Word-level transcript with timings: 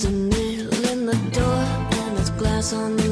There's 0.00 0.14
a 0.14 0.16
nail 0.16 0.90
in 0.90 1.04
the 1.04 1.16
door 1.30 1.62
and 1.98 2.16
there's 2.16 2.30
glass 2.30 2.72
on 2.72 2.96
the 2.96 3.09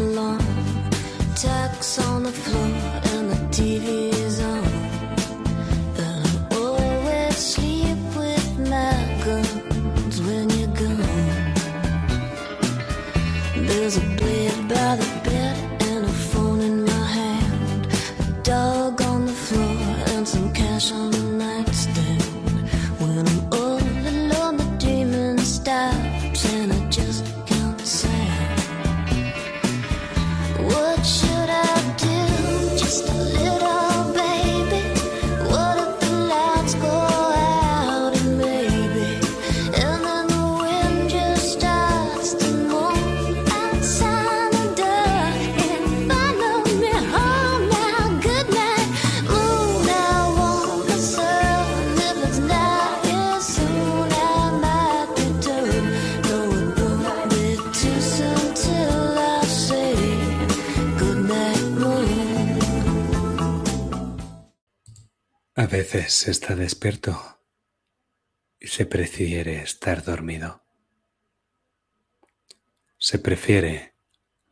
A 65.61 65.67
veces 65.67 66.29
está 66.29 66.55
despierto 66.55 67.41
y 68.61 68.69
se 68.69 68.87
prefiere 68.87 69.61
estar 69.61 70.05
dormido. 70.05 70.63
Se 72.97 73.19
prefiere 73.19 73.97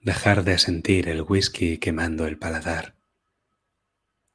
dejar 0.00 0.42
de 0.42 0.58
sentir 0.58 1.08
el 1.08 1.22
whisky 1.22 1.78
quemando 1.78 2.26
el 2.26 2.40
paladar 2.40 2.96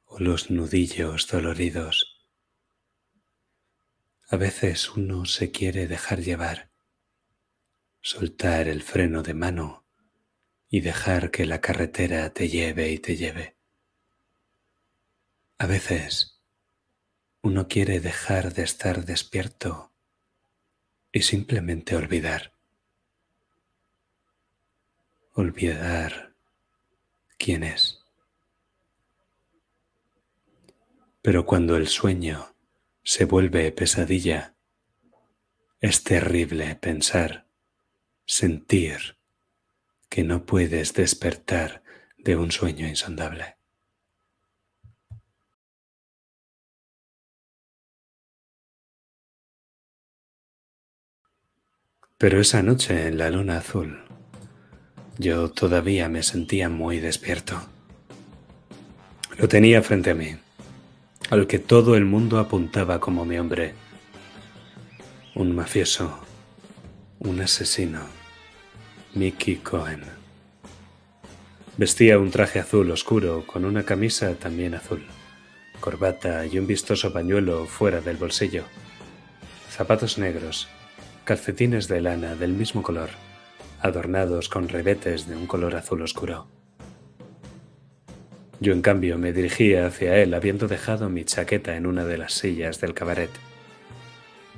o 0.06 0.18
los 0.18 0.50
nudillos 0.50 1.28
doloridos. 1.28 2.24
A 4.30 4.38
veces 4.38 4.96
uno 4.96 5.26
se 5.26 5.50
quiere 5.50 5.86
dejar 5.86 6.20
llevar, 6.20 6.70
soltar 8.00 8.66
el 8.68 8.82
freno 8.82 9.22
de 9.22 9.34
mano 9.34 9.84
y 10.70 10.80
dejar 10.80 11.30
que 11.30 11.44
la 11.44 11.60
carretera 11.60 12.32
te 12.32 12.48
lleve 12.48 12.92
y 12.92 12.98
te 12.98 13.18
lleve. 13.18 13.58
A 15.58 15.66
veces 15.66 16.31
uno 17.42 17.66
quiere 17.66 17.98
dejar 17.98 18.54
de 18.54 18.62
estar 18.62 19.04
despierto 19.04 19.92
y 21.10 21.22
simplemente 21.22 21.96
olvidar. 21.96 22.52
Olvidar 25.34 26.34
quién 27.38 27.64
es. 27.64 27.98
Pero 31.20 31.44
cuando 31.44 31.76
el 31.76 31.88
sueño 31.88 32.54
se 33.02 33.24
vuelve 33.24 33.70
pesadilla, 33.72 34.54
es 35.80 36.04
terrible 36.04 36.76
pensar, 36.76 37.46
sentir 38.24 39.16
que 40.08 40.22
no 40.22 40.46
puedes 40.46 40.94
despertar 40.94 41.82
de 42.18 42.36
un 42.36 42.52
sueño 42.52 42.86
insondable. 42.86 43.56
Pero 52.22 52.40
esa 52.40 52.62
noche 52.62 53.08
en 53.08 53.18
la 53.18 53.30
luna 53.30 53.58
azul, 53.58 53.98
yo 55.18 55.50
todavía 55.50 56.08
me 56.08 56.22
sentía 56.22 56.68
muy 56.68 57.00
despierto. 57.00 57.60
Lo 59.38 59.48
tenía 59.48 59.82
frente 59.82 60.10
a 60.10 60.14
mí, 60.14 60.36
al 61.30 61.48
que 61.48 61.58
todo 61.58 61.96
el 61.96 62.04
mundo 62.04 62.38
apuntaba 62.38 63.00
como 63.00 63.24
mi 63.24 63.38
hombre. 63.38 63.74
Un 65.34 65.52
mafioso, 65.56 66.20
un 67.18 67.40
asesino, 67.40 68.02
Mickey 69.14 69.56
Cohen. 69.56 70.04
Vestía 71.76 72.20
un 72.20 72.30
traje 72.30 72.60
azul 72.60 72.88
oscuro 72.92 73.44
con 73.48 73.64
una 73.64 73.82
camisa 73.82 74.32
también 74.36 74.76
azul, 74.76 75.04
corbata 75.80 76.46
y 76.46 76.56
un 76.56 76.68
vistoso 76.68 77.12
pañuelo 77.12 77.66
fuera 77.66 78.00
del 78.00 78.16
bolsillo, 78.16 78.62
zapatos 79.68 80.18
negros, 80.18 80.68
calcetines 81.24 81.86
de 81.86 82.00
lana 82.00 82.34
del 82.34 82.52
mismo 82.52 82.82
color, 82.82 83.10
adornados 83.80 84.48
con 84.48 84.68
rebetes 84.68 85.28
de 85.28 85.36
un 85.36 85.46
color 85.46 85.76
azul 85.76 86.02
oscuro. 86.02 86.48
Yo, 88.58 88.72
en 88.72 88.82
cambio, 88.82 89.18
me 89.18 89.32
dirigía 89.32 89.86
hacia 89.86 90.16
él 90.18 90.34
habiendo 90.34 90.68
dejado 90.68 91.08
mi 91.08 91.24
chaqueta 91.24 91.76
en 91.76 91.86
una 91.86 92.04
de 92.04 92.18
las 92.18 92.32
sillas 92.34 92.80
del 92.80 92.94
cabaret. 92.94 93.30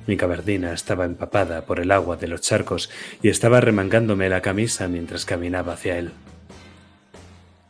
Mi 0.07 0.15
gabardina 0.15 0.73
estaba 0.73 1.05
empapada 1.05 1.65
por 1.65 1.79
el 1.79 1.91
agua 1.91 2.15
de 2.17 2.27
los 2.27 2.41
charcos 2.41 2.91
y 3.21 3.29
estaba 3.29 3.61
remangándome 3.61 4.29
la 4.29 4.41
camisa 4.41 4.87
mientras 4.87 5.25
caminaba 5.25 5.73
hacia 5.73 5.97
él. 5.97 6.11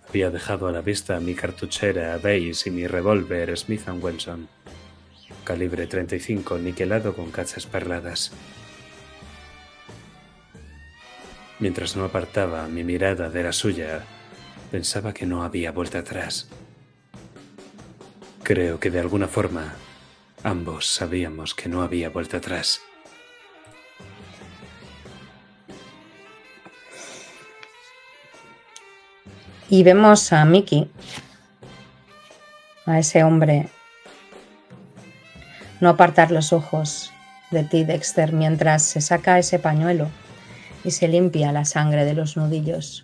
Había 0.09 0.29
dejado 0.29 0.67
a 0.67 0.71
la 0.71 0.81
vista 0.81 1.19
mi 1.19 1.35
cartuchera 1.35 2.17
beige 2.17 2.69
y 2.69 2.71
mi 2.71 2.87
revólver 2.87 3.57
Smith 3.57 3.87
Wesson, 3.87 4.47
calibre 5.43 5.87
35 5.87 6.57
niquelado 6.57 7.13
con 7.13 7.31
cachas 7.31 7.65
perladas. 7.65 8.31
Mientras 11.59 11.95
no 11.95 12.03
apartaba 12.03 12.67
mi 12.67 12.83
mirada 12.83 13.29
de 13.29 13.43
la 13.43 13.53
suya, 13.53 14.03
pensaba 14.71 15.13
que 15.13 15.25
no 15.25 15.43
había 15.43 15.71
vuelta 15.71 15.99
atrás. 15.99 16.49
Creo 18.43 18.79
que 18.79 18.91
de 18.91 18.99
alguna 18.99 19.27
forma 19.27 19.73
ambos 20.43 20.87
sabíamos 20.87 21.55
que 21.55 21.69
no 21.69 21.81
había 21.81 22.09
vuelta 22.09 22.37
atrás. 22.37 22.81
Y 29.69 29.83
vemos 29.83 30.31
a 30.33 30.43
Mickey, 30.45 30.91
a 32.85 32.99
ese 32.99 33.23
hombre, 33.23 33.69
no 35.79 35.89
apartar 35.89 36.31
los 36.31 36.53
ojos 36.53 37.11
de 37.49 37.63
ti, 37.63 37.83
Dexter, 37.83 38.33
mientras 38.33 38.83
se 38.83 39.01
saca 39.01 39.39
ese 39.39 39.57
pañuelo 39.57 40.09
y 40.85 40.91
se 40.91 41.07
limpia 41.07 41.51
la 41.51 41.65
sangre 41.65 42.05
de 42.05 42.13
los 42.13 42.37
nudillos. 42.37 43.03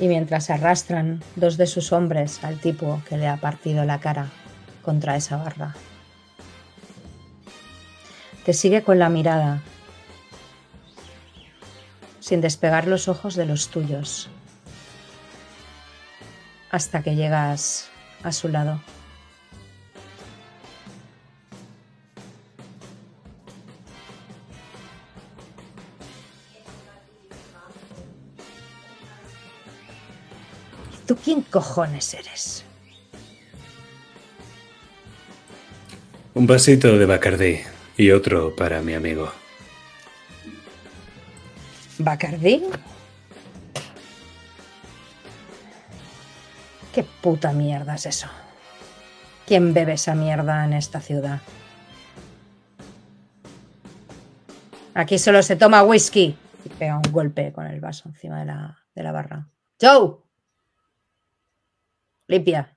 Y 0.00 0.08
mientras 0.08 0.50
arrastran 0.50 1.22
dos 1.36 1.56
de 1.56 1.66
sus 1.66 1.92
hombres 1.92 2.42
al 2.42 2.58
tipo 2.58 3.00
que 3.08 3.16
le 3.16 3.28
ha 3.28 3.36
partido 3.36 3.84
la 3.84 4.00
cara 4.00 4.30
contra 4.82 5.16
esa 5.16 5.36
barra. 5.36 5.76
Te 8.44 8.52
sigue 8.52 8.82
con 8.82 8.98
la 8.98 9.10
mirada, 9.10 9.62
sin 12.18 12.40
despegar 12.40 12.88
los 12.88 13.06
ojos 13.06 13.36
de 13.36 13.46
los 13.46 13.68
tuyos, 13.68 14.28
hasta 16.70 17.02
que 17.02 17.14
llegas 17.14 17.90
a 18.24 18.32
su 18.32 18.48
lado. 18.48 18.80
¿Tú 31.10 31.16
quién 31.16 31.42
cojones 31.42 32.14
eres? 32.14 32.64
Un 36.34 36.46
vasito 36.46 36.96
de 36.96 37.04
Bacardí 37.04 37.58
y 37.96 38.12
otro 38.12 38.54
para 38.54 38.80
mi 38.80 38.94
amigo. 38.94 39.28
¿Bacardí? 41.98 42.62
¿Qué 46.94 47.02
puta 47.02 47.52
mierda 47.52 47.96
es 47.96 48.06
eso? 48.06 48.28
¿Quién 49.48 49.74
bebe 49.74 49.94
esa 49.94 50.14
mierda 50.14 50.64
en 50.64 50.74
esta 50.74 51.00
ciudad? 51.00 51.40
Aquí 54.94 55.18
solo 55.18 55.42
se 55.42 55.56
toma 55.56 55.82
whisky. 55.82 56.36
Y 56.64 56.68
pega 56.68 56.98
un 56.98 57.10
golpe 57.10 57.52
con 57.52 57.66
el 57.66 57.80
vaso 57.80 58.08
encima 58.08 58.38
de 58.38 58.46
la, 58.46 58.78
de 58.94 59.02
la 59.02 59.10
barra. 59.10 59.48
¡Joe! 59.80 60.29
Limpia. 62.30 62.76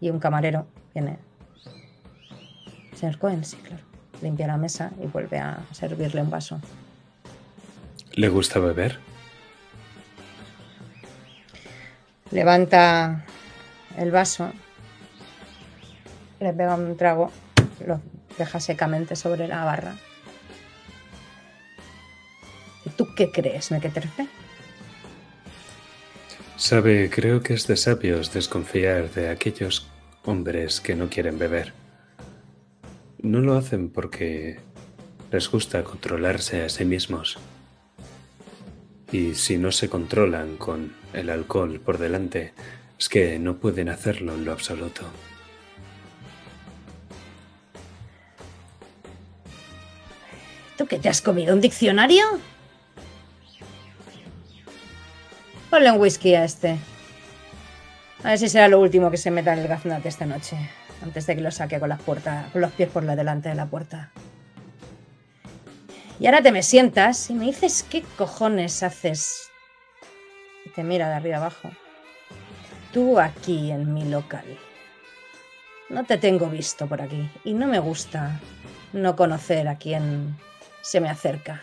Y 0.00 0.10
un 0.10 0.20
camarero 0.20 0.68
viene. 0.94 1.18
Señor 2.94 3.18
Cohen, 3.18 3.44
sí, 3.44 3.56
claro. 3.56 3.82
limpia 4.20 4.46
la 4.46 4.56
mesa 4.56 4.92
y 5.02 5.06
vuelve 5.06 5.38
a 5.38 5.58
servirle 5.72 6.22
un 6.22 6.30
vaso. 6.30 6.60
¿Le 8.12 8.28
gusta 8.28 8.60
beber? 8.60 9.00
Levanta 12.30 13.24
el 13.98 14.12
vaso, 14.12 14.52
le 16.38 16.52
pega 16.52 16.76
un 16.76 16.96
trago, 16.96 17.32
lo 17.84 18.00
deja 18.38 18.60
secamente 18.60 19.16
sobre 19.16 19.48
la 19.48 19.64
barra. 19.64 19.96
¿Y 22.86 22.90
tú 22.90 23.08
qué 23.16 23.32
crees, 23.32 23.72
Mequeterfe? 23.72 24.28
Sabe, 26.62 27.10
creo 27.10 27.42
que 27.42 27.54
es 27.54 27.66
de 27.66 27.76
sabios 27.76 28.32
desconfiar 28.32 29.10
de 29.10 29.30
aquellos 29.30 29.88
hombres 30.24 30.80
que 30.80 30.94
no 30.94 31.10
quieren 31.10 31.36
beber. 31.36 31.72
No 33.20 33.40
lo 33.40 33.56
hacen 33.56 33.90
porque 33.90 34.60
les 35.32 35.50
gusta 35.50 35.82
controlarse 35.82 36.62
a 36.62 36.68
sí 36.68 36.84
mismos. 36.84 37.36
Y 39.10 39.34
si 39.34 39.58
no 39.58 39.72
se 39.72 39.88
controlan 39.88 40.56
con 40.56 40.94
el 41.12 41.30
alcohol 41.30 41.80
por 41.80 41.98
delante, 41.98 42.52
es 42.96 43.08
que 43.08 43.40
no 43.40 43.56
pueden 43.56 43.88
hacerlo 43.88 44.32
en 44.32 44.44
lo 44.44 44.52
absoluto. 44.52 45.02
¿Tú 50.78 50.86
qué 50.86 51.00
te 51.00 51.08
has 51.08 51.20
comido? 51.20 51.54
¿Un 51.54 51.60
diccionario? 51.60 52.22
Ponle 55.72 55.90
un 55.90 55.98
whisky 55.98 56.34
a 56.34 56.44
este. 56.44 56.76
A 58.22 58.28
ver 58.28 58.38
si 58.38 58.50
será 58.50 58.68
lo 58.68 58.78
último 58.78 59.10
que 59.10 59.16
se 59.16 59.30
meta 59.30 59.54
en 59.54 59.60
el 59.60 59.68
gaznate 59.68 60.06
esta 60.06 60.26
noche. 60.26 60.58
Antes 61.02 61.26
de 61.26 61.34
que 61.34 61.40
lo 61.40 61.50
saque 61.50 61.80
con 61.80 61.88
las 61.88 62.02
puertas, 62.02 62.52
con 62.52 62.60
los 62.60 62.72
pies 62.72 62.90
por 62.90 63.04
la 63.04 63.16
delante 63.16 63.48
de 63.48 63.54
la 63.54 63.64
puerta. 63.64 64.10
Y 66.20 66.26
ahora 66.26 66.42
te 66.42 66.52
me 66.52 66.62
sientas 66.62 67.30
y 67.30 67.32
me 67.32 67.46
dices 67.46 67.86
qué 67.88 68.02
cojones 68.18 68.82
haces. 68.82 69.50
Y 70.66 70.68
te 70.68 70.84
mira 70.84 71.08
de 71.08 71.14
arriba 71.14 71.38
abajo. 71.38 71.70
Tú 72.92 73.18
aquí 73.18 73.70
en 73.70 73.94
mi 73.94 74.04
local. 74.04 74.44
No 75.88 76.04
te 76.04 76.18
tengo 76.18 76.50
visto 76.50 76.86
por 76.86 77.00
aquí. 77.00 77.30
Y 77.44 77.54
no 77.54 77.66
me 77.66 77.78
gusta 77.78 78.38
no 78.92 79.16
conocer 79.16 79.68
a 79.68 79.78
quien 79.78 80.36
se 80.82 81.00
me 81.00 81.08
acerca. 81.08 81.62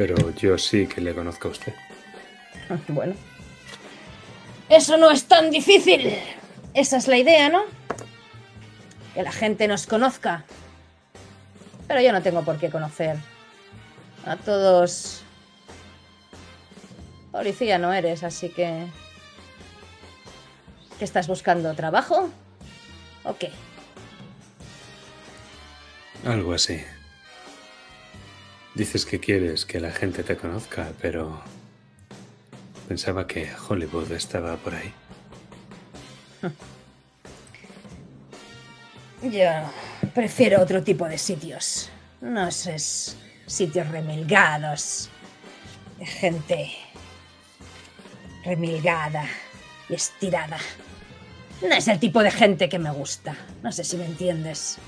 Pero 0.00 0.30
yo 0.30 0.56
sí 0.56 0.86
que 0.86 1.02
le 1.02 1.14
conozco 1.14 1.48
a 1.48 1.50
usted. 1.50 1.74
Bueno. 2.88 3.12
Eso 4.70 4.96
no 4.96 5.10
es 5.10 5.24
tan 5.24 5.50
difícil. 5.50 6.16
Esa 6.72 6.96
es 6.96 7.06
la 7.06 7.18
idea, 7.18 7.50
¿no? 7.50 7.64
Que 9.12 9.22
la 9.22 9.30
gente 9.30 9.68
nos 9.68 9.86
conozca. 9.86 10.44
Pero 11.86 12.00
yo 12.00 12.12
no 12.12 12.22
tengo 12.22 12.42
por 12.46 12.58
qué 12.58 12.70
conocer 12.70 13.18
a 14.24 14.36
todos. 14.36 15.22
Policía 17.30 17.76
no 17.76 17.92
eres, 17.92 18.22
así 18.22 18.48
que... 18.48 18.86
¿Qué 20.98 21.04
estás 21.04 21.28
buscando? 21.28 21.74
¿Trabajo? 21.74 22.30
¿O 23.24 23.36
qué? 23.36 23.50
Algo 26.24 26.54
así. 26.54 26.80
Dices 28.80 29.04
que 29.04 29.20
quieres 29.20 29.66
que 29.66 29.78
la 29.78 29.92
gente 29.92 30.22
te 30.22 30.38
conozca, 30.38 30.90
pero 31.02 31.42
pensaba 32.88 33.26
que 33.26 33.46
Hollywood 33.68 34.10
estaba 34.12 34.56
por 34.56 34.74
ahí. 34.74 34.90
Yo 39.22 39.50
prefiero 40.14 40.62
otro 40.62 40.82
tipo 40.82 41.06
de 41.06 41.18
sitios. 41.18 41.90
No 42.22 42.48
esos 42.48 43.18
sitios 43.44 43.86
remilgados. 43.88 45.10
De 45.98 46.06
gente 46.06 46.70
remilgada 48.46 49.26
y 49.90 49.94
estirada. 49.94 50.56
No 51.60 51.74
es 51.74 51.86
el 51.86 51.98
tipo 51.98 52.22
de 52.22 52.30
gente 52.30 52.70
que 52.70 52.78
me 52.78 52.90
gusta. 52.90 53.36
No 53.62 53.72
sé 53.72 53.84
si 53.84 53.98
me 53.98 54.06
entiendes. 54.06 54.78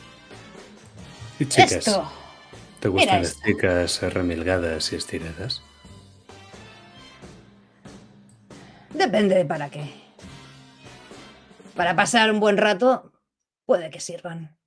¿Y 1.39 1.45
chicas? 1.45 1.73
Esto. 1.73 2.22
¿Te 2.83 2.89
gustan 2.89 3.23
las 3.23 3.41
chicas 3.41 4.03
remilgadas 4.13 4.93
y 4.93 4.97
estiradas? 4.97 5.63
Depende 8.93 9.37
de 9.37 9.45
para 9.45 9.71
qué. 9.71 9.85
Para 11.77 11.95
pasar 11.95 12.33
un 12.33 12.41
buen 12.41 12.57
rato, 12.57 13.13
puede 13.67 13.89
que 13.91 14.01
sirvan. 14.01 14.59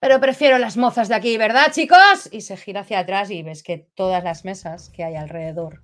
Pero 0.00 0.20
prefiero 0.20 0.58
las 0.58 0.76
mozas 0.76 1.08
de 1.08 1.14
aquí, 1.14 1.38
¿verdad, 1.38 1.72
chicos? 1.72 2.28
Y 2.30 2.42
se 2.42 2.58
gira 2.58 2.82
hacia 2.82 2.98
atrás 2.98 3.30
y 3.30 3.42
ves 3.42 3.62
que 3.62 3.78
todas 3.94 4.22
las 4.22 4.44
mesas 4.44 4.90
que 4.90 5.02
hay 5.02 5.16
alrededor 5.16 5.82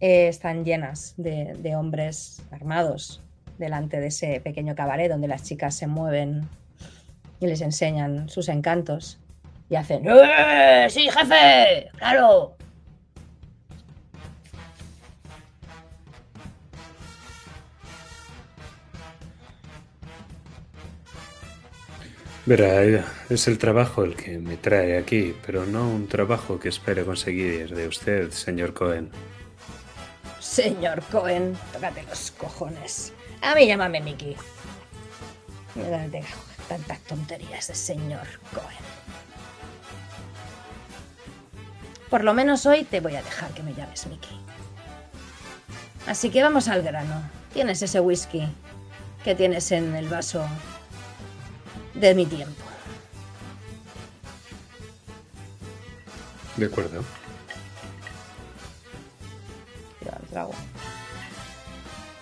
eh, 0.00 0.28
están 0.28 0.66
llenas 0.66 1.14
de, 1.16 1.54
de 1.54 1.76
hombres 1.76 2.42
armados 2.50 3.22
delante 3.56 4.00
de 4.00 4.08
ese 4.08 4.38
pequeño 4.42 4.74
cabaret 4.74 5.10
donde 5.10 5.28
las 5.28 5.44
chicas 5.44 5.74
se 5.74 5.86
mueven 5.86 6.46
y 7.40 7.46
les 7.46 7.62
enseñan 7.62 8.28
sus 8.28 8.50
encantos. 8.50 9.23
Y 9.68 9.76
hacen 9.76 10.02
¡Eh! 10.06 10.86
¡Sí, 10.90 11.08
jefe! 11.10 11.90
¡Claro! 11.96 12.56
Verá, 22.46 23.02
es 23.30 23.48
el 23.48 23.56
trabajo 23.56 24.04
el 24.04 24.16
que 24.16 24.38
me 24.38 24.58
trae 24.58 24.98
aquí, 24.98 25.34
pero 25.46 25.64
no 25.64 25.88
un 25.88 26.06
trabajo 26.08 26.60
que 26.60 26.68
espere 26.68 27.02
conseguir 27.02 27.74
de 27.74 27.88
usted, 27.88 28.30
señor 28.32 28.74
Cohen. 28.74 29.10
Señor 30.40 31.02
Cohen, 31.10 31.56
tócate 31.72 32.02
los 32.02 32.32
cojones. 32.32 33.14
A 33.40 33.54
mí 33.54 33.66
llámame 33.66 34.02
Mickey. 34.02 34.36
Tantas 36.68 37.00
tonterías 37.00 37.68
de 37.68 37.74
señor 37.74 38.26
Cohen. 38.52 38.84
Por 42.14 42.22
lo 42.22 42.32
menos 42.32 42.64
hoy 42.64 42.84
te 42.84 43.00
voy 43.00 43.16
a 43.16 43.22
dejar 43.24 43.50
que 43.54 43.64
me 43.64 43.74
llames 43.74 44.06
Mickey. 44.06 44.38
Así 46.06 46.30
que 46.30 46.44
vamos 46.44 46.68
al 46.68 46.80
grano. 46.80 47.28
Tienes 47.52 47.82
ese 47.82 47.98
whisky 47.98 48.46
que 49.24 49.34
tienes 49.34 49.72
en 49.72 49.96
el 49.96 50.08
vaso 50.08 50.46
de 51.92 52.14
mi 52.14 52.24
tiempo. 52.24 52.62
De 56.56 56.66
acuerdo. 56.66 57.02
Tira 59.98 60.16
el 60.22 60.28
trago. 60.28 60.54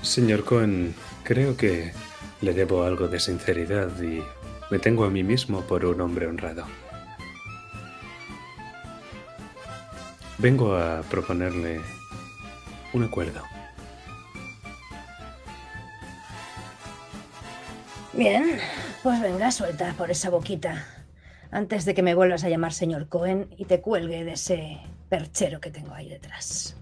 Señor 0.00 0.44
Cohen, 0.44 0.94
creo 1.22 1.54
que 1.54 1.92
le 2.40 2.54
debo 2.54 2.84
algo 2.84 3.08
de 3.08 3.20
sinceridad 3.20 3.90
y 4.00 4.22
me 4.70 4.78
tengo 4.78 5.04
a 5.04 5.10
mí 5.10 5.22
mismo 5.22 5.60
por 5.60 5.84
un 5.84 6.00
hombre 6.00 6.28
honrado. 6.28 6.64
Vengo 10.42 10.74
a 10.74 11.02
proponerle 11.02 11.80
un 12.92 13.04
acuerdo. 13.04 13.42
Bien, 18.12 18.58
pues 19.04 19.20
venga, 19.20 19.52
suelta 19.52 19.94
por 19.96 20.10
esa 20.10 20.30
boquita. 20.30 20.84
Antes 21.52 21.84
de 21.84 21.94
que 21.94 22.02
me 22.02 22.16
vuelvas 22.16 22.42
a 22.42 22.48
llamar 22.48 22.72
señor 22.72 23.06
Cohen 23.06 23.54
y 23.56 23.66
te 23.66 23.80
cuelgue 23.80 24.24
de 24.24 24.32
ese 24.32 24.80
perchero 25.08 25.60
que 25.60 25.70
tengo 25.70 25.94
ahí 25.94 26.08
detrás. 26.08 26.74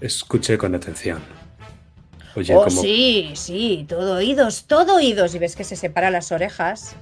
Escuché 0.00 0.58
con 0.58 0.74
atención. 0.74 1.22
Oye, 2.34 2.56
oh, 2.56 2.64
como 2.64 2.82
sí, 2.82 3.30
sí, 3.36 3.86
todo 3.88 4.16
oídos, 4.16 4.64
todo 4.64 4.96
oídos. 4.96 5.36
Y 5.36 5.38
ves 5.38 5.54
que 5.54 5.62
se 5.62 5.76
separa 5.76 6.10
las 6.10 6.32
orejas 6.32 6.96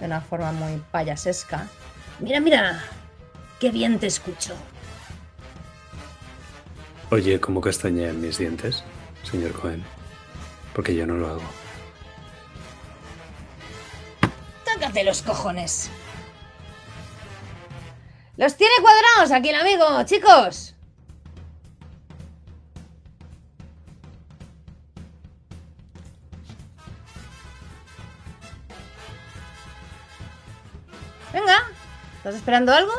de 0.00 0.06
una 0.06 0.22
forma 0.22 0.50
muy 0.52 0.82
payasesca. 0.90 1.68
Mira, 2.20 2.40
mira, 2.40 2.84
qué 3.60 3.70
bien 3.70 3.98
te 3.98 4.06
escucho. 4.06 4.54
oye 7.10 7.40
cómo 7.40 7.60
castañean 7.60 8.20
mis 8.20 8.38
dientes, 8.38 8.84
señor 9.22 9.52
Cohen, 9.52 9.82
porque 10.74 10.94
yo 10.94 11.06
no 11.06 11.14
lo 11.14 11.28
hago. 11.28 11.42
Tócate 14.64 15.04
los 15.04 15.22
cojones. 15.22 15.90
Los 18.36 18.56
tiene 18.56 18.74
cuadrados 18.80 19.32
aquí 19.32 19.48
el 19.48 19.56
amigo, 19.56 20.02
chicos. 20.04 20.74
¿Estás 32.28 32.40
esperando 32.42 32.74
algo? 32.74 32.92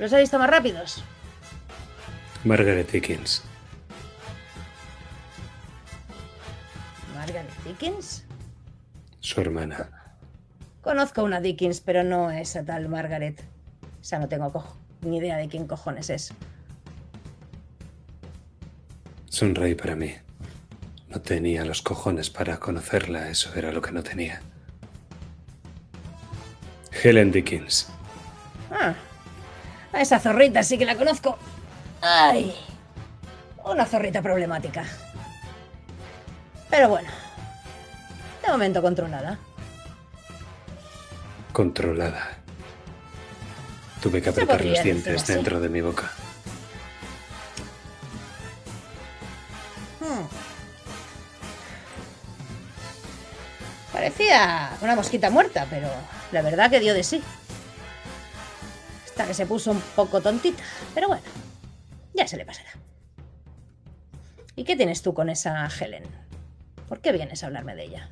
¿Los 0.00 0.12
he 0.12 0.18
visto 0.18 0.38
más 0.40 0.50
rápidos? 0.50 1.04
Margaret 2.42 2.90
Dickens. 2.90 3.44
Margaret 7.14 7.48
Dickens? 7.64 8.24
Su 9.20 9.40
hermana. 9.40 9.88
Conozco 10.80 11.22
una 11.22 11.40
Dickens, 11.40 11.80
pero 11.80 12.02
no 12.02 12.32
esa 12.32 12.64
tal 12.64 12.88
Margaret. 12.88 13.40
Esa 14.02 14.18
no 14.18 14.28
tengo 14.28 14.50
cojo- 14.52 14.76
ni 15.02 15.18
idea 15.18 15.36
de 15.36 15.46
quién 15.48 15.68
cojones 15.68 16.10
es. 16.10 16.32
Es 19.30 19.42
un 19.42 19.54
rey 19.54 19.76
para 19.76 19.94
mí. 19.94 20.12
No 21.08 21.20
tenía 21.20 21.64
los 21.64 21.82
cojones 21.82 22.30
para 22.30 22.58
conocerla, 22.58 23.28
eso 23.28 23.54
era 23.54 23.70
lo 23.70 23.80
que 23.80 23.92
no 23.92 24.02
tenía. 24.02 24.42
Helen 27.02 27.30
Dickens. 27.32 27.88
Ah, 28.70 28.94
a 29.92 30.00
esa 30.00 30.18
zorrita 30.18 30.62
sí 30.62 30.78
que 30.78 30.84
la 30.84 30.96
conozco. 30.96 31.38
¡Ay! 32.00 32.54
Una 33.64 33.86
zorrita 33.86 34.22
problemática. 34.22 34.84
Pero 36.70 36.88
bueno, 36.88 37.10
de 38.42 38.48
momento 38.50 38.82
controlada. 38.82 39.38
Controlada. 41.52 42.38
Tuve 44.02 44.22
que 44.22 44.30
apretar 44.30 44.64
los 44.64 44.82
dientes 44.82 45.22
así. 45.22 45.34
dentro 45.34 45.60
de 45.60 45.68
mi 45.68 45.80
boca. 45.80 46.10
Una 54.80 54.96
mosquita 54.96 55.28
muerta, 55.28 55.66
pero 55.68 55.88
la 56.32 56.40
verdad 56.40 56.70
que 56.70 56.80
dio 56.80 56.94
de 56.94 57.02
sí. 57.02 57.22
Hasta 59.04 59.26
que 59.26 59.34
se 59.34 59.44
puso 59.44 59.72
un 59.72 59.80
poco 59.94 60.22
tontita. 60.22 60.62
Pero 60.94 61.08
bueno, 61.08 61.22
ya 62.14 62.26
se 62.26 62.38
le 62.38 62.46
pasará. 62.46 62.70
¿Y 64.56 64.64
qué 64.64 64.74
tienes 64.74 65.02
tú 65.02 65.12
con 65.12 65.28
esa 65.28 65.68
Helen? 65.68 66.04
¿Por 66.88 67.00
qué 67.00 67.12
vienes 67.12 67.42
a 67.42 67.46
hablarme 67.46 67.74
de 67.74 67.84
ella? 67.84 68.08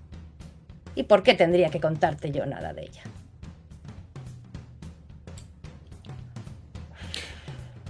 ¿Y 0.94 1.04
por 1.04 1.22
qué 1.22 1.34
tendría 1.34 1.70
que 1.70 1.80
contarte 1.80 2.30
yo 2.30 2.44
nada 2.44 2.74
de 2.74 2.82
ella? 2.82 3.02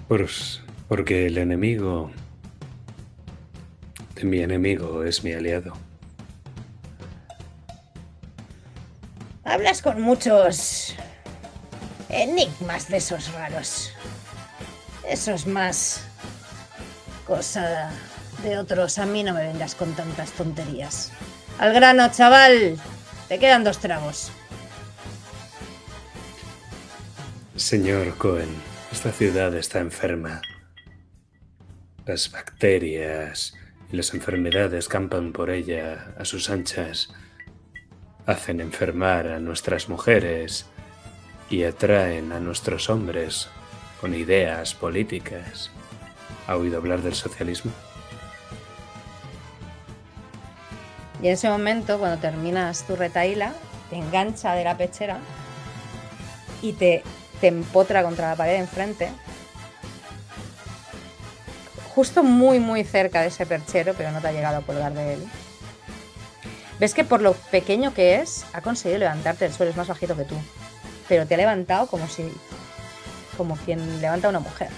Pues 0.07 0.61
porque 0.89 1.27
el 1.27 1.39
enemigo 1.39 2.13
de 4.15 4.25
mi 4.25 4.41
enemigo 4.41 5.03
es 5.03 5.25
mi 5.25 5.33
aliado. 5.33 5.89
Hablas 9.50 9.83
con 9.83 10.00
muchos 10.00 10.95
enigmas 12.09 12.88
de 12.88 12.99
esos 12.99 13.33
raros. 13.33 13.90
Eso 15.04 15.33
es 15.33 15.45
más 15.45 16.04
cosa 17.26 17.90
de 18.45 18.59
otros. 18.59 19.00
A 19.00 19.07
mí 19.07 19.25
no 19.25 19.35
me 19.35 19.42
vengas 19.42 19.75
con 19.75 19.92
tantas 19.95 20.30
tonterías. 20.30 21.11
Al 21.59 21.75
grano, 21.75 22.09
chaval. 22.12 22.78
Te 23.26 23.40
quedan 23.40 23.64
dos 23.64 23.78
tragos. 23.78 24.30
Señor 27.57 28.16
Cohen, 28.19 28.54
esta 28.92 29.11
ciudad 29.11 29.52
está 29.57 29.80
enferma. 29.80 30.42
Las 32.07 32.30
bacterias 32.30 33.54
y 33.90 33.97
las 33.97 34.14
enfermedades 34.14 34.87
campan 34.87 35.33
por 35.33 35.50
ella 35.50 36.14
a 36.16 36.25
sus 36.25 36.50
anchas. 36.50 37.12
Hacen 38.31 38.61
enfermar 38.61 39.27
a 39.27 39.41
nuestras 39.41 39.89
mujeres 39.89 40.65
y 41.51 41.65
atraen 41.65 42.31
a 42.31 42.39
nuestros 42.39 42.89
hombres 42.89 43.49
con 44.01 44.15
ideas 44.15 44.73
políticas. 44.73 45.73
¿Ha 46.47 46.55
oído 46.55 46.79
hablar 46.79 47.03
del 47.03 47.17
socialismo? 47.17 47.73
Y 51.21 51.27
en 51.27 51.33
ese 51.33 51.49
momento, 51.49 51.99
cuando 51.99 52.19
terminas 52.19 52.87
tu 52.87 52.95
retaíla, 52.95 53.53
te 53.91 53.97
engancha 53.97 54.55
de 54.55 54.63
la 54.63 54.77
pechera 54.77 55.19
y 56.63 56.75
te, 56.75 57.03
te 57.41 57.49
empotra 57.49 58.05
contra 58.05 58.29
la 58.29 58.37
pared 58.37 58.61
enfrente. 58.61 59.11
Justo 61.97 62.23
muy, 62.23 62.61
muy 62.61 62.85
cerca 62.85 63.23
de 63.23 63.27
ese 63.27 63.45
perchero, 63.45 63.95
pero 63.95 64.13
no 64.13 64.21
te 64.21 64.29
ha 64.29 64.33
llegado 64.33 64.59
a 64.59 64.63
colgar 64.63 64.95
de 64.95 65.15
él. 65.15 65.29
Ves 66.81 66.95
que 66.95 67.05
por 67.05 67.21
lo 67.21 67.35
pequeño 67.35 67.93
que 67.93 68.17
es, 68.17 68.47
ha 68.55 68.63
conseguido 68.63 69.01
levantarte 69.01 69.45
del 69.45 69.53
suelo, 69.53 69.71
es 69.71 69.77
más 69.77 69.89
bajito 69.89 70.17
que 70.17 70.25
tú. 70.25 70.35
Pero 71.09 71.27
te 71.27 71.35
ha 71.35 71.37
levantado 71.37 71.87
como 71.87 72.09
si. 72.09 72.33
como 73.37 73.55
quien 73.59 74.01
levanta 74.01 74.29
a 74.29 74.31
una 74.31 74.41
mujer. 74.41 74.71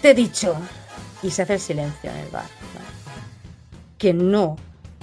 Te 0.00 0.10
he 0.10 0.14
dicho. 0.14 0.56
Y 1.24 1.30
se 1.30 1.42
hace 1.42 1.54
el 1.54 1.60
silencio 1.60 2.10
en 2.10 2.16
el 2.18 2.30
bar. 2.30 2.46
que 3.98 4.14
no 4.14 4.56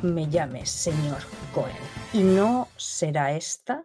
me 0.03 0.29
llames 0.29 0.69
señor 0.69 1.19
Cohen. 1.53 1.75
Y 2.13 2.23
no 2.23 2.69
será 2.77 3.33
esta 3.33 3.83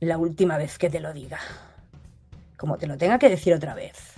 la 0.00 0.18
última 0.18 0.58
vez 0.58 0.76
que 0.76 0.90
te 0.90 1.00
lo 1.00 1.14
diga. 1.14 1.38
Como 2.58 2.76
te 2.76 2.86
lo 2.86 2.98
tenga 2.98 3.18
que 3.18 3.30
decir 3.30 3.54
otra 3.54 3.74
vez. 3.74 4.13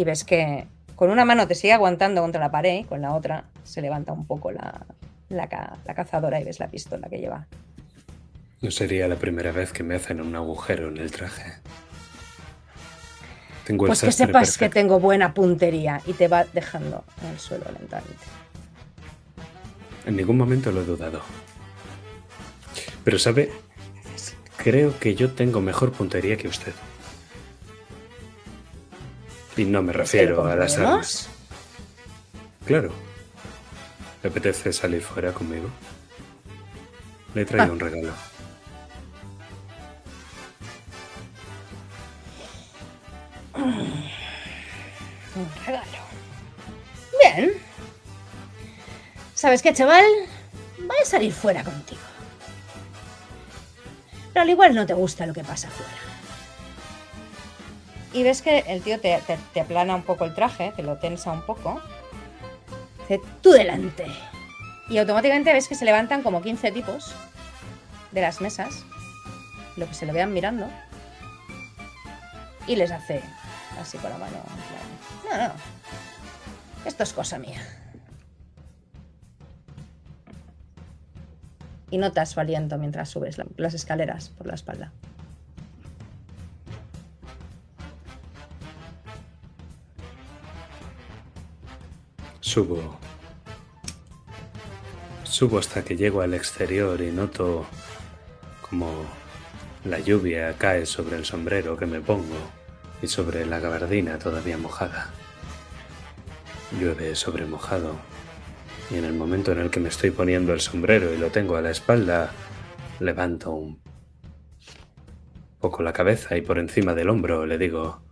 Y 0.00 0.04
ves 0.04 0.24
que 0.24 0.66
con 0.96 1.10
una 1.10 1.26
mano 1.26 1.46
te 1.46 1.54
sigue 1.54 1.74
aguantando 1.74 2.22
contra 2.22 2.40
la 2.40 2.50
pared 2.50 2.78
y 2.80 2.84
con 2.84 3.02
la 3.02 3.14
otra 3.14 3.44
se 3.64 3.82
levanta 3.82 4.14
un 4.14 4.26
poco 4.26 4.50
la, 4.50 4.86
la, 5.28 5.46
ca- 5.46 5.76
la 5.84 5.94
cazadora 5.94 6.40
y 6.40 6.44
ves 6.44 6.58
la 6.58 6.68
pistola 6.68 7.06
que 7.10 7.18
lleva. 7.18 7.46
No 8.62 8.70
sería 8.70 9.06
la 9.08 9.16
primera 9.16 9.52
vez 9.52 9.74
que 9.74 9.82
me 9.82 9.94
hacen 9.96 10.22
un 10.22 10.34
agujero 10.34 10.88
en 10.88 10.96
el 10.96 11.10
traje. 11.10 11.52
Tengo 13.66 13.84
el 13.84 13.88
Pues 13.90 14.00
que 14.00 14.10
sepas 14.10 14.52
que 14.56 14.60
perfecto. 14.70 14.74
tengo 14.80 15.00
buena 15.00 15.34
puntería 15.34 16.00
y 16.06 16.14
te 16.14 16.28
va 16.28 16.44
dejando 16.46 17.04
en 17.22 17.28
el 17.28 17.38
suelo 17.38 17.66
lentamente. 17.78 18.24
En 20.06 20.16
ningún 20.16 20.38
momento 20.38 20.72
lo 20.72 20.80
he 20.80 20.84
dudado. 20.86 21.20
Pero 23.04 23.18
sabe, 23.18 23.52
creo 24.56 24.98
que 24.98 25.14
yo 25.14 25.32
tengo 25.32 25.60
mejor 25.60 25.92
puntería 25.92 26.38
que 26.38 26.48
usted. 26.48 26.72
Y 29.60 29.66
no 29.66 29.82
me 29.82 29.92
¿Quieres 29.92 30.10
que 30.12 30.16
lo 30.24 30.26
refiero 30.36 30.46
a 30.46 30.56
las 30.56 30.78
armas. 30.78 31.28
Claro. 32.64 32.90
¿Le 34.22 34.30
apetece 34.30 34.72
salir 34.72 35.02
fuera 35.02 35.32
conmigo? 35.32 35.68
Le 37.34 37.42
he 37.42 37.44
traído 37.44 37.68
Ah. 37.68 37.74
un 37.74 37.80
regalo. 37.80 38.12
Un 45.36 45.48
regalo. 45.66 45.84
Bien. 47.22 47.52
¿Sabes 49.34 49.62
qué, 49.62 49.72
chaval? 49.72 50.04
Voy 50.78 50.96
a 51.02 51.06
salir 51.06 51.32
fuera 51.32 51.62
contigo. 51.64 52.00
Pero 54.32 54.42
al 54.42 54.50
igual 54.50 54.74
no 54.74 54.86
te 54.86 54.94
gusta 54.94 55.26
lo 55.26 55.34
que 55.34 55.44
pasa 55.44 55.68
fuera. 55.70 56.09
Y 58.12 58.22
ves 58.24 58.42
que 58.42 58.60
el 58.66 58.82
tío 58.82 59.00
te, 59.00 59.18
te- 59.26 59.38
te 59.54 59.60
aplana 59.60 59.94
un 59.94 60.02
poco 60.02 60.24
el 60.24 60.34
traje, 60.34 60.72
te 60.74 60.82
lo 60.82 60.98
tensa 60.98 61.30
un 61.30 61.42
poco. 61.42 61.80
Dice, 63.00 63.20
tú 63.40 63.50
delante. 63.52 64.06
Y 64.88 64.98
automáticamente 64.98 65.52
ves 65.52 65.68
que 65.68 65.74
se 65.76 65.84
levantan 65.84 66.22
como 66.22 66.42
15 66.42 66.72
tipos 66.72 67.14
de 68.10 68.20
las 68.20 68.40
mesas, 68.40 68.84
lo 69.76 69.86
que 69.86 69.94
se 69.94 70.06
lo 70.06 70.12
vean 70.12 70.32
mirando, 70.32 70.68
y 72.66 72.74
les 72.74 72.90
hace 72.90 73.22
así 73.80 73.96
con 73.98 74.10
la 74.10 74.18
mano. 74.18 74.36
en 74.36 75.28
plan, 75.28 75.48
No, 75.48 75.48
no. 75.48 75.54
Esto 76.84 77.04
es 77.04 77.12
cosa 77.12 77.38
mía. 77.38 77.60
Y 81.90 81.98
notas 81.98 82.30
su 82.30 82.40
aliento 82.40 82.78
mientras 82.78 83.08
subes 83.08 83.38
la- 83.38 83.46
las 83.56 83.74
escaleras 83.74 84.30
por 84.30 84.46
la 84.46 84.54
espalda. 84.54 84.92
Subo. 92.50 92.98
Subo 95.22 95.60
hasta 95.60 95.84
que 95.84 95.94
llego 95.94 96.20
al 96.20 96.34
exterior 96.34 97.00
y 97.00 97.12
noto 97.12 97.64
como 98.68 98.90
la 99.84 100.00
lluvia 100.00 100.58
cae 100.58 100.84
sobre 100.84 101.16
el 101.16 101.24
sombrero 101.24 101.76
que 101.76 101.86
me 101.86 102.00
pongo 102.00 102.34
y 103.00 103.06
sobre 103.06 103.46
la 103.46 103.60
gabardina 103.60 104.18
todavía 104.18 104.58
mojada. 104.58 105.10
Llueve 106.80 107.14
sobre 107.14 107.46
mojado 107.46 107.94
y 108.90 108.96
en 108.96 109.04
el 109.04 109.12
momento 109.12 109.52
en 109.52 109.60
el 109.60 109.70
que 109.70 109.78
me 109.78 109.88
estoy 109.88 110.10
poniendo 110.10 110.52
el 110.52 110.60
sombrero 110.60 111.14
y 111.14 111.18
lo 111.18 111.30
tengo 111.30 111.54
a 111.54 111.62
la 111.62 111.70
espalda, 111.70 112.32
levanto 112.98 113.52
un 113.52 113.80
poco 115.60 115.84
la 115.84 115.92
cabeza 115.92 116.36
y 116.36 116.40
por 116.40 116.58
encima 116.58 116.94
del 116.94 117.10
hombro 117.10 117.46
le 117.46 117.58
digo, 117.58 118.02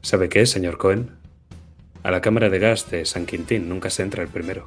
¿sabe 0.00 0.28
qué, 0.28 0.46
señor 0.46 0.78
Cohen? 0.78 1.21
A 2.02 2.10
la 2.10 2.20
cámara 2.20 2.48
de 2.48 2.58
gas 2.58 2.90
de 2.90 3.04
San 3.04 3.26
Quintín 3.26 3.68
nunca 3.68 3.90
se 3.90 4.02
entra 4.02 4.22
el 4.22 4.28
primero. 4.28 4.66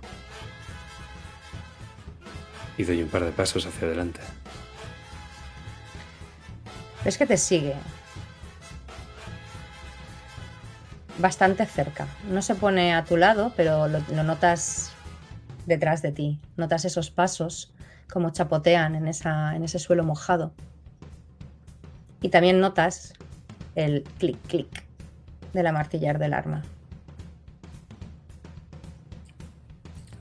Y 2.77 2.83
doy 2.83 3.01
un 3.01 3.09
par 3.09 3.23
de 3.23 3.31
pasos 3.31 3.65
hacia 3.65 3.87
adelante. 3.87 4.19
Ves 7.03 7.17
que 7.17 7.25
te 7.25 7.37
sigue. 7.37 7.75
bastante 11.17 11.65
cerca. 11.65 12.07
No 12.29 12.41
se 12.41 12.55
pone 12.55 12.93
a 12.93 13.03
tu 13.03 13.17
lado, 13.17 13.53
pero 13.55 13.87
lo, 13.87 13.99
notas 14.23 14.91
detrás 15.65 16.01
de 16.01 16.11
ti. 16.11 16.39
Notas 16.57 16.85
esos 16.85 17.09
pasos 17.09 17.73
como 18.11 18.31
chapotean 18.31 18.95
en, 18.95 19.07
en 19.07 19.63
ese 19.63 19.79
suelo 19.79 20.03
mojado. 20.03 20.53
Y 22.21 22.29
también 22.29 22.59
notas 22.59 23.13
el 23.75 24.03
clic, 24.17 24.37
clic 24.47 24.83
de 25.53 25.63
la 25.63 25.71
martillar 25.71 26.19
del 26.19 26.33
arma. 26.33 26.63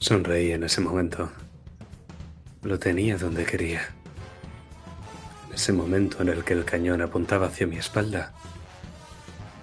Sonreí 0.05 0.53
en 0.53 0.65
ese 0.65 0.83
momento. 0.83 1.31
Lo 2.63 2.79
tenía 2.79 3.17
donde 3.17 3.47
quería. 3.47 3.89
En 5.49 5.55
ese 5.55 5.73
momento 5.73 6.21
en 6.21 6.29
el 6.29 6.45
que 6.45 6.53
el 6.53 6.67
cañón 6.67 7.01
apuntaba 7.01 7.47
hacia 7.47 7.67
mi 7.67 7.79
espalda, 7.79 8.35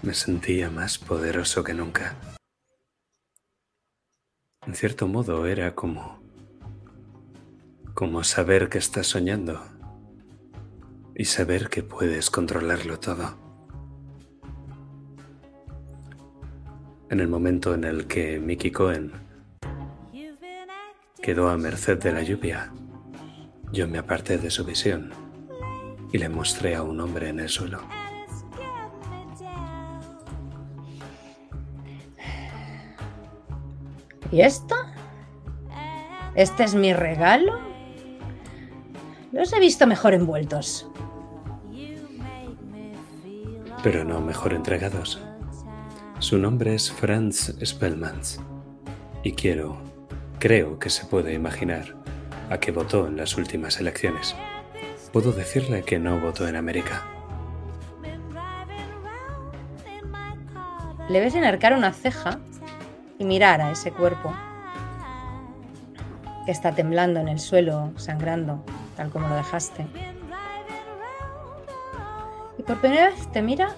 me 0.02 0.16
sentía 0.16 0.72
más 0.72 0.98
poderoso 0.98 1.64
que 1.64 1.76
nunca. 1.76 2.16
En 4.66 4.74
cierto 4.74 5.08
modo 5.08 5.46
era 5.46 5.76
como... 5.76 6.20
como 7.94 8.24
saber 8.24 8.68
que 8.68 8.80
estás 8.80 9.06
soñando 9.06 9.64
y 11.14 11.26
saber 11.26 11.70
que 11.70 11.84
puedes 11.84 12.32
controlarlo 12.32 13.00
todo. 13.00 13.38
En 17.12 17.20
el 17.20 17.28
momento 17.28 17.76
en 17.76 17.84
el 17.84 18.08
que 18.08 18.40
Mickey 18.40 18.72
Cohen 18.72 19.30
quedó 21.22 21.50
a 21.50 21.58
merced 21.58 22.00
de 22.00 22.12
la 22.12 22.24
lluvia, 22.24 22.72
yo 23.72 23.88
me 23.88 23.98
aparté 23.98 24.38
de 24.38 24.50
su 24.50 24.66
visión 24.66 25.12
y 26.12 26.18
le 26.18 26.30
mostré 26.30 26.76
a 26.76 26.84
un 26.84 27.00
hombre 27.00 27.30
en 27.30 27.40
el 27.40 27.50
suelo. 27.50 27.82
¿Y 34.32 34.42
esto? 34.42 34.76
¿Este 36.36 36.64
es 36.64 36.76
mi 36.76 36.94
regalo? 36.94 37.60
Los 39.32 39.52
he 39.54 39.60
visto 39.60 39.86
mejor 39.88 40.14
envueltos. 40.14 40.92
pero 43.84 44.04
no 44.04 44.22
mejor 44.22 44.54
entregados. 44.54 45.20
Su 46.20 46.38
nombre 46.38 46.76
es 46.76 46.92
Franz 46.92 47.56
Spellmans 47.64 48.40
y 49.24 49.32
quiero, 49.34 49.82
creo 50.42 50.80
que 50.80 50.90
se 50.90 51.06
puede 51.06 51.34
imaginar 51.34 51.94
a 52.50 52.60
qué 52.60 52.72
votó 52.72 53.06
en 53.06 53.16
las 53.16 53.38
últimas 53.38 53.80
elecciones. 53.80 54.36
Puedo 55.14 55.34
decirle 55.34 55.84
que 55.84 56.00
no 56.00 56.20
votó 56.20 56.48
en 56.48 56.56
América. 56.56 57.06
Le 61.10 61.20
ves 61.20 61.36
enarcar 61.36 61.74
una 61.74 61.94
ceja 61.94 62.40
y 63.20 63.24
mirar 63.24 63.62
a 63.62 63.70
ese 63.70 63.92
cuerpo 63.92 64.34
que 66.48 66.52
está 66.52 66.74
temblando 66.74 67.20
en 67.20 67.28
el 67.28 67.40
suelo, 67.40 67.94
sangrando, 67.98 68.66
tal 68.98 69.12
como 69.12 69.28
lo 69.28 69.36
dejaste. 69.36 69.86
Y 72.58 72.64
por 72.64 72.82
primera 72.82 73.12
vez 73.12 73.32
te 73.32 73.44
mira 73.44 73.76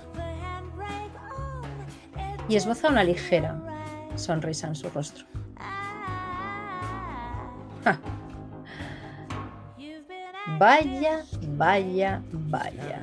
y 2.48 2.56
esboza 2.56 2.88
una 2.88 3.04
ligera 3.04 3.62
sonrisa 4.16 4.68
en 4.68 4.76
su 4.76 4.90
rostro. 4.90 5.43
Vaya, 10.60 11.24
vaya, 11.48 12.22
vaya. 12.32 13.02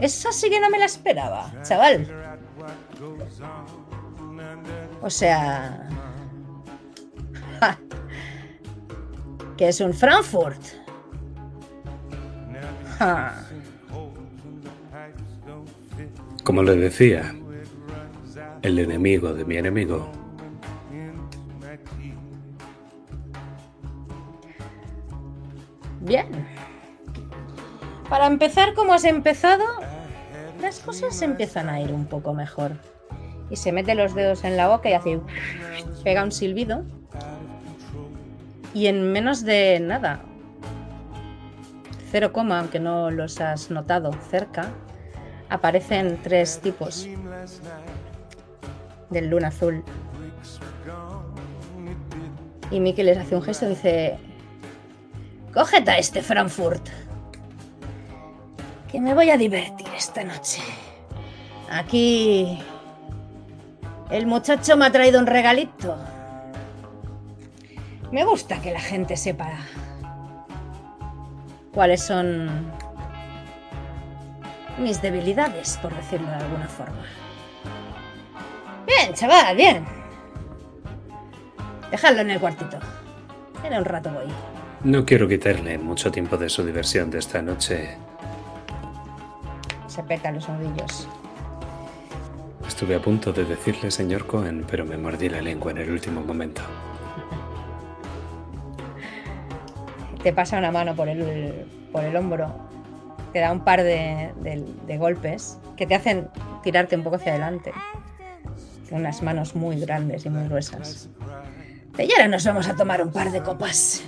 Esa 0.00 0.32
sí 0.32 0.48
que 0.48 0.58
no 0.60 0.70
me 0.70 0.78
la 0.78 0.86
esperaba, 0.86 1.52
chaval. 1.62 2.08
O 5.02 5.10
sea... 5.10 5.88
que 9.56 9.68
es 9.68 9.80
un 9.80 9.92
Frankfurt. 9.92 10.60
Como 16.44 16.62
le 16.62 16.76
decía, 16.76 17.34
el 18.62 18.78
enemigo 18.78 19.34
de 19.34 19.44
mi 19.44 19.56
enemigo. 19.56 20.21
Bien. 26.02 26.26
Para 28.08 28.26
empezar 28.26 28.74
como 28.74 28.92
has 28.92 29.04
empezado, 29.04 29.64
las 30.60 30.80
cosas 30.80 31.20
empiezan 31.22 31.68
a 31.68 31.80
ir 31.80 31.92
un 31.92 32.06
poco 32.06 32.34
mejor. 32.34 32.72
Y 33.50 33.56
se 33.56 33.72
mete 33.72 33.94
los 33.94 34.14
dedos 34.14 34.44
en 34.44 34.56
la 34.56 34.68
boca 34.68 34.90
y 34.90 34.94
hace... 34.94 35.20
pega 36.04 36.22
un 36.24 36.32
silbido. 36.32 36.84
Y 38.74 38.86
en 38.86 39.12
menos 39.12 39.44
de 39.44 39.80
nada, 39.80 40.20
cero 42.10 42.32
coma, 42.32 42.60
aunque 42.60 42.80
no 42.80 43.10
los 43.10 43.40
has 43.40 43.70
notado 43.70 44.12
cerca, 44.30 44.70
aparecen 45.50 46.18
tres 46.22 46.60
tipos 46.60 47.06
del 49.10 49.28
luna 49.28 49.48
azul. 49.48 49.84
Y 52.70 52.80
Mickey 52.80 53.04
les 53.04 53.18
hace 53.18 53.36
un 53.36 53.42
gesto 53.42 53.66
y 53.66 53.68
dice, 53.70 54.18
cógete 55.52 55.90
a 55.90 55.98
este 55.98 56.22
Frankfurt, 56.22 56.88
que 58.90 59.00
me 59.00 59.14
voy 59.14 59.30
a 59.30 59.36
divertir 59.36 59.88
esta 59.96 60.24
noche. 60.24 60.62
Aquí 61.70 62.58
el 64.10 64.26
muchacho 64.26 64.76
me 64.76 64.86
ha 64.86 64.92
traído 64.92 65.18
un 65.18 65.26
regalito. 65.26 65.96
Me 68.10 68.24
gusta 68.24 68.60
que 68.60 68.72
la 68.72 68.80
gente 68.80 69.16
sepa 69.16 69.50
cuáles 71.72 72.02
son 72.02 72.70
mis 74.78 75.00
debilidades, 75.00 75.78
por 75.80 75.94
decirlo 75.94 76.28
de 76.28 76.34
alguna 76.34 76.68
forma. 76.68 77.04
Bien, 78.86 79.14
chaval, 79.14 79.56
bien. 79.56 79.86
Dejadlo 81.90 82.20
en 82.20 82.30
el 82.30 82.40
cuartito. 82.40 82.78
En 83.64 83.78
un 83.78 83.84
rato 83.84 84.10
voy. 84.10 84.51
No 84.84 85.04
quiero 85.04 85.28
quitarle 85.28 85.78
mucho 85.78 86.10
tiempo 86.10 86.36
de 86.36 86.48
su 86.48 86.64
diversión 86.64 87.10
de 87.10 87.18
esta 87.18 87.40
noche. 87.40 87.96
Se 89.86 90.02
peta 90.02 90.32
los 90.32 90.48
nudillos. 90.48 91.08
Estuve 92.66 92.96
a 92.96 93.00
punto 93.02 93.32
de 93.32 93.44
decirle 93.44 93.90
señor 93.90 94.26
Cohen, 94.26 94.64
pero 94.68 94.84
me 94.84 94.96
mordí 94.96 95.28
la 95.28 95.40
lengua 95.40 95.70
en 95.70 95.78
el 95.78 95.90
último 95.90 96.20
momento. 96.22 96.62
Te 100.22 100.32
pasa 100.32 100.58
una 100.58 100.70
mano 100.72 100.94
por 100.96 101.08
el, 101.08 101.66
por 101.92 102.02
el 102.04 102.16
hombro. 102.16 102.52
Te 103.32 103.40
da 103.40 103.52
un 103.52 103.60
par 103.64 103.82
de, 103.82 104.32
de- 104.40 104.64
de 104.86 104.98
golpes 104.98 105.58
que 105.76 105.86
te 105.86 105.94
hacen 105.94 106.28
tirarte 106.62 106.96
un 106.96 107.02
poco 107.02 107.16
hacia 107.16 107.32
adelante. 107.32 107.72
Tiene 108.88 109.00
unas 109.04 109.22
manos 109.22 109.54
muy 109.54 109.78
grandes 109.80 110.26
y 110.26 110.30
muy 110.30 110.44
gruesas. 110.48 111.08
Y 111.98 112.10
ahora 112.12 112.28
nos 112.28 112.44
vamos 112.44 112.68
a 112.68 112.74
tomar 112.76 113.02
un 113.02 113.10
par 113.12 113.30
de 113.30 113.42
copas. 113.42 114.02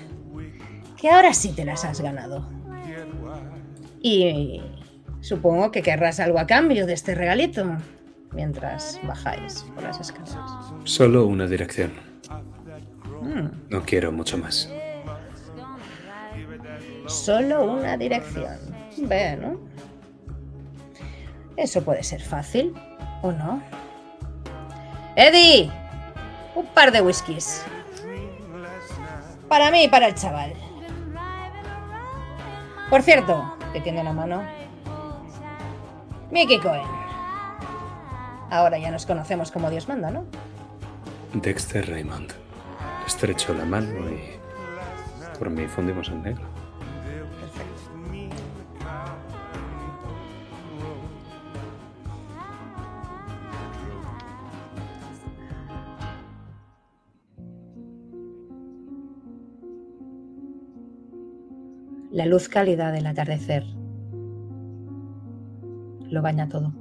Que 1.05 1.11
ahora 1.11 1.35
sí 1.35 1.53
te 1.53 1.67
las 1.67 1.85
has 1.85 2.01
ganado. 2.01 2.49
Y 4.01 4.63
supongo 5.21 5.71
que 5.71 5.83
querrás 5.83 6.19
algo 6.19 6.39
a 6.39 6.47
cambio 6.47 6.87
de 6.87 6.95
este 6.95 7.15
regalito 7.15 7.77
mientras 8.33 8.99
bajáis 9.07 9.67
por 9.75 9.83
las 9.83 10.01
escaleras. 10.01 10.41
Solo 10.85 11.27
una 11.27 11.47
dirección. 11.47 11.93
Mm, 13.21 13.49
No 13.69 13.83
quiero 13.85 14.13
mucho 14.13 14.39
más. 14.39 14.71
solo 17.07 17.65
una 17.71 17.99
dirección. 17.99 18.57
Bueno. 18.97 19.61
Eso 21.59 21.85
puede 21.85 22.03
ser 22.03 22.23
fácil, 22.23 22.73
¿o 23.21 23.31
no? 23.31 23.63
Eddie, 25.17 25.71
un 26.55 26.65
par 26.69 26.91
de 26.93 27.03
whiskies. 27.03 27.63
Para 29.51 29.71
mí 29.71 29.85
y 29.85 29.89
para 29.89 30.07
el 30.07 30.15
chaval. 30.15 30.55
Por 32.91 33.03
cierto, 33.03 33.57
te 33.73 33.81
tiende 33.81 34.05
la 34.05 34.13
mano. 34.13 34.43
Mickey 36.31 36.59
Cohen. 36.59 36.83
Ahora 38.51 38.79
ya 38.79 38.91
nos 38.91 39.07
conocemos 39.07 39.51
como 39.51 39.71
Dios 39.71 39.89
manda, 39.89 40.11
¿no? 40.11 40.25
Dexter 41.33 41.89
Raymond. 41.89 42.33
Estrecho 43.07 43.53
la 43.55 43.65
mano 43.65 44.11
y 44.11 45.39
por 45.39 45.51
mí 45.51 45.67
fundimos 45.67 46.09
en 46.09 46.23
negro. 46.23 46.54
La 62.15 62.27
luz 62.27 62.49
cálida 62.49 62.93
del 62.93 63.09
atardecer 63.09 63.65
lo 66.09 66.23
baña 66.23 66.49
todo. 66.49 66.73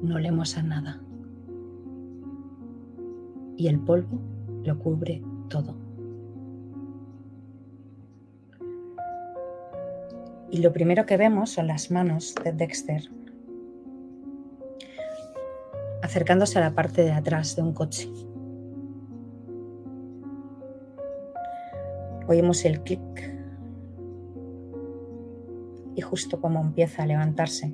no 0.00 0.16
olemos 0.16 0.56
a 0.56 0.62
nada. 0.62 1.00
Y 3.56 3.66
el 3.66 3.80
polvo 3.80 4.20
lo 4.62 4.78
cubre 4.78 5.22
todo. 5.48 5.74
Y 10.52 10.58
lo 10.58 10.72
primero 10.72 11.04
que 11.04 11.16
vemos 11.16 11.50
son 11.50 11.66
las 11.66 11.90
manos 11.90 12.32
de 12.44 12.52
Dexter 12.52 13.10
acercándose 16.00 16.58
a 16.58 16.60
la 16.60 16.74
parte 16.74 17.02
de 17.02 17.10
atrás 17.10 17.56
de 17.56 17.62
un 17.62 17.72
coche. 17.72 18.08
Oímos 22.26 22.64
el 22.64 22.80
clic 22.82 23.34
y 25.94 26.00
justo 26.00 26.40
como 26.40 26.60
empieza 26.60 27.02
a 27.02 27.06
levantarse 27.06 27.72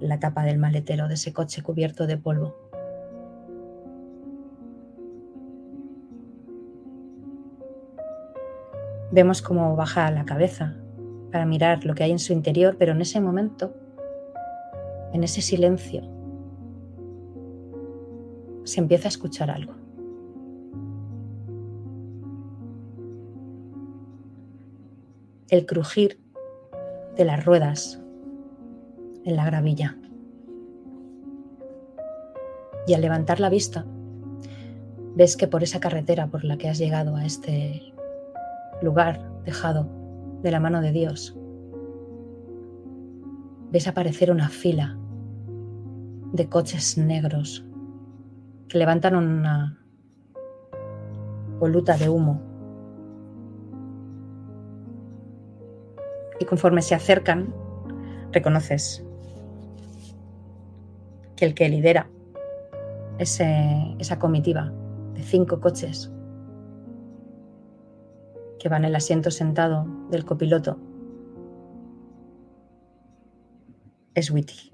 la 0.00 0.18
tapa 0.18 0.44
del 0.44 0.58
maletero 0.58 1.08
de 1.08 1.14
ese 1.14 1.32
coche 1.32 1.62
cubierto 1.62 2.06
de 2.06 2.18
polvo. 2.18 2.54
Vemos 9.12 9.42
cómo 9.42 9.76
baja 9.76 10.10
la 10.10 10.24
cabeza 10.24 10.74
para 11.30 11.46
mirar 11.46 11.84
lo 11.84 11.94
que 11.94 12.04
hay 12.04 12.10
en 12.10 12.18
su 12.18 12.32
interior, 12.32 12.76
pero 12.78 12.92
en 12.92 13.00
ese 13.00 13.20
momento, 13.20 13.72
en 15.12 15.22
ese 15.22 15.40
silencio, 15.40 16.02
se 18.64 18.80
empieza 18.80 19.08
a 19.08 19.10
escuchar 19.10 19.50
algo. 19.50 19.83
El 25.48 25.66
crujir 25.66 26.20
de 27.16 27.24
las 27.24 27.44
ruedas 27.44 28.00
en 29.24 29.36
la 29.36 29.44
gravilla. 29.44 29.96
Y 32.86 32.94
al 32.94 33.00
levantar 33.00 33.40
la 33.40 33.48
vista, 33.48 33.86
ves 35.14 35.36
que 35.36 35.48
por 35.48 35.62
esa 35.62 35.80
carretera 35.80 36.26
por 36.26 36.44
la 36.44 36.58
que 36.58 36.68
has 36.68 36.78
llegado 36.78 37.16
a 37.16 37.24
este 37.24 37.94
lugar 38.82 39.20
dejado 39.44 39.88
de 40.42 40.50
la 40.50 40.60
mano 40.60 40.80
de 40.80 40.92
Dios, 40.92 41.36
ves 43.70 43.88
aparecer 43.88 44.30
una 44.30 44.48
fila 44.48 44.98
de 46.32 46.48
coches 46.48 46.98
negros 46.98 47.64
que 48.68 48.78
levantan 48.78 49.14
una 49.14 49.78
voluta 51.58 51.96
de 51.96 52.08
humo. 52.08 52.53
Y 56.44 56.46
conforme 56.46 56.82
se 56.82 56.94
acercan, 56.94 57.54
reconoces 58.30 59.02
que 61.36 61.46
el 61.46 61.54
que 61.54 61.70
lidera 61.70 62.10
ese- 63.18 63.96
esa 63.98 64.18
comitiva 64.18 64.70
de 65.14 65.22
cinco 65.22 65.58
coches 65.58 66.12
que 68.58 68.68
van 68.68 68.84
en 68.84 68.90
el 68.90 68.96
asiento 68.96 69.30
sentado 69.30 69.86
del 70.10 70.26
copiloto 70.26 70.76
es 74.14 74.30
Witty. 74.30 74.70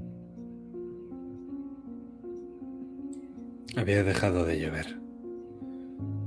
Había 3.77 4.03
dejado 4.03 4.45
de 4.45 4.59
llover. 4.59 5.01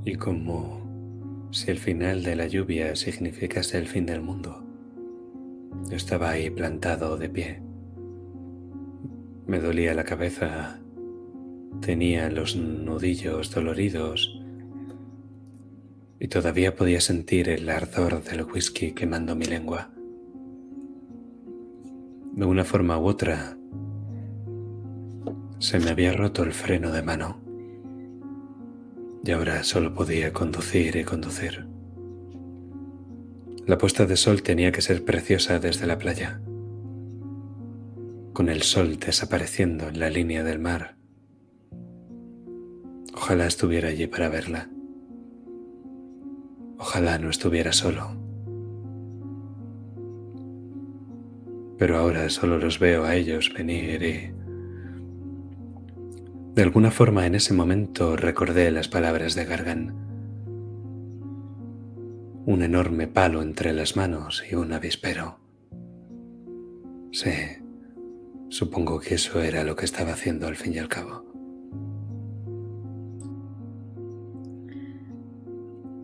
Y 0.06 0.15
como 0.15 1.49
si 1.51 1.69
el 1.69 1.79
final 1.79 2.23
de 2.23 2.38
la 2.38 2.47
lluvia 2.47 2.95
significase 2.95 3.77
el 3.77 3.88
fin 3.88 4.06
del 4.06 4.21
mundo. 4.21 4.62
Estaba 5.91 6.32
ahí 6.32 6.50
plantado 6.50 7.17
de 7.17 7.30
pie. 7.30 7.62
Me 9.46 9.60
dolía 9.60 9.93
la 9.93 10.04
cabeza. 10.04 10.80
Tenía 11.82 12.30
los 12.30 12.56
nudillos 12.56 13.52
doloridos. 13.52 14.39
Y 16.19 16.28
todavía 16.28 16.76
podía 16.76 17.02
sentir 17.02 17.50
el 17.50 17.69
ardor 17.69 18.24
del 18.24 18.43
whisky 18.43 18.93
quemando 18.93 19.36
mi 19.36 19.46
lengua. 19.46 19.91
De 22.34 22.46
una 22.46 22.63
forma 22.63 22.98
u 22.98 23.06
otra, 23.06 23.58
se 25.60 25.80
me 25.80 25.91
había 25.91 26.13
roto 26.13 26.43
el 26.43 26.54
freno 26.54 26.91
de 26.91 27.04
mano 27.04 27.43
y 29.24 29.32
ahora 29.32 29.63
solo 29.63 29.93
podía 29.93 30.34
conducir 30.34 30.98
y 30.98 31.04
conducir. 31.04 31.72
La 33.65 33.78
puesta 33.78 34.06
de 34.06 34.17
sol 34.17 34.43
tenía 34.43 34.73
que 34.73 34.82
ser 34.82 35.06
preciosa 35.06 35.58
desde 35.58 35.88
la 35.88 35.97
playa, 35.97 36.41
con 38.34 38.49
el 38.49 38.62
sol 38.62 38.97
desapareciendo 38.99 39.88
en 39.88 39.99
la 39.99 40.10
línea 40.10 40.43
del 40.43 40.60
mar. 40.60 40.97
Ojalá 43.15 43.47
estuviera 43.47 43.88
allí 43.88 44.08
para 44.08 44.28
verla. 44.28 44.69
Ojalá 46.78 47.17
no 47.19 47.30
estuviera 47.30 47.71
solo. 47.71 48.17
Pero 51.78 51.97
ahora 51.97 52.30
solo 52.30 52.58
los 52.58 52.80
veo 52.80 53.06
a 53.06 53.15
ellos 53.15 53.54
venir 53.54 54.04
y... 54.04 54.34
De 56.54 56.62
alguna 56.63 56.91
forma 56.91 57.26
en 57.26 57.36
ese 57.36 57.54
momento 57.54 58.17
recordé 58.17 58.69
las 58.71 58.89
palabras 58.89 59.36
de 59.36 59.45
Gargan. 59.45 60.12
Un 62.45 62.62
enorme 62.62 63.08
palo 63.08 63.41
entre 63.41 63.71
las 63.71 63.95
manos 63.95 64.43
y 64.49 64.56
un 64.56 64.73
avispero. 64.73 65.39
Sí, 67.13 67.32
supongo 68.49 68.99
que 68.99 69.15
eso 69.15 69.41
era 69.41 69.63
lo 69.63 69.77
que 69.77 69.86
estaba 69.86 70.12
haciendo 70.12 70.47
al 70.47 70.58
fin 70.58 70.73
y 70.73 70.79
al 70.79 70.89
cabo. 70.89 71.23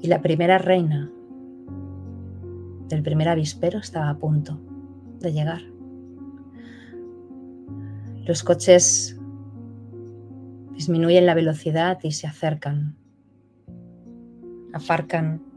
Y 0.01 0.07
la 0.07 0.21
primera 0.21 0.57
reina 0.59 1.11
del 2.87 3.03
primer 3.03 3.27
avispero 3.27 3.79
estaba 3.79 4.09
a 4.09 4.17
punto 4.17 4.61
de 5.19 5.33
llegar. 5.33 5.61
Los 8.23 8.43
coches 8.43 9.19
disminuyen 10.73 11.25
la 11.25 11.33
velocidad 11.33 11.99
y 12.03 12.13
se 12.13 12.27
acercan. 12.27 12.95
Aparcan 14.71 15.48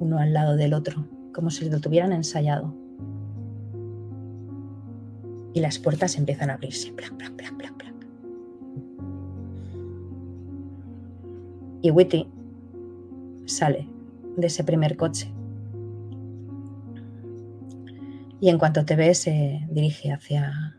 uno 0.00 0.18
al 0.18 0.32
lado 0.32 0.56
del 0.56 0.74
otro, 0.74 1.06
como 1.32 1.50
si 1.50 1.70
lo 1.70 1.80
tuvieran 1.80 2.12
ensayado. 2.12 2.74
Y 5.54 5.60
las 5.60 5.78
puertas 5.78 6.16
empiezan 6.16 6.50
a 6.50 6.54
abrirse. 6.54 6.92
Plac, 6.92 7.12
plac, 7.14 7.32
plac, 7.34 7.56
plac, 7.56 7.76
plac. 7.76 7.94
Y 11.82 11.90
Witty 11.90 12.26
sale 13.46 13.88
de 14.36 14.46
ese 14.46 14.64
primer 14.64 14.96
coche. 14.96 15.32
Y 18.40 18.48
en 18.48 18.58
cuanto 18.58 18.84
te 18.84 18.96
ve, 18.96 19.14
se 19.14 19.66
dirige 19.70 20.12
hacia, 20.12 20.76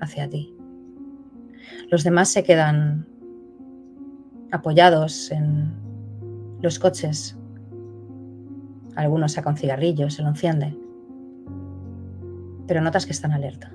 hacia 0.00 0.28
ti. 0.28 0.54
Los 1.90 2.02
demás 2.02 2.30
se 2.30 2.44
quedan 2.44 3.06
apoyados 4.50 5.30
en 5.30 5.72
los 6.62 6.78
coches. 6.78 7.37
Algunos 8.98 9.30
sacan 9.30 9.56
cigarrillos, 9.56 10.14
se 10.14 10.22
lo 10.22 10.28
enciende. 10.28 10.76
Pero 12.66 12.80
notas 12.80 13.06
que 13.06 13.12
están 13.12 13.30
alerta. 13.30 13.72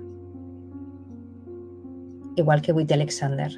Igual 2.36 2.62
que 2.62 2.73
Witty 2.73 2.93
Alexander, 2.93 3.49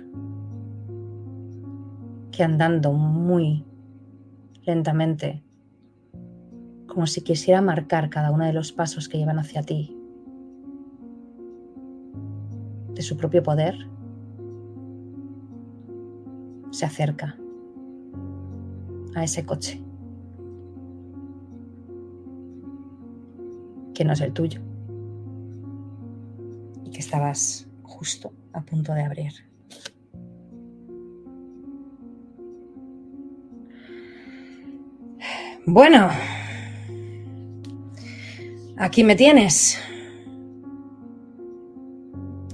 que 2.32 2.44
andando 2.44 2.94
muy 2.94 3.66
lentamente, 4.64 5.44
como 6.86 7.08
si 7.08 7.22
quisiera 7.22 7.64
marcar 7.64 8.12
cada 8.12 8.30
uno 8.30 8.46
de 8.46 8.54
los 8.54 8.72
pasos 8.72 9.10
que 9.10 9.18
llevan 9.18 9.40
hacia 9.40 9.64
ti, 9.64 9.98
de 12.94 13.02
su 13.02 13.18
propio 13.18 13.42
poder, 13.42 13.76
se 16.70 16.86
acerca 16.86 17.36
a 19.16 19.24
ese 19.24 19.48
coche, 19.48 19.85
que 23.96 24.06
no 24.06 24.14
es 24.14 24.22
el 24.22 24.34
tuyo, 24.34 24.62
y 26.84 26.92
que 26.92 27.00
estabas 27.00 27.68
justo 27.82 28.34
a 28.54 28.62
punto 28.62 28.94
de 28.94 29.04
abrir. 29.04 29.34
Bueno, 35.66 36.10
aquí 38.78 39.04
me 39.04 39.16
tienes. 39.16 39.80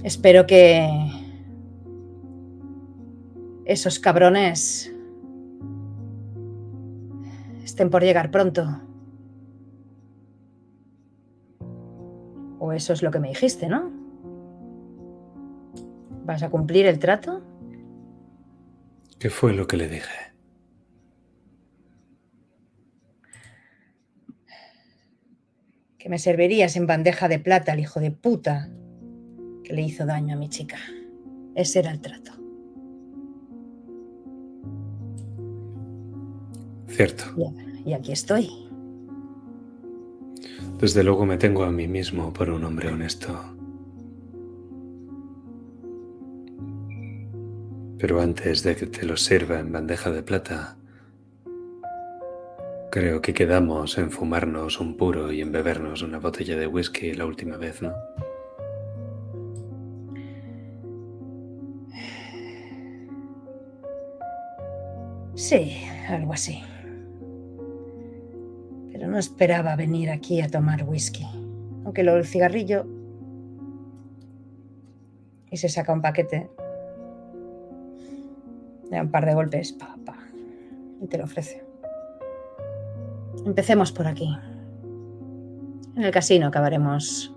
Espero 0.02 0.46
que 0.46 0.88
esos 3.66 3.98
cabrones 3.98 4.90
estén 7.62 7.90
por 7.90 8.02
llegar 8.02 8.30
pronto. 8.30 8.80
O 12.64 12.72
eso 12.72 12.92
es 12.92 13.02
lo 13.02 13.10
que 13.10 13.18
me 13.18 13.28
dijiste, 13.30 13.66
¿no? 13.66 13.90
¿Vas 16.24 16.44
a 16.44 16.48
cumplir 16.48 16.86
el 16.86 17.00
trato? 17.00 17.42
¿Qué 19.18 19.30
fue 19.30 19.52
lo 19.52 19.66
que 19.66 19.76
le 19.76 19.88
dije? 19.88 20.32
Que 25.98 26.08
me 26.08 26.18
servirías 26.18 26.76
en 26.76 26.86
bandeja 26.86 27.28
de 27.28 27.38
plata 27.38 27.72
al 27.72 27.80
hijo 27.80 28.00
de 28.00 28.10
puta 28.10 28.68
que 29.64 29.72
le 29.72 29.82
hizo 29.82 30.04
daño 30.06 30.34
a 30.34 30.38
mi 30.38 30.48
chica. 30.48 30.76
Ese 31.54 31.78
era 31.80 31.90
el 31.92 32.00
trato. 32.00 32.32
Cierto. 36.88 37.24
Y- 37.36 37.90
Y 37.90 37.94
aquí 37.94 38.12
estoy. 38.12 38.48
Desde 40.82 41.04
luego 41.04 41.24
me 41.24 41.38
tengo 41.38 41.62
a 41.62 41.70
mí 41.70 41.86
mismo 41.86 42.32
por 42.32 42.50
un 42.50 42.64
hombre 42.64 42.88
honesto. 42.88 43.40
Pero 48.00 48.20
antes 48.20 48.64
de 48.64 48.74
que 48.74 48.86
te 48.86 49.06
lo 49.06 49.16
sirva 49.16 49.60
en 49.60 49.70
bandeja 49.70 50.10
de 50.10 50.24
plata, 50.24 50.76
creo 52.90 53.22
que 53.22 53.32
quedamos 53.32 53.96
en 53.96 54.10
fumarnos 54.10 54.80
un 54.80 54.96
puro 54.96 55.30
y 55.30 55.40
en 55.40 55.52
bebernos 55.52 56.02
una 56.02 56.18
botella 56.18 56.56
de 56.56 56.66
whisky 56.66 57.14
la 57.14 57.26
última 57.26 57.56
vez, 57.56 57.80
¿no? 57.80 57.92
Sí, 65.36 65.84
algo 66.08 66.32
así. 66.32 66.60
Pero 69.02 69.10
no 69.10 69.18
esperaba 69.18 69.74
venir 69.74 70.10
aquí 70.10 70.40
a 70.42 70.48
tomar 70.48 70.84
whisky. 70.84 71.26
Aunque 71.84 72.04
lo 72.04 72.14
del 72.14 72.24
cigarrillo... 72.24 72.86
Y 75.50 75.56
se 75.56 75.68
saca 75.68 75.92
un 75.92 76.00
paquete. 76.00 76.48
Le 78.88 78.96
da 78.96 79.02
un 79.02 79.10
par 79.10 79.26
de 79.26 79.34
golpes. 79.34 79.72
Pa, 79.72 79.96
y 81.00 81.08
te 81.08 81.18
lo 81.18 81.24
ofrece. 81.24 81.64
Empecemos 83.44 83.90
por 83.90 84.06
aquí. 84.06 84.32
En 85.96 86.04
el 86.04 86.12
casino 86.12 86.46
acabaremos 86.46 87.34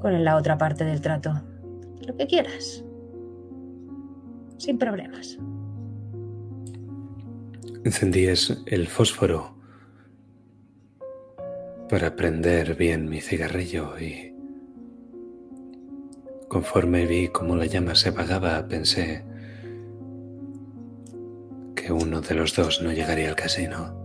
con 0.00 0.22
la 0.22 0.36
otra 0.36 0.56
parte 0.58 0.84
del 0.84 1.00
trato. 1.00 1.42
Lo 2.06 2.16
que 2.16 2.28
quieras. 2.28 2.84
Sin 4.58 4.78
problemas. 4.78 5.40
Encendíes 7.82 8.62
el 8.66 8.86
fósforo 8.86 9.60
para 11.92 12.16
prender 12.16 12.74
bien 12.74 13.06
mi 13.06 13.20
cigarrillo 13.20 13.98
y 13.98 14.34
conforme 16.48 17.04
vi 17.04 17.28
cómo 17.28 17.54
la 17.54 17.66
llama 17.66 17.94
se 17.94 18.08
apagaba 18.08 18.66
pensé 18.66 19.26
que 21.76 21.92
uno 21.92 22.22
de 22.22 22.34
los 22.34 22.56
dos 22.56 22.80
no 22.80 22.92
llegaría 22.92 23.28
al 23.28 23.36
casino. 23.36 24.00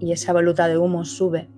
y 0.00 0.12
esa 0.12 0.32
voluta 0.32 0.66
de 0.66 0.78
humo 0.78 1.04
sube. 1.04 1.48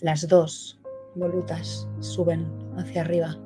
Las 0.00 0.28
dos 0.28 0.80
volutas 1.16 1.88
suben 1.98 2.46
hacia 2.76 3.00
arriba, 3.00 3.36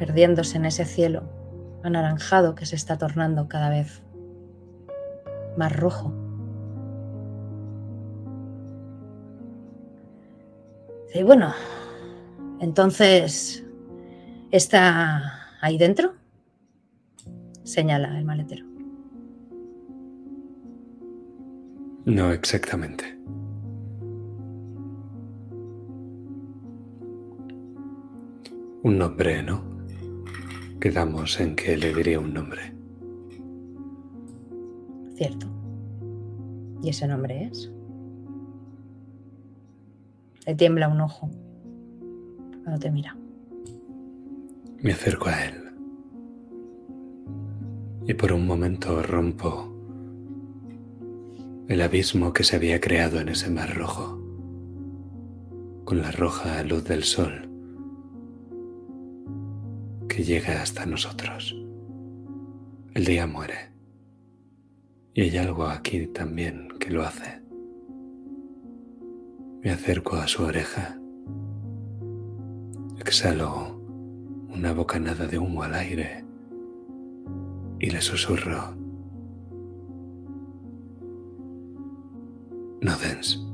perdiéndose 0.00 0.56
en 0.56 0.64
ese 0.64 0.86
cielo 0.86 1.24
anaranjado 1.82 2.54
que 2.54 2.64
se 2.64 2.74
está 2.74 2.96
tornando 2.96 3.48
cada 3.48 3.68
vez 3.68 4.02
más 5.58 5.76
rojo. 5.76 6.14
Y 11.12 11.22
bueno, 11.22 11.52
entonces, 12.60 13.62
¿está 14.50 15.50
ahí 15.60 15.76
dentro? 15.76 16.14
Señala 17.62 18.18
el 18.18 18.24
maletero. 18.24 18.64
No 22.06 22.32
exactamente. 22.32 23.18
Un 28.82 28.96
nombre, 28.96 29.42
¿no? 29.42 29.79
Quedamos 30.80 31.38
en 31.40 31.56
que 31.56 31.76
le 31.76 31.92
diría 31.92 32.18
un 32.18 32.32
nombre. 32.32 32.72
Cierto. 35.14 35.46
¿Y 36.82 36.88
ese 36.88 37.06
nombre 37.06 37.44
es? 37.44 37.70
Le 40.46 40.54
tiembla 40.54 40.88
un 40.88 41.02
ojo 41.02 41.28
cuando 42.62 42.80
te 42.80 42.90
mira. 42.90 43.14
Me 44.80 44.92
acerco 44.92 45.28
a 45.28 45.44
él. 45.44 45.54
Y 48.06 48.14
por 48.14 48.32
un 48.32 48.46
momento 48.46 49.02
rompo 49.02 49.76
el 51.68 51.82
abismo 51.82 52.32
que 52.32 52.42
se 52.42 52.56
había 52.56 52.80
creado 52.80 53.20
en 53.20 53.28
ese 53.28 53.50
mar 53.50 53.76
rojo, 53.76 54.18
con 55.84 56.00
la 56.00 56.10
roja 56.10 56.62
luz 56.64 56.84
del 56.84 57.04
sol 57.04 57.49
que 60.10 60.24
llega 60.24 60.60
hasta 60.60 60.84
nosotros. 60.84 61.56
El 62.94 63.04
día 63.04 63.28
muere. 63.28 63.70
Y 65.14 65.22
hay 65.22 65.36
algo 65.38 65.66
aquí 65.66 66.08
también 66.08 66.68
que 66.80 66.90
lo 66.90 67.02
hace. 67.02 67.40
Me 69.62 69.70
acerco 69.70 70.16
a 70.16 70.26
su 70.26 70.42
oreja. 70.42 70.98
Exhalo 72.98 73.76
una 74.48 74.72
bocanada 74.72 75.26
de 75.26 75.38
humo 75.38 75.62
al 75.62 75.74
aire 75.74 76.24
y 77.78 77.90
le 77.90 78.00
susurro. 78.00 78.74
Nodens. 82.80 83.46
Se 83.46 83.49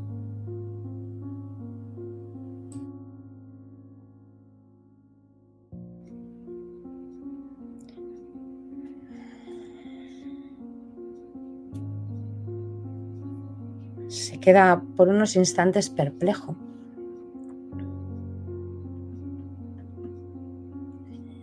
queda 14.47 14.81
por 14.95 15.09
unos 15.09 15.35
instantes 15.35 15.91
perplejo. 15.91 16.55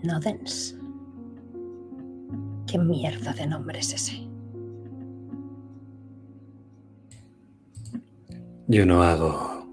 Nodens. 0.04 0.80
¿Qué 2.66 2.80
mierda 2.80 3.34
de 3.34 3.46
nombre 3.46 3.80
es 3.80 3.94
ese? 3.94 4.26
Yo 8.68 8.86
no 8.86 9.04
hago 9.04 9.68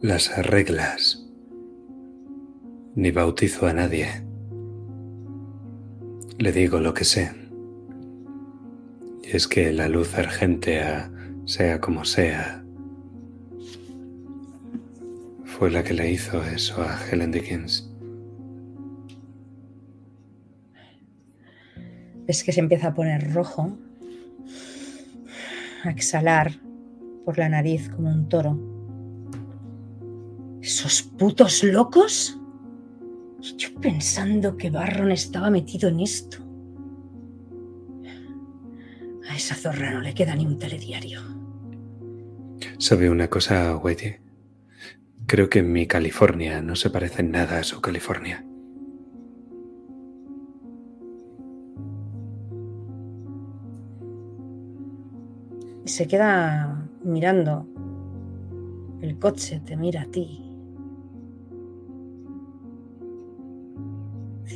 las 0.00 0.36
reglas 0.44 1.24
ni 2.96 3.12
bautizo 3.12 3.68
a 3.68 3.74
nadie. 3.74 4.08
Le 6.36 6.50
digo 6.50 6.80
lo 6.80 6.94
que 6.94 7.04
sé. 7.04 7.30
Y 9.22 9.36
es 9.36 9.46
que 9.46 9.72
la 9.72 9.88
luz 9.88 10.18
argentea, 10.18 11.12
sea 11.50 11.80
como 11.80 12.04
sea, 12.04 12.64
fue 15.42 15.68
la 15.68 15.82
que 15.82 15.94
le 15.94 16.12
hizo 16.12 16.40
eso 16.44 16.80
a 16.80 16.96
Helen 17.10 17.32
Dickens. 17.32 17.90
Ves 22.24 22.44
que 22.44 22.52
se 22.52 22.60
empieza 22.60 22.86
a 22.86 22.94
poner 22.94 23.32
rojo, 23.34 23.76
a 25.82 25.90
exhalar 25.90 26.52
por 27.24 27.36
la 27.36 27.48
nariz 27.48 27.88
como 27.88 28.10
un 28.10 28.28
toro. 28.28 28.56
¿Esos 30.62 31.02
putos 31.02 31.64
locos? 31.64 32.38
Y 33.42 33.56
Yo 33.56 33.74
pensando 33.80 34.56
que 34.56 34.70
Barron 34.70 35.10
estaba 35.10 35.50
metido 35.50 35.88
en 35.88 35.98
esto. 35.98 36.38
A 39.28 39.34
esa 39.34 39.56
zorra 39.56 39.90
no 39.90 40.00
le 40.00 40.14
queda 40.14 40.36
ni 40.36 40.46
un 40.46 40.56
telediario. 40.56 41.39
¿Sabe 42.80 43.10
una 43.10 43.28
cosa, 43.28 43.76
Whitey? 43.76 44.16
Creo 45.26 45.48
que 45.48 45.62
mi 45.62 45.86
California 45.86 46.60
no 46.62 46.74
se 46.74 46.90
parece 46.90 47.20
en 47.20 47.30
nada 47.30 47.58
a 47.58 47.62
su 47.62 47.80
California. 47.80 48.44
Se 55.84 56.08
queda 56.08 56.88
mirando. 57.04 57.68
El 59.00 59.18
coche 59.18 59.60
te 59.64 59.76
mira 59.76 60.02
a 60.02 60.06
ti. 60.06 60.42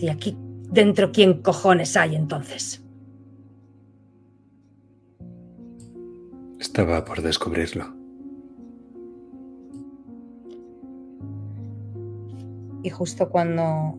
¿Y 0.01 0.09
aquí 0.09 0.37
Dentro, 0.75 1.13
¿quién 1.13 1.41
cojones 1.41 1.97
hay 1.97 2.17
entonces? 2.17 2.83
Estaba 6.59 7.05
por 7.05 7.23
descubrirlo. 7.23 8.04
Y 12.85 12.91
justo 12.91 13.31
cuando 13.31 13.99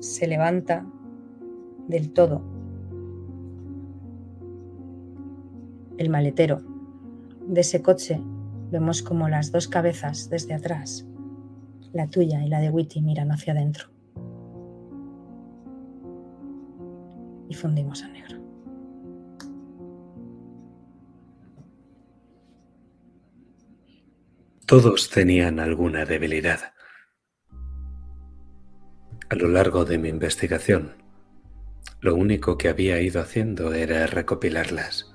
se 0.00 0.26
levanta 0.26 0.86
del 1.88 2.12
todo 2.12 2.42
el 5.96 6.10
maletero 6.10 6.60
de 7.46 7.62
ese 7.62 7.80
coche, 7.80 8.20
vemos 8.70 9.02
como 9.02 9.30
las 9.30 9.50
dos 9.50 9.66
cabezas 9.66 10.28
desde 10.28 10.52
atrás, 10.52 11.06
la 11.94 12.06
tuya 12.06 12.44
y 12.44 12.50
la 12.50 12.60
de 12.60 12.68
Witty, 12.68 13.00
miran 13.00 13.32
hacia 13.32 13.54
adentro. 13.54 13.88
Y 17.48 17.54
fundimos 17.54 18.02
a 18.02 18.08
negro. 18.08 18.38
Todos 24.66 25.08
tenían 25.08 25.58
alguna 25.58 26.04
debilidad. 26.04 26.60
A 29.30 29.36
lo 29.36 29.46
largo 29.46 29.84
de 29.84 29.96
mi 29.96 30.08
investigación, 30.08 30.96
lo 32.00 32.16
único 32.16 32.58
que 32.58 32.68
había 32.68 33.00
ido 33.00 33.20
haciendo 33.20 33.72
era 33.72 34.08
recopilarlas. 34.08 35.14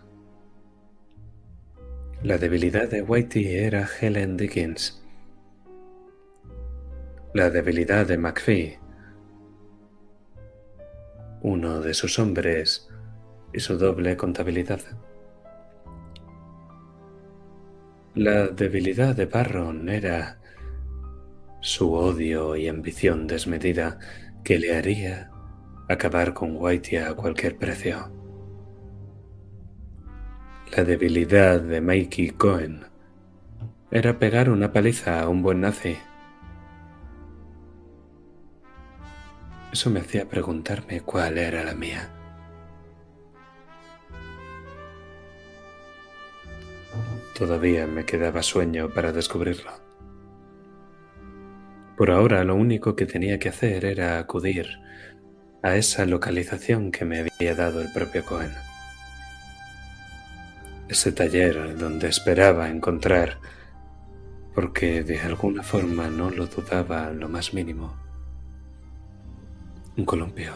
La 2.23 2.38
debilidad 2.38 2.89
de 2.89 3.01
Whitey 3.01 3.45
era 3.58 3.86
Helen 3.99 4.38
Dickens. 4.38 5.04
La 7.34 7.49
debilidad 7.49 8.08
de 8.08 8.17
McPhee, 8.17 8.80
uno 11.41 11.82
de 11.82 11.93
sus 11.93 12.17
hombres 12.17 12.88
y 13.51 13.60
su 13.60 13.78
doble 13.78 14.15
contabilidad. 14.15 14.80
La 18.13 18.47
debilidad 18.47 19.13
de 19.13 19.25
Barron 19.25 19.89
era 19.89 20.39
su 21.65 21.93
odio 21.93 22.56
y 22.56 22.67
ambición 22.67 23.25
desmedida 23.25 23.97
que 24.43 24.60
le 24.60 24.78
haría 24.78 25.32
acabar 25.89 26.36
con 26.36 26.56
Whitey 26.58 26.99
a 26.99 27.15
cualquier 27.15 27.58
precio. 27.58 28.12
La 30.78 30.84
debilidad 30.84 31.60
de 31.60 31.82
Mikey 31.82 32.30
Cohen 32.30 32.86
era 33.89 34.19
pegar 34.19 34.51
una 34.51 34.71
paliza 34.71 35.19
a 35.19 35.28
un 35.28 35.41
buen 35.41 35.62
nazi. 35.62 35.97
Eso 39.73 39.89
me 39.89 40.01
hacía 40.01 40.30
preguntarme 40.30 41.01
cuál 41.01 41.39
era 41.39 41.63
la 41.63 41.73
mía. 41.73 42.12
Todavía 47.36 47.88
me 47.88 48.06
quedaba 48.06 48.43
sueño 48.43 48.93
para 48.93 49.12
descubrirlo. 49.12 49.84
Por 51.97 52.12
ahora 52.12 52.43
lo 52.43 52.55
único 52.55 52.95
que 52.95 53.05
tenía 53.05 53.39
que 53.39 53.49
hacer 53.49 53.86
era 53.86 54.19
acudir 54.19 54.79
a 55.63 55.77
esa 55.77 56.05
localización 56.05 56.91
que 56.91 57.05
me 57.05 57.19
había 57.19 57.55
dado 57.55 57.81
el 57.81 57.91
propio 57.93 58.25
Cohen. 58.25 58.51
Ese 60.89 61.12
taller 61.13 61.77
donde 61.77 62.10
esperaba 62.10 62.69
encontrar, 62.69 63.39
porque 64.53 65.03
de 65.03 65.19
alguna 65.21 65.63
forma 65.63 66.10
no 66.10 66.29
lo 66.29 66.47
dudaba 66.47 67.12
lo 67.12 67.29
más 67.29 67.53
mínimo, 67.53 67.95
un 69.97 70.05
columpio 70.05 70.53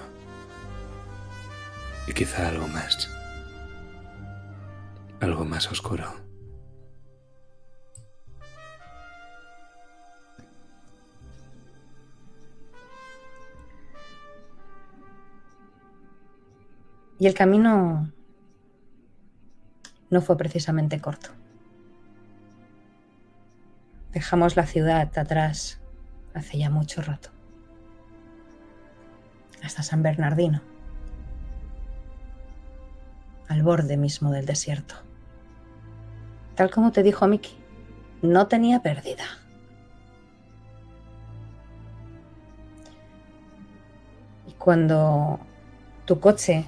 y 2.06 2.14
quizá 2.14 2.50
algo 2.50 2.68
más, 2.68 3.10
algo 5.22 5.46
más 5.46 5.72
oscuro. 5.72 6.29
Y 17.20 17.28
el 17.28 17.34
camino 17.34 18.10
no 20.10 20.22
fue 20.22 20.38
precisamente 20.38 21.02
corto. 21.02 21.30
Dejamos 24.14 24.56
la 24.56 24.66
ciudad 24.66 25.18
atrás 25.18 25.82
hace 26.34 26.58
ya 26.58 26.70
mucho 26.70 27.02
rato. 27.02 27.30
Hasta 29.62 29.84
San 29.84 30.02
Bernardino. 30.02 30.62
Al 33.50 33.64
borde 33.64 33.98
mismo 33.98 34.32
del 34.32 34.46
desierto. 34.46 34.96
Tal 36.56 36.72
como 36.72 36.94
te 36.94 37.04
dijo 37.04 37.28
Mickey, 37.28 37.58
no 38.22 38.48
tenía 38.48 38.82
pérdida. 38.82 39.26
Y 44.48 44.54
cuando 44.54 45.40
tu 46.06 46.20
coche 46.20 46.66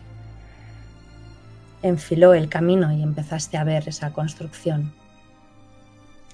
enfiló 1.84 2.34
el 2.34 2.50
camino 2.50 2.91
y 2.91 3.02
empezaste 3.02 3.58
a 3.58 3.63
ver 3.63 3.88
esa 3.88 4.13
construcción, 4.13 4.94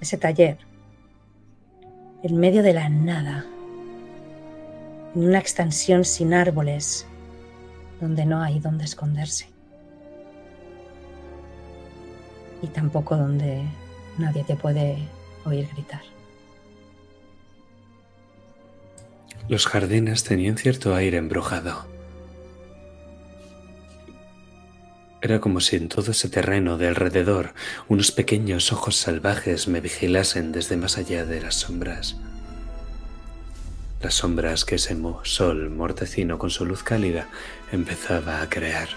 ese 0.02 0.18
taller, 0.18 0.58
en 2.24 2.38
medio 2.38 2.64
de 2.64 2.74
la 2.74 2.90
nada, 2.90 3.46
en 5.16 5.24
una 5.26 5.40
extensión 5.40 6.04
sin 6.04 6.34
árboles, 6.34 7.08
donde 8.02 8.26
no 8.26 8.42
hay 8.42 8.60
donde 8.60 8.86
esconderse. 8.86 9.50
Y 12.62 12.68
tampoco 12.68 13.16
donde 13.16 13.64
nadie 14.18 14.44
te 14.44 14.56
puede 14.56 14.98
oír 15.46 15.68
gritar. 15.74 16.02
Los 19.48 19.66
jardines 19.66 20.24
tenían 20.24 20.58
cierto 20.58 20.94
aire 20.94 21.18
embrujado. 21.18 21.97
Era 25.22 25.40
como 25.40 25.62
si 25.62 25.76
en 25.76 25.90
todo 25.90 26.12
ese 26.12 26.30
terreno 26.30 26.78
de 26.78 26.88
alrededor 26.88 27.54
unos 27.88 28.12
pequeños 28.12 28.72
ojos 28.72 28.96
salvajes 28.96 29.68
me 29.68 29.82
vigilasen 29.82 30.52
desde 30.52 30.78
más 30.78 30.98
allá 30.98 31.26
de 31.26 31.42
las 31.42 31.56
sombras. 31.56 32.18
Las 34.02 34.14
sombras 34.14 34.64
que 34.64 34.76
ese 34.76 34.96
sol 35.24 35.72
mortecino 35.72 36.38
con 36.38 36.52
su 36.52 36.66
luz 36.66 36.84
cálida 36.84 37.30
empezaba 37.72 38.42
a 38.42 38.50
crear. 38.50 38.90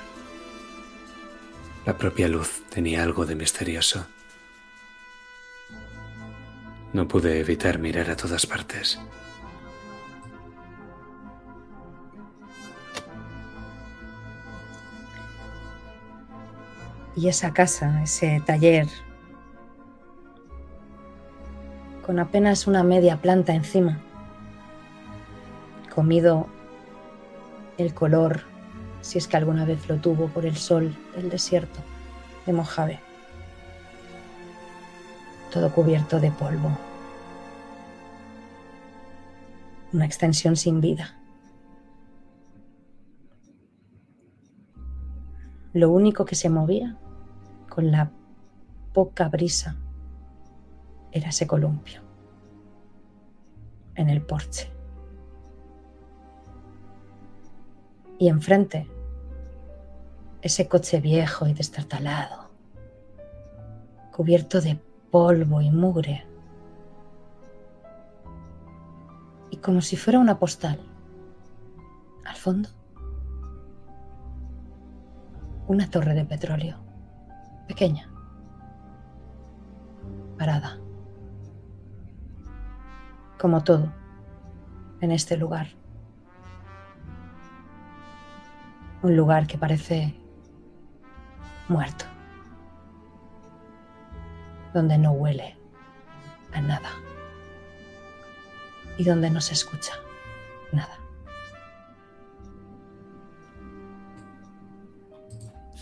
La 1.86 1.96
propia 1.96 2.28
luz 2.28 2.62
tenía 2.68 3.02
algo 3.02 3.24
de 3.24 3.34
misterioso. 3.34 4.06
No 6.92 7.08
pude 7.08 7.40
evitar 7.40 7.78
mirar 7.78 8.10
a 8.10 8.16
todas 8.16 8.44
partes. 8.46 8.98
Y 17.20 17.28
esa 17.28 17.52
casa, 17.52 18.02
ese 18.02 18.42
taller, 18.46 18.88
con 22.06 22.18
apenas 22.18 22.66
una 22.66 22.82
media 22.82 23.20
planta 23.20 23.54
encima, 23.54 24.00
comido 25.94 26.46
el 27.76 27.92
color, 27.92 28.44
si 29.02 29.18
es 29.18 29.28
que 29.28 29.36
alguna 29.36 29.66
vez 29.66 29.86
lo 29.86 29.98
tuvo 29.98 30.28
por 30.28 30.46
el 30.46 30.56
sol 30.56 30.96
del 31.14 31.28
desierto 31.28 31.80
de 32.46 32.54
Mojave, 32.54 33.00
todo 35.52 35.70
cubierto 35.74 36.20
de 36.20 36.30
polvo, 36.30 36.70
una 39.92 40.06
extensión 40.06 40.56
sin 40.56 40.80
vida. 40.80 41.18
Lo 45.74 45.90
único 45.90 46.24
que 46.24 46.34
se 46.34 46.48
movía 46.48 46.96
con 47.80 47.90
la 47.90 48.10
poca 48.92 49.30
brisa 49.30 49.74
era 51.12 51.30
ese 51.30 51.46
columpio 51.46 52.02
en 53.94 54.10
el 54.10 54.20
porche. 54.20 54.70
Y 58.18 58.28
enfrente, 58.28 58.86
ese 60.42 60.68
coche 60.68 61.00
viejo 61.00 61.46
y 61.46 61.54
destartalado, 61.54 62.50
cubierto 64.14 64.60
de 64.60 64.78
polvo 65.10 65.62
y 65.62 65.70
mugre. 65.70 66.26
Y 69.50 69.56
como 69.56 69.80
si 69.80 69.96
fuera 69.96 70.18
una 70.18 70.38
postal, 70.38 70.78
al 72.26 72.36
fondo, 72.36 72.68
una 75.66 75.88
torre 75.88 76.12
de 76.12 76.26
petróleo, 76.26 76.89
pequeña, 77.70 78.10
parada, 80.36 80.76
como 83.38 83.62
todo 83.62 83.92
en 85.00 85.12
este 85.12 85.36
lugar. 85.36 85.68
Un 89.02 89.16
lugar 89.16 89.46
que 89.46 89.56
parece 89.56 90.12
muerto. 91.68 92.06
Donde 94.74 94.98
no 94.98 95.12
huele 95.12 95.56
a 96.52 96.60
nada. 96.60 96.90
Y 98.98 99.04
donde 99.04 99.30
no 99.30 99.40
se 99.40 99.54
escucha 99.54 99.92
nada. 100.72 100.99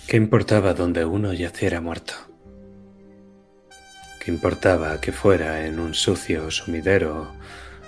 ¿Qué 0.09 0.17
importaba 0.17 0.73
donde 0.73 1.05
uno 1.05 1.35
yaciera 1.35 1.83
muerto? 1.83 2.15
¿Qué 4.19 4.31
importaba 4.31 5.03
que 5.03 5.13
fuera 5.13 5.67
en 5.67 5.79
un 5.79 5.93
sucio 5.93 6.51
sumidero 6.51 7.35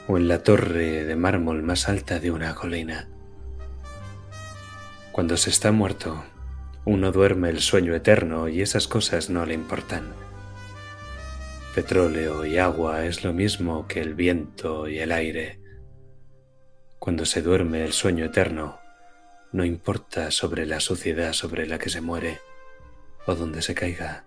o 0.06 0.18
en 0.18 0.28
la 0.28 0.42
torre 0.42 1.06
de 1.06 1.16
mármol 1.16 1.62
más 1.62 1.88
alta 1.88 2.20
de 2.20 2.30
una 2.30 2.54
colina? 2.54 3.08
Cuando 5.12 5.38
se 5.38 5.48
está 5.48 5.72
muerto, 5.72 6.22
uno 6.84 7.10
duerme 7.10 7.48
el 7.48 7.60
sueño 7.60 7.94
eterno 7.94 8.50
y 8.50 8.60
esas 8.60 8.86
cosas 8.86 9.30
no 9.30 9.46
le 9.46 9.54
importan. 9.54 10.12
Petróleo 11.74 12.44
y 12.44 12.58
agua 12.58 13.06
es 13.06 13.24
lo 13.24 13.32
mismo 13.32 13.86
que 13.88 14.02
el 14.02 14.14
viento 14.14 14.88
y 14.88 14.98
el 14.98 15.10
aire. 15.10 15.58
Cuando 16.98 17.24
se 17.24 17.40
duerme 17.40 17.82
el 17.82 17.94
sueño 17.94 18.26
eterno, 18.26 18.79
no 19.52 19.64
importa 19.64 20.30
sobre 20.30 20.64
la 20.64 20.80
suciedad 20.80 21.32
sobre 21.32 21.66
la 21.66 21.78
que 21.78 21.90
se 21.90 22.00
muere 22.00 22.40
o 23.26 23.34
donde 23.34 23.62
se 23.62 23.74
caiga. 23.74 24.24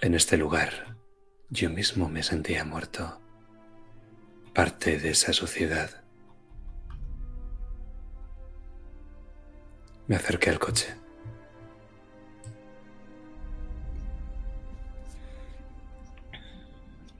En 0.00 0.14
este 0.14 0.36
lugar 0.36 0.96
yo 1.48 1.70
mismo 1.70 2.08
me 2.08 2.22
sentía 2.22 2.64
muerto, 2.64 3.20
parte 4.52 4.98
de 4.98 5.10
esa 5.10 5.32
suciedad. 5.32 6.02
Me 10.08 10.16
acerqué 10.16 10.50
al 10.50 10.58
coche. 10.58 10.94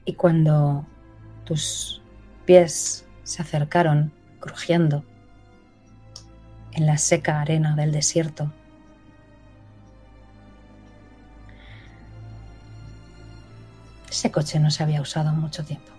Y 0.05 0.15
cuando 0.15 0.85
tus 1.45 2.01
pies 2.45 3.05
se 3.23 3.41
acercaron 3.41 4.11
crujiendo 4.41 5.05
en 6.75 6.85
la 6.85 6.97
seca 6.97 7.41
arena 7.41 7.75
del 7.75 7.91
desierto, 7.91 8.51
ese 14.09 14.31
coche 14.31 14.59
no 14.59 14.71
se 14.71 14.83
había 14.83 15.01
usado 15.01 15.33
mucho 15.33 15.63
tiempo. 15.63 15.91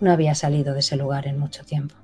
No 0.00 0.10
había 0.12 0.34
salido 0.34 0.72
de 0.74 0.80
ese 0.80 0.96
lugar 0.96 1.26
en 1.26 1.38
mucho 1.38 1.64
tiempo. 1.64 1.94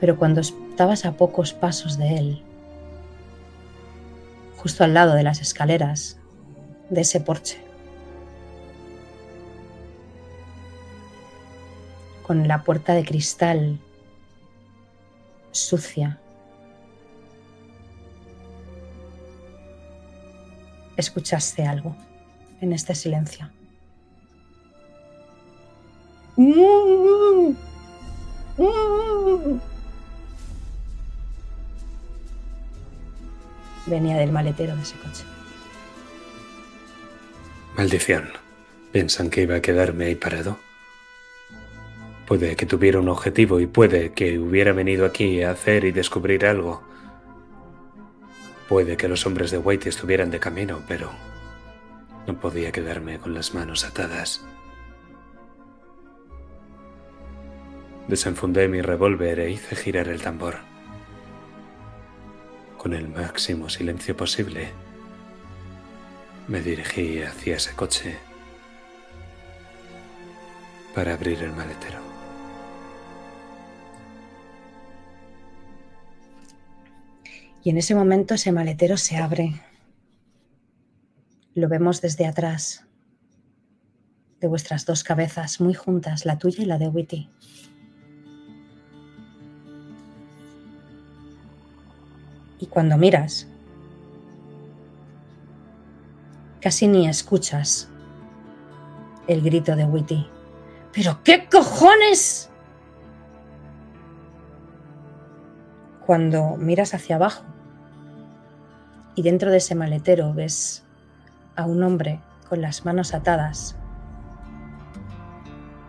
Pero 0.00 0.16
cuando 0.18 0.40
estabas 0.40 1.04
a 1.04 1.12
pocos 1.12 1.52
pasos 1.52 1.96
de 1.96 2.16
él, 2.18 2.42
justo 4.56 4.84
al 4.84 4.94
lado 4.94 5.14
de 5.14 5.22
las 5.22 5.40
escaleras 5.40 6.18
de 6.90 7.02
ese 7.02 7.20
porche, 7.20 7.58
con 12.22 12.48
la 12.48 12.64
puerta 12.64 12.94
de 12.94 13.04
cristal 13.04 13.78
sucia. 15.56 16.20
Escuchaste 20.96 21.66
algo 21.66 21.96
en 22.60 22.72
este 22.72 22.94
silencio. 22.94 23.50
Venía 33.86 34.16
del 34.16 34.32
maletero 34.32 34.74
de 34.76 34.82
ese 34.82 34.96
coche. 34.96 35.24
Maldición. 37.76 38.30
¿Piensan 38.92 39.30
que 39.30 39.42
iba 39.42 39.56
a 39.56 39.60
quedarme 39.60 40.06
ahí 40.06 40.14
parado? 40.14 40.58
Puede 42.26 42.56
que 42.56 42.66
tuviera 42.66 42.98
un 42.98 43.08
objetivo 43.08 43.60
y 43.60 43.66
puede 43.66 44.12
que 44.12 44.38
hubiera 44.40 44.72
venido 44.72 45.06
aquí 45.06 45.42
a 45.42 45.52
hacer 45.52 45.84
y 45.84 45.92
descubrir 45.92 46.44
algo. 46.44 46.82
Puede 48.68 48.96
que 48.96 49.06
los 49.06 49.24
hombres 49.26 49.52
de 49.52 49.58
White 49.58 49.88
estuvieran 49.88 50.32
de 50.32 50.40
camino, 50.40 50.82
pero 50.88 51.12
no 52.26 52.40
podía 52.40 52.72
quedarme 52.72 53.20
con 53.20 53.32
las 53.32 53.54
manos 53.54 53.84
atadas. 53.84 54.44
Desenfundé 58.08 58.66
mi 58.66 58.82
revólver 58.82 59.38
e 59.38 59.50
hice 59.50 59.76
girar 59.76 60.08
el 60.08 60.20
tambor. 60.20 60.56
Con 62.76 62.92
el 62.92 63.08
máximo 63.08 63.68
silencio 63.68 64.16
posible, 64.16 64.70
me 66.48 66.60
dirigí 66.60 67.22
hacia 67.22 67.56
ese 67.56 67.72
coche 67.74 68.16
para 70.94 71.14
abrir 71.14 71.42
el 71.42 71.52
maletero. 71.52 72.05
Y 77.66 77.70
en 77.70 77.78
ese 77.78 77.96
momento 77.96 78.34
ese 78.34 78.52
maletero 78.52 78.96
se 78.96 79.16
abre. 79.16 79.60
Lo 81.52 81.68
vemos 81.68 82.00
desde 82.00 82.24
atrás, 82.24 82.86
de 84.40 84.46
vuestras 84.46 84.86
dos 84.86 85.02
cabezas 85.02 85.60
muy 85.60 85.74
juntas, 85.74 86.24
la 86.26 86.38
tuya 86.38 86.62
y 86.62 86.66
la 86.66 86.78
de 86.78 86.86
Witty. 86.86 87.28
Y 92.60 92.66
cuando 92.66 92.96
miras, 92.98 93.48
casi 96.60 96.86
ni 96.86 97.08
escuchas 97.08 97.88
el 99.26 99.42
grito 99.42 99.74
de 99.74 99.86
Witty. 99.86 100.24
¿Pero 100.92 101.18
qué 101.24 101.48
cojones? 101.50 102.48
Cuando 106.06 106.56
miras 106.58 106.94
hacia 106.94 107.16
abajo 107.16 107.55
y 109.16 109.22
dentro 109.22 109.50
de 109.50 109.56
ese 109.56 109.74
maletero 109.74 110.32
ves 110.34 110.84
a 111.56 111.64
un 111.64 111.82
hombre 111.82 112.20
con 112.48 112.60
las 112.60 112.84
manos 112.84 113.14
atadas, 113.14 113.74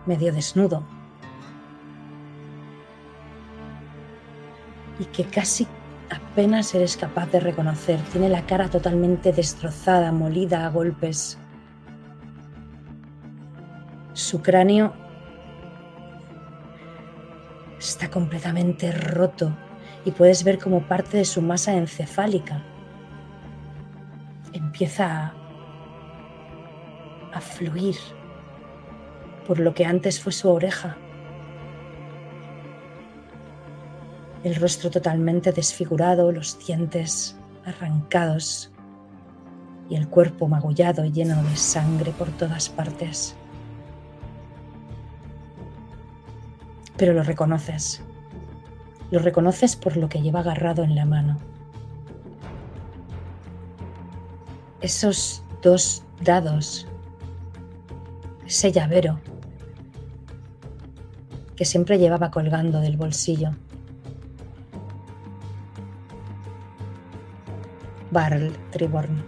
medio 0.06 0.32
desnudo, 0.32 0.82
y 4.98 5.04
que 5.04 5.24
casi 5.24 5.68
apenas 6.10 6.74
eres 6.74 6.96
capaz 6.96 7.30
de 7.30 7.38
reconocer. 7.38 8.00
Tiene 8.10 8.30
la 8.30 8.46
cara 8.46 8.70
totalmente 8.70 9.30
destrozada, 9.32 10.10
molida 10.10 10.64
a 10.64 10.70
golpes. 10.70 11.38
Su 14.14 14.42
cráneo 14.42 14.94
está 17.78 18.10
completamente 18.10 18.90
roto 18.90 19.54
y 20.06 20.12
puedes 20.12 20.42
ver 20.42 20.58
como 20.58 20.88
parte 20.88 21.18
de 21.18 21.24
su 21.26 21.42
masa 21.42 21.74
encefálica 21.74 22.64
empieza 24.58 25.32
a, 27.32 27.40
fluir 27.40 27.94
por 29.46 29.60
lo 29.60 29.72
que 29.72 29.84
antes 29.84 30.20
fue 30.20 30.32
su 30.32 30.50
oreja. 30.50 30.96
El 34.42 34.56
rostro 34.56 34.90
totalmente 34.90 35.52
desfigurado, 35.52 36.32
los 36.32 36.58
dientes 36.66 37.38
arrancados 37.64 38.72
y 39.88 39.94
el 39.94 40.08
cuerpo 40.08 40.48
magullado 40.48 41.04
lleno 41.04 41.42
de 41.44 41.56
sangre 41.56 42.10
por 42.10 42.28
todas 42.32 42.68
partes. 42.68 43.36
Pero 46.96 47.12
lo 47.12 47.22
reconoces. 47.22 48.02
Lo 49.12 49.20
reconoces 49.20 49.76
por 49.76 49.96
lo 49.96 50.08
que 50.08 50.20
lleva 50.20 50.40
agarrado 50.40 50.82
en 50.82 50.96
la 50.96 51.04
mano. 51.04 51.38
Esos 54.80 55.42
dos 55.62 56.04
dados, 56.20 56.86
ese 58.46 58.72
llavero 58.72 59.20
que 61.56 61.64
siempre 61.64 61.98
llevaba 61.98 62.30
colgando 62.30 62.80
del 62.80 62.96
bolsillo. 62.96 63.50
Barl 68.10 68.52
Triborn. 68.70 69.22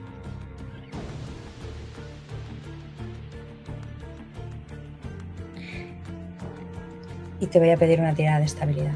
Y 7.41 7.47
te 7.47 7.59
voy 7.59 7.71
a 7.71 7.77
pedir 7.77 7.99
una 8.01 8.15
tirada 8.15 8.39
de 8.39 8.45
estabilidad. 8.45 8.93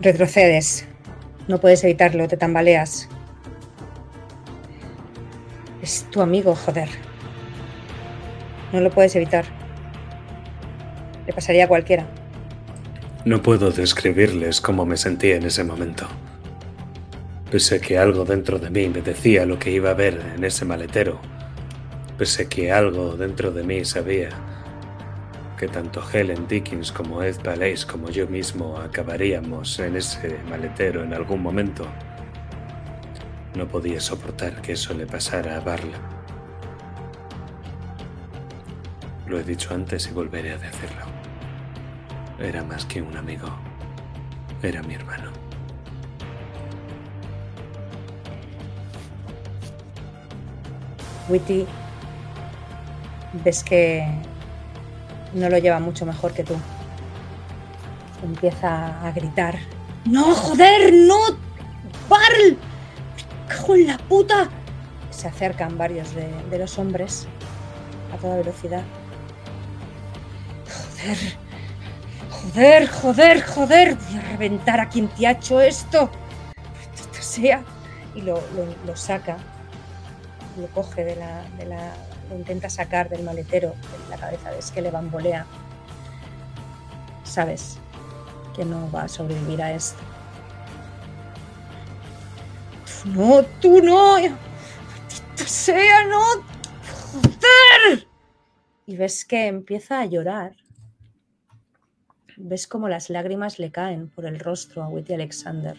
Retrocedes. 0.00 0.86
No 1.48 1.58
puedes 1.58 1.82
evitarlo, 1.82 2.28
te 2.28 2.36
tambaleas. 2.36 3.08
Es 5.88 6.04
tu 6.10 6.20
amigo, 6.20 6.54
joder. 6.54 6.90
No 8.74 8.80
lo 8.80 8.90
puedes 8.90 9.16
evitar. 9.16 9.46
Le 11.26 11.32
pasaría 11.32 11.64
a 11.64 11.66
cualquiera. 11.66 12.06
No 13.24 13.40
puedo 13.40 13.70
describirles 13.70 14.60
cómo 14.60 14.84
me 14.84 14.98
sentía 14.98 15.36
en 15.36 15.46
ese 15.46 15.64
momento. 15.64 16.06
Pese 17.50 17.80
que 17.80 17.96
algo 17.96 18.26
dentro 18.26 18.58
de 18.58 18.68
mí 18.68 18.86
me 18.90 19.00
decía 19.00 19.46
lo 19.46 19.58
que 19.58 19.70
iba 19.70 19.88
a 19.88 19.94
ver 19.94 20.20
en 20.36 20.44
ese 20.44 20.66
maletero, 20.66 21.18
pese 22.18 22.50
que 22.50 22.70
algo 22.70 23.16
dentro 23.16 23.50
de 23.50 23.62
mí 23.62 23.82
sabía 23.86 24.28
que 25.56 25.68
tanto 25.68 26.02
Helen 26.12 26.46
Dickens 26.48 26.92
como 26.92 27.22
Ed 27.22 27.36
Palais 27.42 27.86
como 27.86 28.10
yo 28.10 28.26
mismo 28.26 28.76
acabaríamos 28.76 29.78
en 29.78 29.96
ese 29.96 30.36
maletero 30.50 31.02
en 31.02 31.14
algún 31.14 31.42
momento, 31.42 31.86
no 33.54 33.66
podía 33.66 34.00
soportar 34.00 34.60
que 34.62 34.72
eso 34.72 34.94
le 34.94 35.06
pasara 35.06 35.56
a 35.56 35.60
Barla. 35.60 35.98
Lo 39.26 39.38
he 39.38 39.42
dicho 39.42 39.74
antes 39.74 40.08
y 40.08 40.12
volveré 40.12 40.52
a 40.52 40.58
decirlo. 40.58 41.04
Era 42.38 42.62
más 42.64 42.84
que 42.84 43.02
un 43.02 43.16
amigo. 43.16 43.48
Era 44.62 44.82
mi 44.82 44.94
hermano. 44.94 45.30
Witty, 51.28 51.66
ves 53.44 53.62
que 53.62 54.06
no 55.34 55.50
lo 55.50 55.58
lleva 55.58 55.78
mucho 55.78 56.06
mejor 56.06 56.32
que 56.32 56.44
tú. 56.44 56.54
Empieza 58.24 59.06
a 59.06 59.12
gritar. 59.12 59.58
¡No, 60.06 60.34
joder! 60.34 60.92
¡No! 60.92 61.18
¡Barl! 62.08 62.56
¡Cago 63.48 63.74
en 63.74 63.86
la 63.86 63.98
puta! 63.98 64.48
Se 65.10 65.26
acercan 65.26 65.76
varios 65.78 66.14
de, 66.14 66.58
los 66.58 66.78
hombres 66.78 67.26
a 68.14 68.18
toda 68.18 68.36
velocidad. 68.36 68.82
Joder. 70.70 71.18
Joder, 72.30 72.88
joder, 72.88 73.42
joder. 73.42 73.94
Voy 73.96 74.18
a 74.18 74.20
reventar 74.30 74.80
a 74.80 74.88
quien 74.88 75.08
te 75.08 75.26
ha 75.26 75.32
hecho 75.32 75.60
esto. 75.60 76.10
Sea. 77.20 77.62
Y 78.14 78.22
lo 78.22 78.40
saca. 78.94 79.36
Lo 80.58 80.66
coge 80.68 81.04
de 81.04 81.16
la, 81.16 81.42
de 81.58 81.66
la. 81.66 81.94
Lo 82.30 82.36
intenta 82.36 82.68
sacar 82.68 83.08
del 83.08 83.22
maletero 83.22 83.70
de 83.70 84.10
la 84.10 84.16
cabeza. 84.16 84.50
Ves 84.50 84.70
que 84.70 84.82
le 84.82 84.90
bambolea. 84.90 85.46
Sabes 87.24 87.78
que 88.54 88.64
no 88.64 88.90
va 88.90 89.02
a 89.02 89.08
sobrevivir 89.08 89.62
a 89.62 89.72
esto. 89.72 90.02
No, 93.04 93.44
tú 93.60 93.82
no. 93.82 94.16
Sea, 95.36 96.04
no. 96.06 96.20
Joder. 97.22 98.06
Y 98.86 98.96
ves 98.96 99.24
que 99.24 99.46
empieza 99.46 100.00
a 100.00 100.06
llorar 100.06 100.54
ves 102.38 102.66
como 102.66 102.88
las 102.88 103.10
lágrimas 103.10 103.58
le 103.58 103.70
caen 103.70 104.08
por 104.08 104.24
el 104.24 104.38
rostro 104.38 104.82
a 104.82 104.88
Whitty 104.88 105.14
Alexander, 105.14 105.76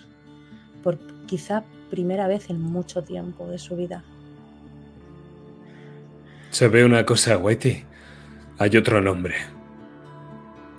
por 0.84 1.00
quizá 1.26 1.64
primera 1.90 2.28
vez 2.28 2.50
en 2.50 2.62
mucho 2.62 3.04
tiempo 3.04 3.48
de 3.48 3.58
su 3.58 3.76
vida. 3.76 4.04
¿Sabe 6.52 6.84
una 6.84 7.06
cosa, 7.06 7.38
Whitey? 7.38 7.86
Hay 8.58 8.76
otro 8.76 9.02
nombre. 9.02 9.36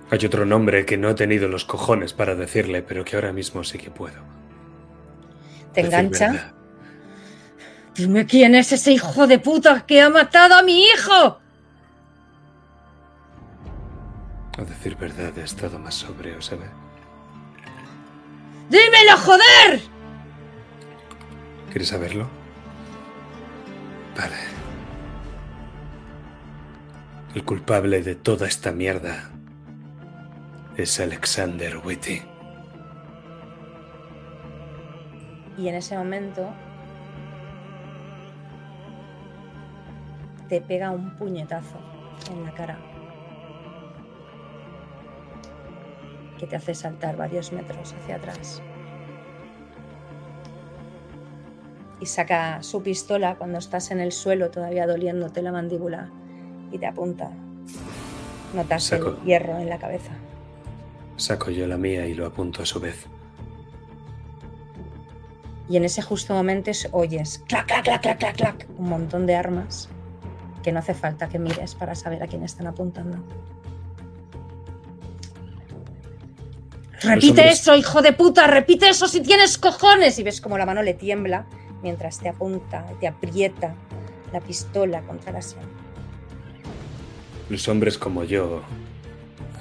Hay 0.09 0.25
otro 0.25 0.45
nombre 0.45 0.85
que 0.85 0.97
no 0.97 1.09
he 1.09 1.13
tenido 1.15 1.47
los 1.47 1.65
cojones 1.65 2.13
para 2.13 2.35
decirle, 2.35 2.81
pero 2.83 3.05
que 3.05 3.15
ahora 3.15 3.31
mismo 3.31 3.63
sí 3.63 3.77
que 3.77 3.89
puedo. 3.89 4.30
¿Te 5.73 5.83
Decir 5.83 5.99
engancha? 5.99 6.53
Dime 7.95 8.25
quién 8.25 8.55
es 8.55 8.71
ese 8.71 8.93
hijo 8.93 9.27
de 9.27 9.39
puta 9.39 9.85
que 9.85 10.01
ha 10.01 10.09
matado 10.09 10.55
a 10.55 10.63
mi 10.63 10.83
hijo. 10.85 11.39
A 14.57 14.63
decir 14.63 14.95
verdad, 14.95 15.37
he 15.37 15.43
estado 15.43 15.79
más 15.79 15.95
sobrio, 15.95 16.41
¿sabe? 16.41 16.65
¡Dímelo, 18.69 19.17
joder! 19.17 19.81
¿Quieres 21.69 21.87
saberlo? 21.87 22.29
Vale. 24.17 24.35
El 27.33 27.45
culpable 27.45 28.01
de 28.03 28.15
toda 28.15 28.47
esta 28.47 28.71
mierda 28.71 29.31
es 30.75 30.99
Alexander 30.99 31.77
Whitty. 31.77 32.30
Y 35.57 35.67
en 35.67 35.75
ese 35.75 35.97
momento 35.97 36.49
te 40.49 40.61
pega 40.61 40.91
un 40.91 41.15
puñetazo 41.15 41.77
en 42.31 42.43
la 42.43 42.53
cara 42.53 42.77
que 46.37 46.47
te 46.47 46.55
hace 46.55 46.73
saltar 46.73 47.15
varios 47.15 47.53
metros 47.53 47.93
hacia 47.93 48.15
atrás. 48.15 48.63
Y 51.99 52.07
saca 52.07 52.63
su 52.63 52.81
pistola 52.81 53.35
cuando 53.35 53.59
estás 53.59 53.91
en 53.91 53.99
el 53.99 54.11
suelo 54.11 54.49
todavía 54.49 54.87
doliéndote 54.87 55.43
la 55.43 55.51
mandíbula 55.51 56.09
y 56.71 56.79
te 56.79 56.87
apunta. 56.87 57.31
Notas 58.55 58.85
Saco. 58.85 59.09
el 59.09 59.23
hierro 59.23 59.59
en 59.59 59.69
la 59.69 59.77
cabeza. 59.77 60.11
Saco 61.15 61.51
yo 61.51 61.67
la 61.67 61.77
mía 61.77 62.07
y 62.07 62.15
lo 62.15 62.25
apunto 62.25 62.63
a 62.63 62.65
su 62.65 62.79
vez. 62.79 63.07
Y 65.71 65.77
en 65.77 65.85
ese 65.85 66.01
justo 66.01 66.33
momento 66.33 66.69
es- 66.69 66.89
oyes 66.91 67.41
clac, 67.47 67.65
clac, 67.65 67.85
clac, 67.85 68.01
clac, 68.01 68.19
clac, 68.19 68.35
clac, 68.35 68.67
un 68.77 68.89
montón 68.89 69.25
de 69.25 69.35
armas 69.35 69.87
que 70.63 70.73
no 70.73 70.79
hace 70.79 70.93
falta 70.93 71.29
que 71.29 71.39
mires 71.39 71.75
para 71.75 71.95
saber 71.95 72.21
a 72.21 72.27
quién 72.27 72.43
están 72.43 72.67
apuntando. 72.67 73.17
Repite 77.03 77.29
hombres- 77.29 77.61
eso, 77.61 77.75
hijo 77.77 78.01
de 78.01 78.11
puta, 78.11 78.47
repite 78.47 78.89
eso 78.89 79.07
si 79.07 79.21
tienes 79.21 79.57
cojones. 79.57 80.19
Y 80.19 80.23
ves 80.23 80.41
como 80.41 80.57
la 80.57 80.65
mano 80.65 80.83
le 80.83 80.93
tiembla 80.93 81.45
mientras 81.81 82.19
te 82.19 82.27
apunta, 82.27 82.85
te 82.99 83.07
aprieta 83.07 83.73
la 84.33 84.41
pistola 84.41 85.01
contra 85.03 85.31
la 85.31 85.41
sien. 85.41 85.63
Los 87.49 87.67
hombres 87.69 87.97
como 87.97 88.25
yo 88.25 88.61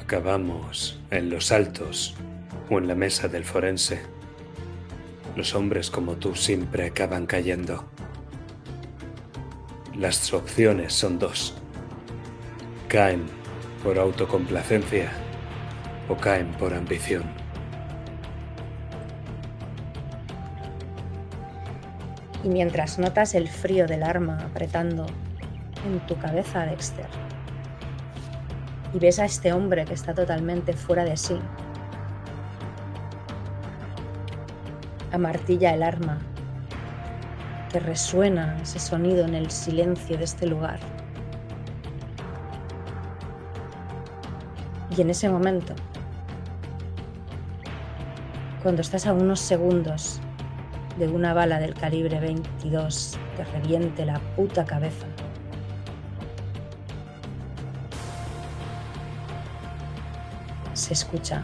acabamos 0.02 0.98
en 1.10 1.30
los 1.30 1.52
altos 1.52 2.14
o 2.68 2.78
en 2.78 2.88
la 2.88 2.96
mesa 2.96 3.28
del 3.28 3.44
forense. 3.44 4.02
Los 5.36 5.54
hombres 5.54 5.90
como 5.90 6.16
tú 6.16 6.34
siempre 6.34 6.86
acaban 6.86 7.26
cayendo. 7.26 7.84
Las 9.96 10.32
opciones 10.32 10.92
son 10.92 11.18
dos. 11.18 11.54
Caen 12.88 13.26
por 13.82 13.98
autocomplacencia 13.98 15.10
o 16.08 16.16
caen 16.16 16.50
por 16.52 16.74
ambición. 16.74 17.24
Y 22.42 22.48
mientras 22.48 22.98
notas 22.98 23.34
el 23.34 23.48
frío 23.48 23.86
del 23.86 24.02
arma 24.02 24.38
apretando 24.44 25.06
en 25.86 26.00
tu 26.06 26.16
cabeza, 26.18 26.64
Dexter, 26.66 27.06
y 28.92 28.98
ves 28.98 29.18
a 29.18 29.24
este 29.24 29.52
hombre 29.52 29.84
que 29.84 29.94
está 29.94 30.14
totalmente 30.14 30.72
fuera 30.72 31.04
de 31.04 31.16
sí, 31.16 31.38
amartilla 35.12 35.74
el 35.74 35.82
arma, 35.82 36.18
que 37.70 37.80
resuena 37.80 38.58
ese 38.62 38.78
sonido 38.78 39.24
en 39.24 39.34
el 39.34 39.50
silencio 39.50 40.18
de 40.18 40.24
este 40.24 40.46
lugar. 40.46 40.80
Y 44.96 45.00
en 45.00 45.10
ese 45.10 45.28
momento, 45.28 45.74
cuando 48.62 48.82
estás 48.82 49.06
a 49.06 49.12
unos 49.12 49.40
segundos 49.40 50.20
de 50.98 51.08
una 51.08 51.32
bala 51.32 51.58
del 51.58 51.74
calibre 51.74 52.20
22 52.20 53.18
que 53.36 53.44
reviente 53.44 54.04
la 54.04 54.18
puta 54.36 54.64
cabeza. 54.64 55.06
Se 60.74 60.92
escucha 60.92 61.42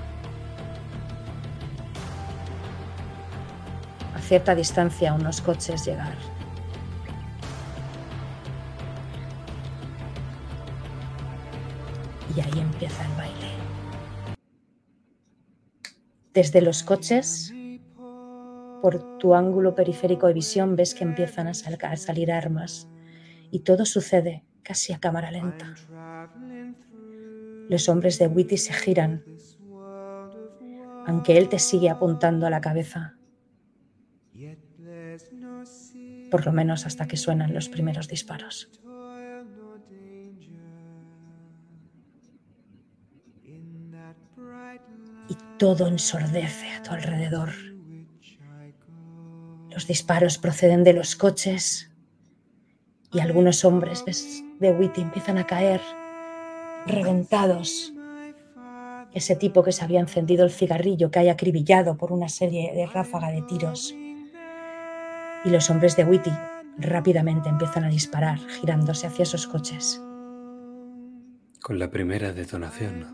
cierta 4.26 4.56
distancia 4.56 5.14
unos 5.14 5.40
coches 5.40 5.86
llegar. 5.86 6.14
Y 12.34 12.40
ahí 12.40 12.58
empieza 12.58 13.04
el 13.04 13.12
baile. 13.12 13.46
Desde 16.34 16.60
los 16.60 16.82
coches 16.82 17.54
por 18.82 19.18
tu 19.18 19.34
ángulo 19.34 19.74
periférico 19.74 20.26
de 20.26 20.34
visión 20.34 20.74
ves 20.74 20.94
que 20.94 21.04
empiezan 21.04 21.46
a, 21.46 21.52
a 21.52 21.96
salir 21.96 22.32
armas 22.32 22.88
y 23.50 23.60
todo 23.60 23.86
sucede 23.86 24.44
casi 24.62 24.92
a 24.92 24.98
cámara 24.98 25.30
lenta. 25.30 25.74
Los 27.68 27.88
hombres 27.88 28.18
de 28.18 28.26
Witty 28.26 28.58
se 28.58 28.72
giran, 28.72 29.24
aunque 31.06 31.38
él 31.38 31.48
te 31.48 31.60
sigue 31.60 31.90
apuntando 31.90 32.46
a 32.46 32.50
la 32.50 32.60
cabeza, 32.60 33.15
por 36.30 36.46
lo 36.46 36.52
menos 36.52 36.86
hasta 36.86 37.06
que 37.06 37.16
suenan 37.16 37.54
los 37.54 37.68
primeros 37.68 38.08
disparos. 38.08 38.68
y 45.28 45.36
todo 45.58 45.86
ensordece 45.86 46.70
a 46.72 46.82
tu 46.82 46.92
alrededor. 46.92 47.50
Los 49.70 49.86
disparos 49.86 50.38
proceden 50.38 50.84
de 50.84 50.92
los 50.92 51.16
coches 51.16 51.90
y 53.12 53.20
algunos 53.20 53.64
hombres 53.64 54.04
de 54.58 54.70
Witty 54.70 55.02
empiezan 55.02 55.38
a 55.38 55.46
caer 55.46 55.80
reventados. 56.86 57.92
Ese 59.12 59.36
tipo 59.36 59.62
que 59.62 59.72
se 59.72 59.84
había 59.84 60.00
encendido 60.00 60.44
el 60.44 60.50
cigarrillo 60.50 61.10
cae 61.10 61.30
acribillado 61.30 61.96
por 61.96 62.12
una 62.12 62.28
serie 62.28 62.72
de 62.74 62.86
ráfaga 62.86 63.30
de 63.30 63.42
tiros. 63.42 63.94
Y 65.46 65.50
los 65.50 65.70
hombres 65.70 65.96
de 65.96 66.04
Witty 66.04 66.32
rápidamente 66.76 67.48
empiezan 67.48 67.84
a 67.84 67.88
disparar, 67.88 68.40
girándose 68.60 69.06
hacia 69.06 69.22
esos 69.22 69.46
coches. 69.46 70.02
Con 71.62 71.78
la 71.78 71.88
primera 71.88 72.32
detonación 72.32 73.06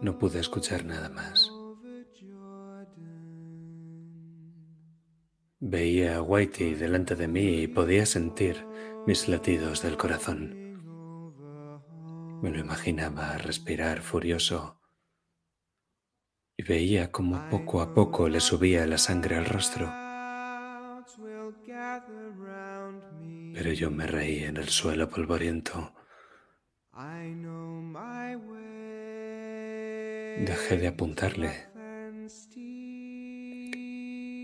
no 0.00 0.18
pude 0.18 0.38
escuchar 0.38 0.84
nada 0.84 1.08
más. 1.08 1.50
Veía 5.58 6.16
a 6.16 6.22
Whitey 6.22 6.74
delante 6.74 7.16
de 7.16 7.26
mí 7.26 7.62
y 7.62 7.66
podía 7.66 8.06
sentir 8.06 8.64
mis 9.06 9.28
latidos 9.28 9.82
del 9.82 9.96
corazón. 9.96 10.54
Me 12.40 12.50
lo 12.50 12.58
imaginaba 12.58 13.36
respirar 13.38 14.00
furioso 14.00 14.81
y 16.56 16.62
veía 16.62 17.10
como 17.10 17.48
poco 17.50 17.80
a 17.80 17.94
poco 17.94 18.28
le 18.28 18.40
subía 18.40 18.86
la 18.86 18.98
sangre 18.98 19.36
al 19.36 19.46
rostro. 19.46 19.92
Pero 23.54 23.72
yo 23.72 23.90
me 23.90 24.06
reí 24.06 24.44
en 24.44 24.56
el 24.56 24.68
suelo 24.68 25.08
polvoriento. 25.08 25.94
Dejé 30.38 30.78
de 30.78 30.88
apuntarle 30.88 31.72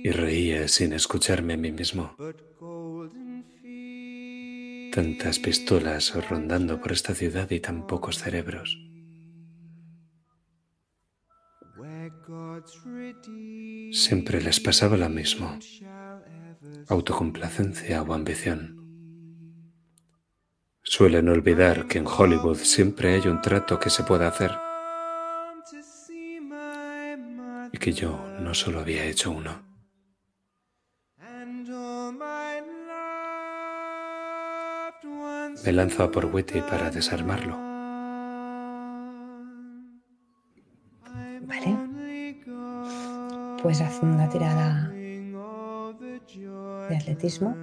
y 0.04 0.10
reía 0.10 0.68
sin 0.68 0.92
escucharme 0.92 1.54
a 1.54 1.56
mí 1.56 1.72
mismo. 1.72 2.16
Tantas 4.92 5.38
pistolas 5.38 6.14
rondando 6.28 6.80
por 6.80 6.92
esta 6.92 7.14
ciudad 7.14 7.50
y 7.50 7.60
tan 7.60 7.86
pocos 7.86 8.18
cerebros. 8.18 8.87
Siempre 13.92 14.40
les 14.40 14.60
pasaba 14.60 14.96
lo 14.96 15.08
mismo, 15.08 15.58
autocomplacencia 16.88 18.02
o 18.02 18.12
ambición. 18.14 18.78
Suelen 20.82 21.28
olvidar 21.28 21.86
que 21.86 21.98
en 21.98 22.06
Hollywood 22.06 22.56
siempre 22.56 23.14
hay 23.14 23.28
un 23.28 23.40
trato 23.40 23.78
que 23.78 23.90
se 23.90 24.04
puede 24.04 24.24
hacer 24.24 24.52
y 27.70 27.78
que 27.78 27.92
yo 27.92 28.18
no 28.40 28.54
solo 28.54 28.80
había 28.80 29.04
hecho 29.04 29.30
uno. 29.30 29.62
Me 35.64 35.72
lanzo 35.72 36.02
a 36.02 36.10
por 36.10 36.24
Witty 36.26 36.60
para 36.62 36.90
desarmarlo. 36.90 37.67
Vale. 41.42 41.76
Pues 43.62 43.80
haz 43.80 44.02
una 44.02 44.28
tirada 44.28 44.88
de 44.88 45.36
atletismo. 46.96 47.56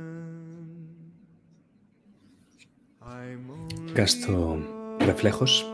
Gasto 3.94 4.98
reflejos 5.00 5.66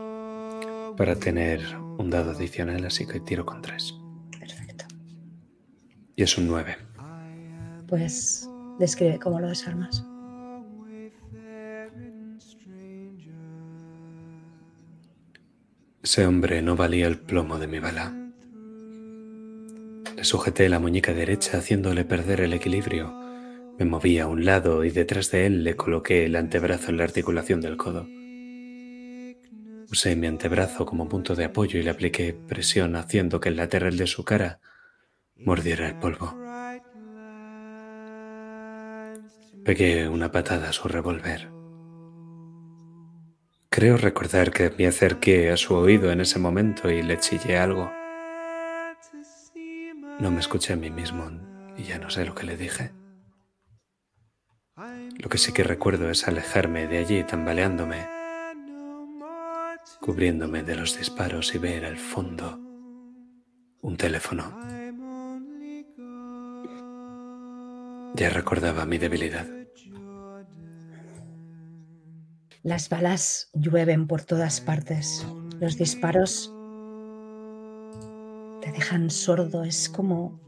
para 0.96 1.16
tener 1.16 1.60
un 1.98 2.10
dado 2.10 2.32
adicional, 2.32 2.84
así 2.84 3.06
que 3.06 3.20
tiro 3.20 3.44
con 3.44 3.62
tres. 3.62 3.94
Perfecto. 4.38 4.84
Y 6.16 6.22
es 6.22 6.38
un 6.38 6.46
9. 6.46 6.76
Pues 7.88 8.48
describe 8.78 9.18
cómo 9.18 9.40
lo 9.40 9.48
desarmas. 9.48 10.04
Ese 16.02 16.26
hombre 16.26 16.62
no 16.62 16.74
valía 16.74 17.06
el 17.06 17.16
plomo 17.16 17.60
de 17.60 17.68
mi 17.68 17.78
bala. 17.78 18.12
Le 20.16 20.24
sujeté 20.24 20.68
la 20.68 20.80
muñeca 20.80 21.14
derecha 21.14 21.58
haciéndole 21.58 22.04
perder 22.04 22.40
el 22.40 22.52
equilibrio. 22.54 23.14
Me 23.78 23.84
moví 23.84 24.18
a 24.18 24.26
un 24.26 24.44
lado 24.44 24.84
y 24.84 24.90
detrás 24.90 25.30
de 25.30 25.46
él 25.46 25.62
le 25.62 25.76
coloqué 25.76 26.24
el 26.24 26.34
antebrazo 26.34 26.90
en 26.90 26.96
la 26.96 27.04
articulación 27.04 27.60
del 27.60 27.76
codo. 27.76 28.08
Usé 29.92 30.16
mi 30.16 30.26
antebrazo 30.26 30.86
como 30.86 31.08
punto 31.08 31.36
de 31.36 31.44
apoyo 31.44 31.78
y 31.78 31.84
le 31.84 31.90
apliqué 31.90 32.34
presión 32.34 32.96
haciendo 32.96 33.38
que 33.38 33.50
el 33.50 33.56
lateral 33.56 33.96
de 33.96 34.08
su 34.08 34.24
cara 34.24 34.58
mordiera 35.36 35.86
el 35.86 36.00
polvo. 36.00 36.36
Pegué 39.64 40.08
una 40.08 40.32
patada 40.32 40.70
a 40.70 40.72
su 40.72 40.88
revólver. 40.88 41.61
Creo 43.72 43.96
recordar 43.96 44.50
que 44.50 44.70
me 44.76 44.86
acerqué 44.86 45.50
a 45.50 45.56
su 45.56 45.74
oído 45.74 46.12
en 46.12 46.20
ese 46.20 46.38
momento 46.38 46.90
y 46.90 47.02
le 47.02 47.18
chillé 47.18 47.56
algo. 47.56 47.90
No 50.20 50.30
me 50.30 50.40
escuché 50.40 50.74
a 50.74 50.76
mí 50.76 50.90
mismo 50.90 51.30
y 51.78 51.84
ya 51.84 51.98
no 51.98 52.10
sé 52.10 52.26
lo 52.26 52.34
que 52.34 52.44
le 52.44 52.58
dije. 52.58 52.92
Lo 54.76 55.30
que 55.30 55.38
sí 55.38 55.54
que 55.54 55.64
recuerdo 55.64 56.10
es 56.10 56.28
alejarme 56.28 56.86
de 56.86 56.98
allí 56.98 57.24
tambaleándome, 57.24 58.06
cubriéndome 60.02 60.62
de 60.62 60.76
los 60.76 60.98
disparos 60.98 61.54
y 61.54 61.58
ver 61.58 61.86
al 61.86 61.96
fondo 61.96 62.58
un 63.80 63.96
teléfono. 63.96 64.54
Ya 68.16 68.28
recordaba 68.28 68.84
mi 68.84 68.98
debilidad. 68.98 69.61
Las 72.64 72.88
balas 72.88 73.50
llueven 73.54 74.06
por 74.06 74.22
todas 74.22 74.60
partes. 74.60 75.26
Los 75.58 75.76
disparos 75.76 76.54
te 78.60 78.70
dejan 78.70 79.10
sordo. 79.10 79.64
Es 79.64 79.88
como 79.88 80.40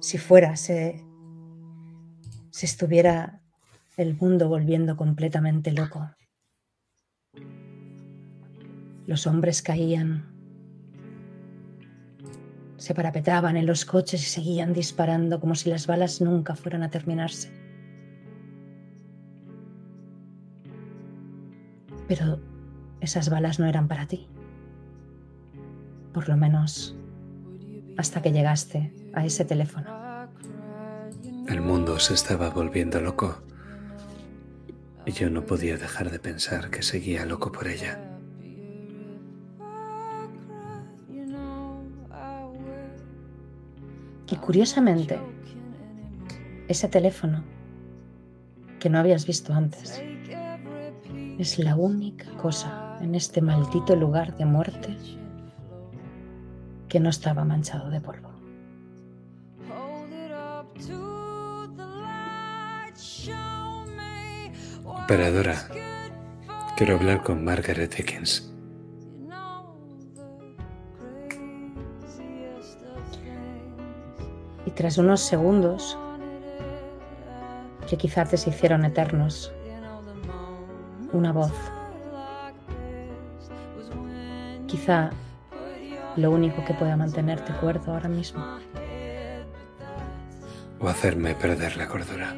si 0.00 0.18
fuera, 0.18 0.54
se, 0.56 1.02
se 2.50 2.66
estuviera 2.66 3.40
el 3.96 4.16
mundo 4.16 4.50
volviendo 4.50 4.98
completamente 4.98 5.72
loco. 5.72 6.10
Los 9.06 9.26
hombres 9.26 9.62
caían, 9.62 10.30
se 12.76 12.94
parapetaban 12.94 13.56
en 13.56 13.64
los 13.64 13.86
coches 13.86 14.22
y 14.22 14.26
seguían 14.26 14.74
disparando 14.74 15.40
como 15.40 15.54
si 15.54 15.70
las 15.70 15.86
balas 15.86 16.20
nunca 16.20 16.54
fueran 16.54 16.82
a 16.82 16.90
terminarse. 16.90 17.50
Pero 22.08 22.40
esas 23.00 23.28
balas 23.28 23.60
no 23.60 23.66
eran 23.66 23.86
para 23.86 24.06
ti. 24.06 24.26
Por 26.12 26.28
lo 26.28 26.36
menos 26.36 26.96
hasta 27.96 28.22
que 28.22 28.32
llegaste 28.32 28.92
a 29.12 29.24
ese 29.24 29.44
teléfono. 29.44 29.88
El 31.46 31.60
mundo 31.60 31.98
se 31.98 32.14
estaba 32.14 32.50
volviendo 32.50 33.00
loco 33.00 33.42
y 35.04 35.12
yo 35.12 35.30
no 35.30 35.44
podía 35.44 35.76
dejar 35.76 36.10
de 36.10 36.18
pensar 36.18 36.70
que 36.70 36.82
seguía 36.82 37.24
loco 37.24 37.50
por 37.50 37.66
ella. 37.68 37.98
Y 44.30 44.36
curiosamente, 44.36 45.18
ese 46.68 46.88
teléfono 46.88 47.42
que 48.78 48.90
no 48.90 48.98
habías 48.98 49.26
visto 49.26 49.54
antes 49.54 50.02
es 51.38 51.58
la 51.60 51.76
única 51.76 52.28
cosa 52.32 52.98
en 53.00 53.14
este 53.14 53.40
maldito 53.40 53.94
lugar 53.94 54.36
de 54.36 54.44
muerte 54.44 54.96
que 56.88 56.98
no 56.98 57.10
estaba 57.10 57.44
manchado 57.44 57.90
de 57.90 58.00
polvo. 58.00 58.28
Operadora, 64.84 65.54
quiero 66.76 66.96
hablar 66.96 67.22
con 67.22 67.44
Margaret 67.44 67.94
Higgins. 67.98 68.52
Y 74.66 74.70
tras 74.72 74.98
unos 74.98 75.20
segundos, 75.20 75.96
que 77.88 77.96
quizás 77.96 78.28
te 78.28 78.36
se 78.36 78.50
hicieron 78.50 78.84
eternos, 78.84 79.52
una 81.12 81.32
voz. 81.32 81.52
Quizá 84.66 85.10
lo 86.16 86.30
único 86.30 86.64
que 86.64 86.74
pueda 86.74 86.96
mantenerte 86.96 87.52
cuerdo 87.54 87.92
ahora 87.92 88.08
mismo. 88.08 88.44
o 90.80 90.88
hacerme 90.88 91.34
perder 91.34 91.76
la 91.76 91.88
cordura. 91.88 92.36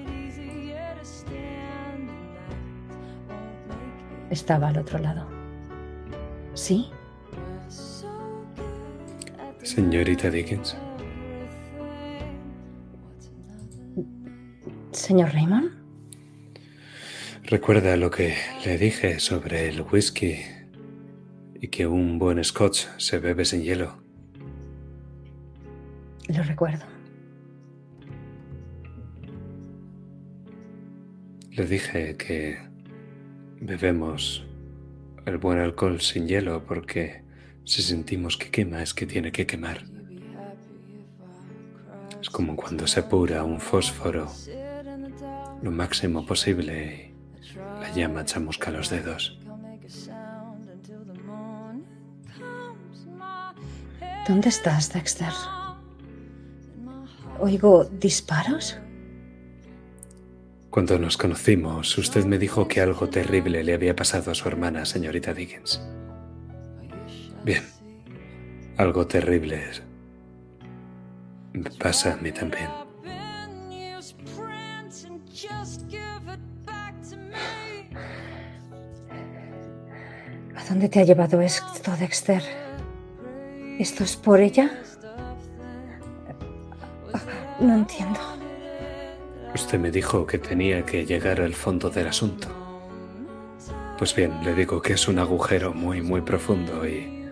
Estaba 4.30 4.68
al 4.68 4.78
otro 4.78 4.98
lado. 4.98 5.26
¿Sí? 6.54 6.90
Señorita 9.62 10.30
Dickens, 10.30 10.76
Señor 14.92 15.32
Raymond, 15.32 15.70
recuerda 17.50 17.96
lo 17.96 18.12
que 18.12 18.36
le 18.64 18.78
dije 18.78 19.18
sobre 19.18 19.68
el 19.68 19.82
whisky 19.82 20.36
y 21.60 21.66
que 21.66 21.84
un 21.84 22.16
buen 22.16 22.42
scotch 22.44 22.86
se 22.96 23.18
bebe 23.18 23.44
sin 23.44 23.62
hielo. 23.62 24.00
lo 26.28 26.44
recuerdo. 26.44 26.84
Le 31.50 31.66
dije 31.66 32.16
que 32.16 32.56
bebemos 33.60 34.46
el 35.26 35.38
buen 35.38 35.58
alcohol 35.58 36.00
sin 36.00 36.28
hielo 36.28 36.64
porque 36.64 37.24
si 37.64 37.82
sentimos 37.82 38.36
que 38.36 38.50
quema 38.50 38.80
es 38.80 38.94
que 38.94 39.06
tiene 39.06 39.32
que 39.32 39.46
quemar. 39.46 39.82
Es 42.22 42.30
como 42.30 42.54
cuando 42.54 42.86
se 42.86 43.00
apura 43.00 43.42
un 43.42 43.58
fósforo 43.58 44.30
lo 45.62 45.70
máximo 45.72 46.24
posible 46.24 47.06
y 47.08 47.09
la 47.90 47.96
llama 47.96 48.24
chamusca 48.24 48.70
los 48.70 48.90
dedos. 48.90 49.38
¿Dónde 54.28 54.48
estás, 54.48 54.92
Dexter? 54.92 55.32
Oigo 57.40 57.84
disparos. 57.84 58.78
Cuando 60.68 60.98
nos 60.98 61.16
conocimos, 61.16 61.98
usted 61.98 62.24
me 62.26 62.38
dijo 62.38 62.68
que 62.68 62.80
algo 62.80 63.08
terrible 63.08 63.64
le 63.64 63.74
había 63.74 63.96
pasado 63.96 64.30
a 64.30 64.34
su 64.34 64.46
hermana, 64.46 64.84
señorita 64.84 65.34
Dickens. 65.34 65.82
Bien, 67.44 67.64
algo 68.76 69.06
terrible 69.06 69.62
pasa 71.78 72.12
a 72.12 72.16
mí 72.18 72.30
también. 72.30 72.79
Dónde 80.70 80.88
te 80.88 81.00
ha 81.00 81.04
llevado 81.04 81.40
esto, 81.40 81.96
Dexter? 81.98 82.42
¿Esto 83.78 84.04
es 84.04 84.16
por 84.16 84.40
ella? 84.40 84.70
No 87.58 87.74
entiendo. 87.74 88.20
Usted 89.52 89.80
me 89.80 89.90
dijo 89.90 90.24
que 90.26 90.38
tenía 90.38 90.86
que 90.86 91.04
llegar 91.04 91.40
al 91.40 91.54
fondo 91.54 91.90
del 91.90 92.06
asunto. 92.06 92.46
Pues 93.98 94.14
bien, 94.14 94.32
le 94.44 94.54
digo 94.54 94.80
que 94.80 94.92
es 94.92 95.08
un 95.08 95.18
agujero 95.18 95.74
muy, 95.74 96.00
muy 96.02 96.20
profundo 96.20 96.86
y 96.86 97.28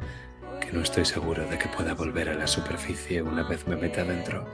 que 0.61 0.73
no 0.73 0.83
estoy 0.83 1.05
seguro 1.05 1.47
de 1.47 1.59
que 1.59 1.69
pueda 1.69 1.95
volver 1.95 2.29
a 2.29 2.35
la 2.35 2.47
superficie 2.47 3.23
una 3.23 3.49
vez 3.49 3.67
me 3.69 3.77
meta 3.77 4.03
dentro. 4.05 4.45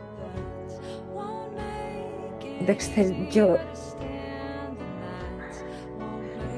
Dexter, 2.66 3.28
yo... 3.30 3.57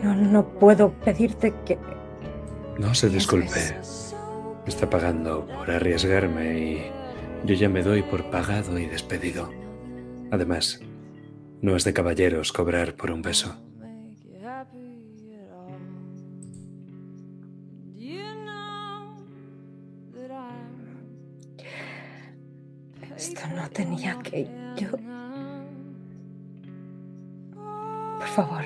No, 0.02 0.14
no 0.14 0.44
puedo 0.58 0.90
pedirte 0.90 1.54
que... 1.64 1.95
No 2.78 2.94
se 2.94 3.08
disculpe. 3.08 3.80
Me 4.64 4.68
está 4.68 4.90
pagando 4.90 5.46
por 5.46 5.70
arriesgarme 5.70 6.58
y 6.58 6.92
yo 7.44 7.54
ya 7.54 7.68
me 7.68 7.82
doy 7.82 8.02
por 8.02 8.30
pagado 8.30 8.78
y 8.78 8.86
despedido. 8.86 9.50
Además, 10.30 10.80
no 11.62 11.74
es 11.76 11.84
de 11.84 11.94
caballeros 11.94 12.52
cobrar 12.52 12.94
por 12.94 13.10
un 13.10 13.22
beso. 13.22 13.56
Esto 23.16 23.40
no 23.54 23.70
tenía 23.70 24.18
que... 24.18 24.46
Yo... 24.76 24.90
Por 28.18 28.28
favor, 28.28 28.64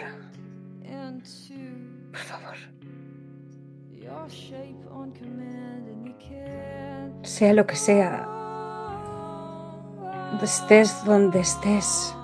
Sea 7.22 7.52
lo 7.52 7.66
que 7.66 7.76
sea, 7.76 8.28
estés 10.42 11.04
donde 11.04 11.40
estés, 11.40 12.14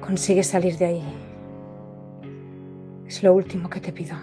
consigue 0.00 0.42
salir 0.42 0.76
de 0.78 0.84
ahí. 0.84 1.02
Es 3.06 3.22
lo 3.22 3.34
último 3.34 3.68
que 3.70 3.80
te 3.80 3.92
pido. 3.92 4.16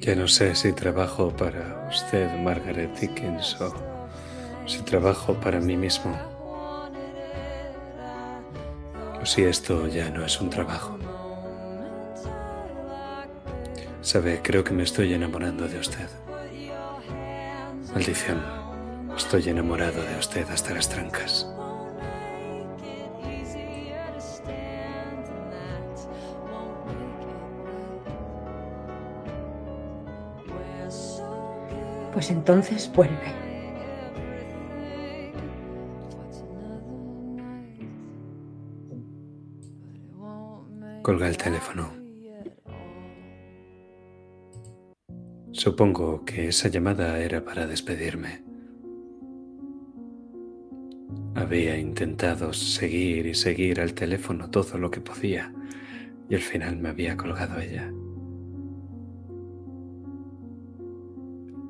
Ya 0.00 0.14
no 0.14 0.26
sé 0.26 0.54
si 0.54 0.72
trabajo 0.72 1.30
para 1.36 1.88
usted, 1.90 2.28
Margaret 2.42 2.98
Dickens, 2.98 3.60
o 3.60 3.74
si 4.66 4.82
trabajo 4.82 5.34
para 5.34 5.60
mí 5.60 5.76
mismo. 5.76 6.37
O 9.20 9.26
si 9.26 9.44
esto 9.44 9.88
ya 9.88 10.10
no 10.10 10.24
es 10.24 10.40
un 10.40 10.50
trabajo. 10.50 10.98
Sabe, 14.00 14.40
creo 14.42 14.64
que 14.64 14.72
me 14.72 14.84
estoy 14.84 15.12
enamorando 15.12 15.68
de 15.68 15.78
usted. 15.78 16.08
Maldición, 17.92 18.42
estoy 19.16 19.48
enamorado 19.48 20.02
de 20.02 20.16
usted 20.18 20.48
hasta 20.50 20.72
las 20.72 20.88
trancas. 20.88 21.46
Pues 32.12 32.30
entonces 32.30 32.90
vuelve. 32.92 33.47
Colga 41.08 41.26
el 41.26 41.38
teléfono. 41.38 41.90
Supongo 45.52 46.22
que 46.26 46.48
esa 46.48 46.68
llamada 46.68 47.18
era 47.20 47.42
para 47.42 47.66
despedirme. 47.66 48.42
Había 51.34 51.78
intentado 51.78 52.52
seguir 52.52 53.24
y 53.24 53.32
seguir 53.32 53.80
al 53.80 53.94
teléfono 53.94 54.50
todo 54.50 54.76
lo 54.76 54.90
que 54.90 55.00
podía 55.00 55.50
y 56.28 56.34
al 56.34 56.42
final 56.42 56.76
me 56.76 56.90
había 56.90 57.16
colgado 57.16 57.58
ella. 57.58 57.90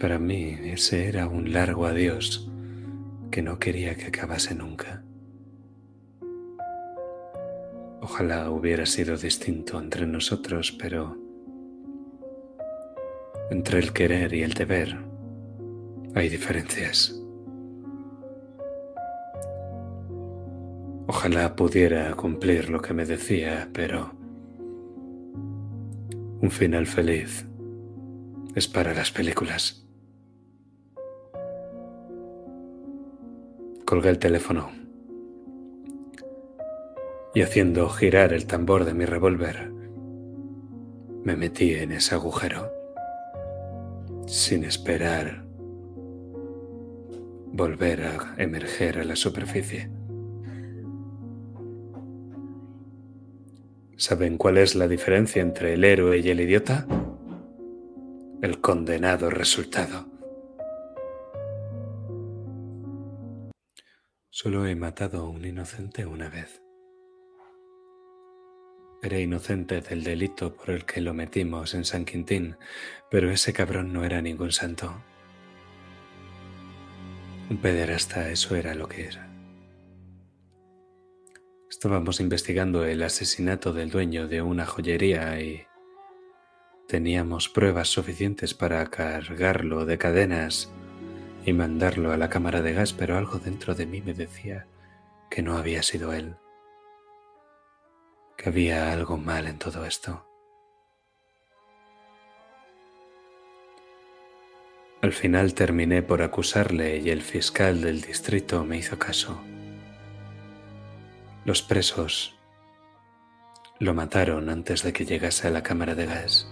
Para 0.00 0.18
mí 0.18 0.56
ese 0.64 1.06
era 1.08 1.28
un 1.28 1.52
largo 1.52 1.86
adiós 1.86 2.50
que 3.30 3.42
no 3.42 3.60
quería 3.60 3.94
que 3.94 4.06
acabase 4.06 4.56
nunca. 4.56 5.04
Ojalá 8.00 8.50
hubiera 8.50 8.86
sido 8.86 9.16
distinto 9.16 9.78
entre 9.78 10.06
nosotros, 10.06 10.72
pero 10.72 11.16
entre 13.50 13.80
el 13.80 13.92
querer 13.92 14.32
y 14.34 14.42
el 14.42 14.54
deber 14.54 14.96
hay 16.14 16.28
diferencias. 16.28 17.14
Ojalá 21.06 21.56
pudiera 21.56 22.14
cumplir 22.14 22.68
lo 22.70 22.80
que 22.80 22.94
me 22.94 23.06
decía, 23.06 23.68
pero 23.72 24.12
un 26.40 26.50
final 26.50 26.86
feliz 26.86 27.46
es 28.54 28.68
para 28.68 28.94
las 28.94 29.10
películas. 29.10 29.86
Colgué 33.84 34.10
el 34.10 34.18
teléfono 34.18 34.77
y 37.34 37.42
haciendo 37.42 37.88
girar 37.88 38.32
el 38.32 38.46
tambor 38.46 38.84
de 38.84 38.94
mi 38.94 39.04
revólver, 39.04 39.70
me 41.24 41.36
metí 41.36 41.74
en 41.74 41.92
ese 41.92 42.14
agujero 42.14 42.70
sin 44.26 44.64
esperar 44.64 45.44
volver 47.52 48.02
a 48.04 48.34
emerger 48.36 48.98
a 48.98 49.04
la 49.04 49.16
superficie. 49.16 49.90
¿Saben 53.96 54.38
cuál 54.38 54.58
es 54.58 54.76
la 54.76 54.86
diferencia 54.86 55.42
entre 55.42 55.74
el 55.74 55.82
héroe 55.82 56.18
y 56.18 56.30
el 56.30 56.40
idiota? 56.40 56.86
El 58.40 58.60
condenado 58.60 59.28
resultado. 59.28 60.06
Solo 64.30 64.66
he 64.66 64.76
matado 64.76 65.22
a 65.22 65.28
un 65.28 65.44
inocente 65.44 66.06
una 66.06 66.28
vez. 66.28 66.67
Era 69.00 69.18
inocente 69.20 69.80
del 69.80 70.02
delito 70.02 70.54
por 70.56 70.70
el 70.70 70.84
que 70.84 71.00
lo 71.00 71.14
metimos 71.14 71.74
en 71.74 71.84
San 71.84 72.04
Quintín, 72.04 72.56
pero 73.10 73.30
ese 73.30 73.52
cabrón 73.52 73.92
no 73.92 74.04
era 74.04 74.20
ningún 74.20 74.50
santo. 74.50 75.02
Un 77.48 77.58
pederasta, 77.58 78.28
eso 78.30 78.56
era 78.56 78.74
lo 78.74 78.88
que 78.88 79.06
era. 79.06 79.28
Estábamos 81.70 82.18
investigando 82.18 82.84
el 82.84 83.02
asesinato 83.02 83.72
del 83.72 83.90
dueño 83.90 84.26
de 84.26 84.42
una 84.42 84.66
joyería 84.66 85.40
y 85.40 85.64
teníamos 86.88 87.48
pruebas 87.48 87.88
suficientes 87.88 88.52
para 88.52 88.84
cargarlo 88.86 89.86
de 89.86 89.96
cadenas 89.96 90.72
y 91.46 91.52
mandarlo 91.52 92.10
a 92.10 92.16
la 92.16 92.28
cámara 92.28 92.62
de 92.62 92.72
gas, 92.72 92.92
pero 92.92 93.16
algo 93.16 93.38
dentro 93.38 93.76
de 93.76 93.86
mí 93.86 94.02
me 94.02 94.12
decía 94.12 94.66
que 95.30 95.40
no 95.42 95.56
había 95.56 95.82
sido 95.82 96.12
él, 96.12 96.34
que 98.38 98.48
había 98.48 98.92
algo 98.92 99.18
mal 99.18 99.48
en 99.48 99.58
todo 99.58 99.84
esto. 99.84 100.24
Al 105.02 105.12
final 105.12 105.54
terminé 105.54 106.02
por 106.02 106.22
acusarle 106.22 106.98
y 106.98 107.10
el 107.10 107.22
fiscal 107.22 107.82
del 107.82 108.00
distrito 108.00 108.64
me 108.64 108.78
hizo 108.78 108.98
caso. 108.98 109.40
Los 111.44 111.62
presos 111.62 112.36
lo 113.80 113.94
mataron 113.94 114.48
antes 114.48 114.82
de 114.82 114.92
que 114.92 115.04
llegase 115.04 115.48
a 115.48 115.50
la 115.50 115.62
cámara 115.62 115.94
de 115.94 116.06
gas. 116.06 116.48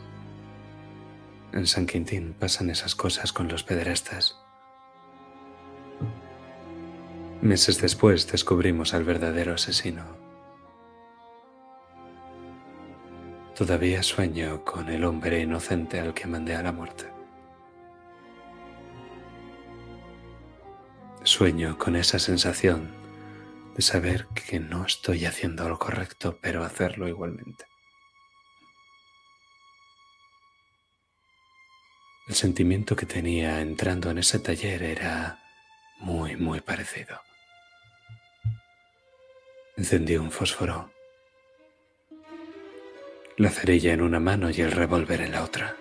En 1.53 1.67
San 1.67 1.87
Quintín 1.87 2.35
pasan 2.39 2.71
esas 2.71 2.95
cosas 2.95 3.33
con 3.33 3.49
los 3.49 3.63
pederastas. 3.63 4.37
Meses 7.43 7.81
después 7.81 8.31
descubrimos 8.31 8.93
al 8.95 9.05
verdadero 9.05 9.55
asesino. 9.55 10.26
Todavía 13.57 14.03
sueño 14.03 14.63
con 14.65 14.91
el 14.91 15.03
hombre 15.03 15.41
inocente 15.41 15.99
al 15.99 16.13
que 16.13 16.27
mandé 16.27 16.55
a 16.55 16.63
la 16.63 16.73
muerte. 16.73 17.11
Sueño 21.23 21.79
con 21.79 21.97
esa 21.97 22.19
sensación 22.19 22.95
de 23.75 23.81
saber 23.81 24.27
que 24.35 24.61
no 24.61 24.85
estoy 24.85 25.25
haciendo 25.25 25.67
lo 25.71 25.79
correcto, 25.79 26.39
pero 26.43 26.65
hacerlo 26.65 27.09
igualmente. 27.09 27.65
El 32.29 32.35
sentimiento 32.35 32.95
que 32.95 33.07
tenía 33.07 33.63
entrando 33.63 34.11
en 34.11 34.19
ese 34.19 34.39
taller 34.39 34.83
era 34.83 35.41
muy, 36.01 36.37
muy 36.37 36.61
parecido. 36.61 37.23
Encendí 39.79 40.19
un 40.19 40.31
fósforo, 40.31 40.91
la 43.39 43.51
cerilla 43.51 43.93
en 43.93 44.01
una 44.01 44.19
mano 44.19 44.49
y 44.51 44.61
el 44.63 44.73
revólver 44.73 45.21
en 45.21 45.33
la 45.33 45.45
otra. 45.45 45.77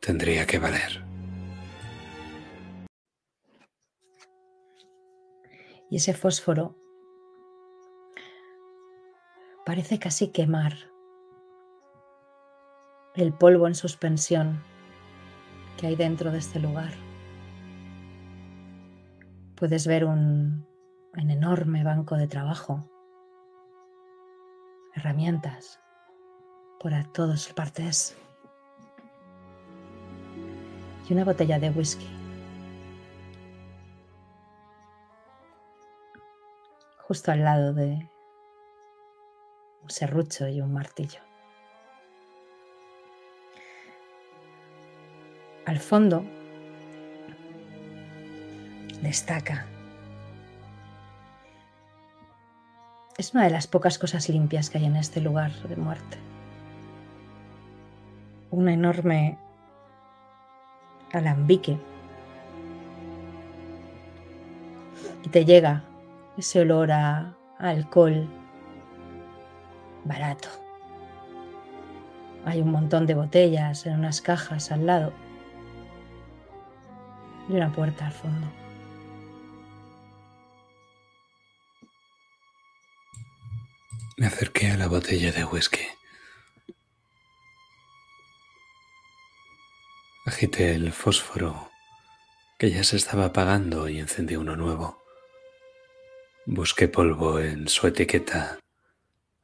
Tendría 0.00 0.46
que 0.46 0.58
valer. 0.58 1.04
Y 5.90 5.96
ese 5.96 6.14
fósforo 6.14 6.76
parece 9.66 9.98
casi 9.98 10.28
quemar 10.28 10.74
el 13.14 13.32
polvo 13.34 13.66
en 13.66 13.74
suspensión 13.74 14.62
que 15.76 15.88
hay 15.88 15.96
dentro 15.96 16.30
de 16.30 16.38
este 16.38 16.60
lugar. 16.60 16.92
Puedes 19.56 19.86
ver 19.86 20.04
un, 20.04 20.66
un 21.14 21.30
enorme 21.30 21.84
banco 21.84 22.16
de 22.16 22.26
trabajo, 22.26 22.91
herramientas 24.94 25.80
por 26.80 26.94
a 26.94 27.04
todas 27.04 27.48
partes 27.52 28.16
y 31.08 31.12
una 31.12 31.24
botella 31.24 31.58
de 31.58 31.70
whisky. 31.70 32.08
Justo 36.98 37.32
al 37.32 37.44
lado 37.44 37.74
de 37.74 38.08
un 39.82 39.90
serrucho 39.90 40.48
y 40.48 40.60
un 40.60 40.72
martillo. 40.72 41.20
Al 45.66 45.78
fondo 45.78 46.24
destaca. 49.02 49.71
Es 53.22 53.34
una 53.34 53.44
de 53.44 53.50
las 53.50 53.68
pocas 53.68 54.00
cosas 54.00 54.28
limpias 54.28 54.68
que 54.68 54.78
hay 54.78 54.84
en 54.84 54.96
este 54.96 55.20
lugar 55.20 55.52
de 55.52 55.76
muerte. 55.76 56.18
Un 58.50 58.68
enorme 58.68 59.38
alambique. 61.12 61.78
Y 65.24 65.28
te 65.28 65.44
llega 65.44 65.84
ese 66.36 66.62
olor 66.62 66.90
a 66.90 67.36
alcohol 67.60 68.28
barato. 70.02 70.48
Hay 72.44 72.60
un 72.60 72.72
montón 72.72 73.06
de 73.06 73.14
botellas 73.14 73.86
en 73.86 74.00
unas 74.00 74.20
cajas 74.20 74.72
al 74.72 74.84
lado 74.84 75.12
y 77.48 77.52
una 77.52 77.70
puerta 77.70 78.06
al 78.06 78.12
fondo. 78.12 78.61
Me 84.22 84.28
acerqué 84.28 84.70
a 84.70 84.76
la 84.76 84.86
botella 84.86 85.32
de 85.32 85.44
whisky. 85.44 85.84
Agité 90.24 90.76
el 90.76 90.92
fósforo 90.92 91.68
que 92.56 92.70
ya 92.70 92.84
se 92.84 92.98
estaba 92.98 93.24
apagando 93.24 93.88
y 93.88 93.98
encendí 93.98 94.36
uno 94.36 94.54
nuevo. 94.54 95.02
Busqué 96.46 96.86
polvo 96.86 97.40
en 97.40 97.66
su 97.66 97.88
etiqueta, 97.88 98.60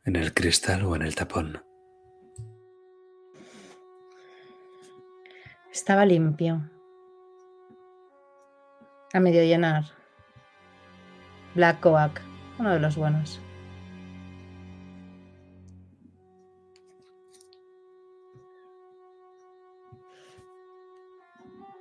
en 0.05 0.15
el 0.15 0.33
cristal 0.33 0.85
o 0.85 0.95
en 0.95 1.03
el 1.03 1.17
tapón. 1.17 1.61
Estaba 5.73 6.07
limpio. 6.07 6.71
A 9.13 9.19
medio 9.19 9.43
llenar. 9.43 9.87
Black 11.57 11.81
Coac, 11.81 12.23
uno 12.61 12.75
de 12.75 12.79
los 12.79 12.95
buenos. 12.95 13.41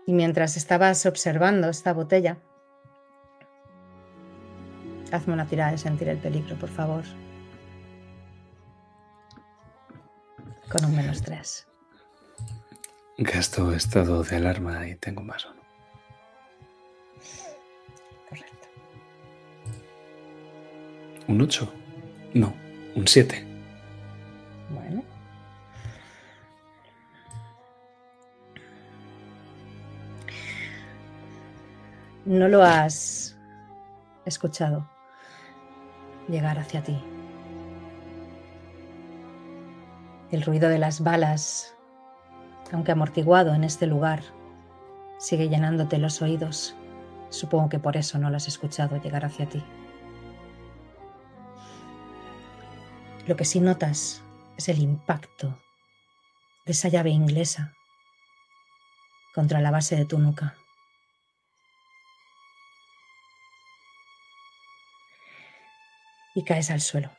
Y 0.07 0.13
mientras 0.13 0.55
estabas 0.55 1.05
observando 1.05 1.69
esta 1.69 1.91
botella, 1.91 2.37
hazme 5.11 5.33
una 5.33 5.45
tirada 5.45 5.71
de 5.71 5.77
sentir 5.77 6.07
el 6.07 6.17
peligro, 6.17 6.55
por 6.55 6.69
favor. 6.69 7.03
Con 10.69 10.85
un 10.85 10.95
menos 10.95 11.21
tres. 11.21 11.67
Gasto 13.17 13.73
estado 13.73 14.23
de 14.23 14.37
alarma 14.37 14.87
y 14.87 14.95
tengo 14.95 15.23
más 15.23 15.45
uno. 15.45 15.61
Correcto. 18.29 18.67
¿Un 21.27 21.41
8? 21.41 21.73
No, 22.33 22.53
un 22.95 23.05
7. 23.05 23.45
Bueno. 24.69 25.03
No 32.27 32.49
lo 32.49 32.61
has 32.61 33.37
escuchado 34.25 34.85
llegar 36.27 36.59
hacia 36.59 36.83
ti. 36.83 37.01
El 40.29 40.41
ruido 40.41 40.67
de 40.67 40.77
las 40.77 40.99
balas, 40.99 41.73
aunque 42.73 42.91
amortiguado 42.91 43.53
en 43.53 43.63
este 43.63 43.87
lugar, 43.87 44.23
sigue 45.19 45.47
llenándote 45.47 45.99
los 45.99 46.21
oídos. 46.21 46.75
Supongo 47.29 47.69
que 47.69 47.79
por 47.79 47.95
eso 47.95 48.17
no 48.17 48.29
lo 48.29 48.35
has 48.35 48.49
escuchado 48.49 49.01
llegar 49.01 49.23
hacia 49.23 49.47
ti. 49.47 49.63
Lo 53.25 53.37
que 53.37 53.45
sí 53.45 53.61
notas 53.61 54.21
es 54.57 54.67
el 54.67 54.79
impacto 54.79 55.57
de 56.65 56.73
esa 56.73 56.89
llave 56.89 57.09
inglesa 57.09 57.73
contra 59.33 59.61
la 59.61 59.71
base 59.71 59.95
de 59.95 60.03
tu 60.03 60.19
nuca. 60.19 60.57
Y 66.37 66.43
caes 66.43 66.69
al 66.69 66.81
suelo. 66.81 67.09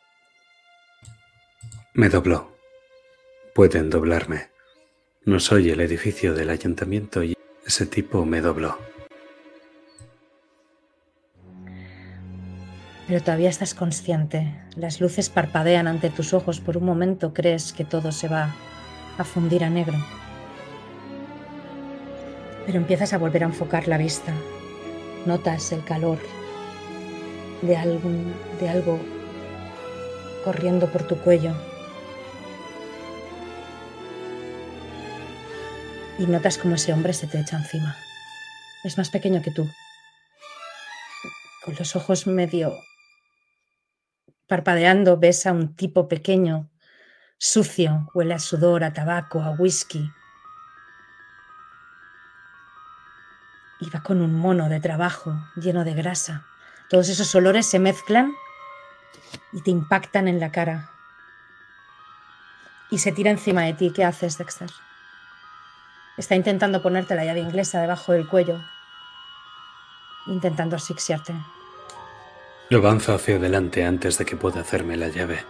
Me 1.92 2.08
dobló. 2.08 2.56
Pueden 3.52 3.90
doblarme. 3.90 4.46
No 5.24 5.40
soy 5.40 5.70
el 5.70 5.80
edificio 5.80 6.34
del 6.34 6.50
ayuntamiento 6.50 7.24
y 7.24 7.34
ese 7.66 7.86
tipo 7.86 8.24
me 8.24 8.40
dobló. 8.40 8.78
Pero 13.08 13.20
todavía 13.20 13.48
estás 13.48 13.74
consciente. 13.74 14.54
Las 14.76 15.00
luces 15.00 15.30
parpadean 15.30 15.88
ante 15.88 16.10
tus 16.10 16.32
ojos. 16.32 16.60
Por 16.60 16.76
un 16.76 16.84
momento 16.84 17.34
crees 17.34 17.72
que 17.72 17.84
todo 17.84 18.12
se 18.12 18.28
va 18.28 18.54
a 19.18 19.24
fundir 19.24 19.64
a 19.64 19.68
negro. 19.68 19.96
Pero 22.66 22.78
empiezas 22.78 23.12
a 23.12 23.18
volver 23.18 23.42
a 23.42 23.46
enfocar 23.46 23.88
la 23.88 23.98
vista. 23.98 24.32
Notas 25.26 25.72
el 25.72 25.82
calor 25.82 26.20
de, 27.62 27.76
algún, 27.76 28.34
de 28.60 28.68
algo 28.68 28.98
corriendo 30.44 30.90
por 30.90 31.02
tu 31.02 31.16
cuello. 31.18 31.54
y 36.18 36.26
notas 36.26 36.58
como 36.58 36.74
ese 36.74 36.92
hombre 36.92 37.12
se 37.12 37.26
te 37.26 37.38
echa 37.38 37.56
encima. 37.56 37.96
Es 38.84 38.98
más 38.98 39.08
pequeño 39.08 39.40
que 39.40 39.52
tú. 39.52 39.70
Con 41.64 41.76
los 41.78 41.94
ojos 41.96 42.26
medio 42.26 42.76
parpadeando 44.48 45.18
ves 45.18 45.46
a 45.46 45.52
un 45.52 45.76
tipo 45.76 46.08
pequeño, 46.08 46.70
sucio, 47.36 48.10
huele 48.14 48.34
a 48.34 48.38
sudor, 48.38 48.82
a 48.82 48.92
tabaco, 48.92 49.42
a 49.42 49.50
whisky. 49.50 50.10
Y 53.80 53.90
va 53.90 54.02
con 54.02 54.20
un 54.20 54.34
mono 54.34 54.68
de 54.68 54.80
trabajo 54.80 55.36
lleno 55.54 55.84
de 55.84 55.94
grasa. 55.94 56.46
Todos 56.88 57.10
esos 57.10 57.34
olores 57.34 57.66
se 57.66 57.78
mezclan 57.78 58.32
y 59.52 59.60
te 59.60 59.70
impactan 59.70 60.26
en 60.26 60.40
la 60.40 60.50
cara. 60.50 60.90
Y 62.90 62.98
se 62.98 63.12
tira 63.12 63.30
encima 63.30 63.62
de 63.62 63.74
ti. 63.74 63.92
¿Qué 63.94 64.04
haces, 64.04 64.38
Dexter? 64.38 64.70
Está 66.16 66.34
intentando 66.34 66.82
ponerte 66.82 67.14
la 67.14 67.24
llave 67.24 67.40
inglesa 67.40 67.80
debajo 67.80 68.12
del 68.12 68.26
cuello, 68.26 68.58
intentando 70.26 70.76
asfixiarte. 70.76 71.34
Lo 72.70 72.78
avanzo 72.78 73.14
hacia 73.14 73.36
adelante 73.36 73.84
antes 73.84 74.18
de 74.18 74.24
que 74.24 74.36
pueda 74.36 74.60
hacerme 74.60 74.96
la 74.96 75.08
llave. 75.08 75.44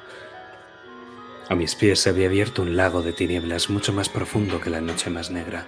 A 1.49 1.55
mis 1.55 1.75
pies 1.77 2.01
se 2.01 2.11
había 2.11 2.27
abierto 2.27 2.63
un 2.63 2.77
lago 2.77 3.01
de 3.03 3.13
tinieblas 3.13 3.71
mucho 3.71 3.93
más 3.93 4.09
profundo 4.09 4.61
que 4.61 4.71
la 4.71 4.81
noche 4.81 5.09
más 5.09 5.31
negra. 5.31 5.67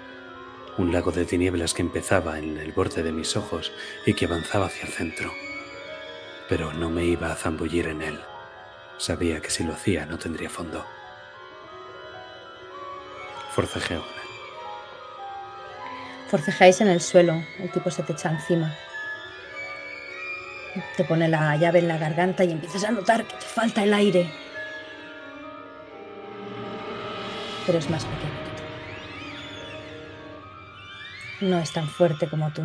Un 0.76 0.92
lago 0.92 1.12
de 1.12 1.24
tinieblas 1.24 1.74
que 1.74 1.82
empezaba 1.82 2.38
en 2.38 2.58
el 2.58 2.72
borde 2.72 3.02
de 3.02 3.12
mis 3.12 3.36
ojos 3.36 3.72
y 4.04 4.14
que 4.14 4.26
avanzaba 4.26 4.66
hacia 4.66 4.86
el 4.86 4.92
centro. 4.92 5.32
Pero 6.50 6.72
no 6.72 6.90
me 6.90 7.04
iba 7.04 7.30
a 7.30 7.36
zambullir 7.36 7.86
en 7.86 8.02
él. 8.02 8.20
Sabía 8.98 9.40
que 9.40 9.50
si 9.50 9.62
lo 9.62 9.72
hacía 9.72 10.04
no 10.04 10.18
tendría 10.18 10.50
fondo. 10.50 10.84
Forcejeo. 13.52 14.04
Forcejáis 16.28 16.80
en 16.80 16.88
el 16.88 17.00
suelo, 17.00 17.40
el 17.60 17.70
tipo 17.70 17.88
se 17.90 18.02
te 18.02 18.14
echa 18.14 18.30
encima. 18.30 18.74
Te 20.96 21.04
pone 21.04 21.28
la 21.28 21.54
llave 21.56 21.78
en 21.78 21.86
la 21.88 21.98
garganta 21.98 22.42
y 22.42 22.50
empiezas 22.50 22.82
a 22.82 22.90
notar 22.90 23.24
que 23.24 23.36
te 23.36 23.46
falta 23.46 23.84
el 23.84 23.94
aire. 23.94 24.28
Pero 27.64 27.78
es 27.78 27.88
más 27.88 28.04
pequeño 28.04 28.44
que 28.44 28.50
tú. 31.40 31.46
No 31.46 31.60
es 31.60 31.72
tan 31.72 31.88
fuerte 31.88 32.28
como 32.28 32.52
tú. 32.52 32.62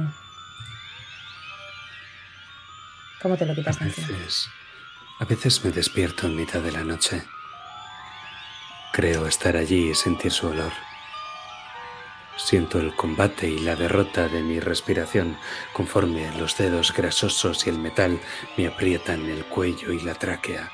¿Cómo 3.21 3.37
te 3.37 3.45
lo 3.45 3.55
quitas 3.55 3.79
de 3.79 3.85
A 3.85 3.87
encima? 3.87 4.07
veces, 4.09 4.49
a 5.19 5.25
veces 5.25 5.63
me 5.65 5.71
despierto 5.71 6.27
en 6.27 6.35
mitad 6.35 6.59
de 6.61 6.71
la 6.71 6.83
noche. 6.83 7.23
Creo 8.93 9.25
estar 9.27 9.57
allí 9.57 9.89
y 9.91 9.95
sentir 9.95 10.31
su 10.31 10.47
olor. 10.47 10.71
Siento 12.37 12.79
el 12.79 12.95
combate 12.95 13.47
y 13.47 13.59
la 13.59 13.75
derrota 13.75 14.27
de 14.27 14.41
mi 14.41 14.59
respiración 14.59 15.37
conforme 15.73 16.37
los 16.37 16.57
dedos 16.57 16.93
grasosos 16.93 17.65
y 17.65 17.69
el 17.69 17.79
metal 17.79 18.19
me 18.57 18.67
aprietan 18.67 19.25
el 19.29 19.45
cuello 19.45 19.91
y 19.91 20.01
la 20.01 20.15
tráquea. 20.15 20.69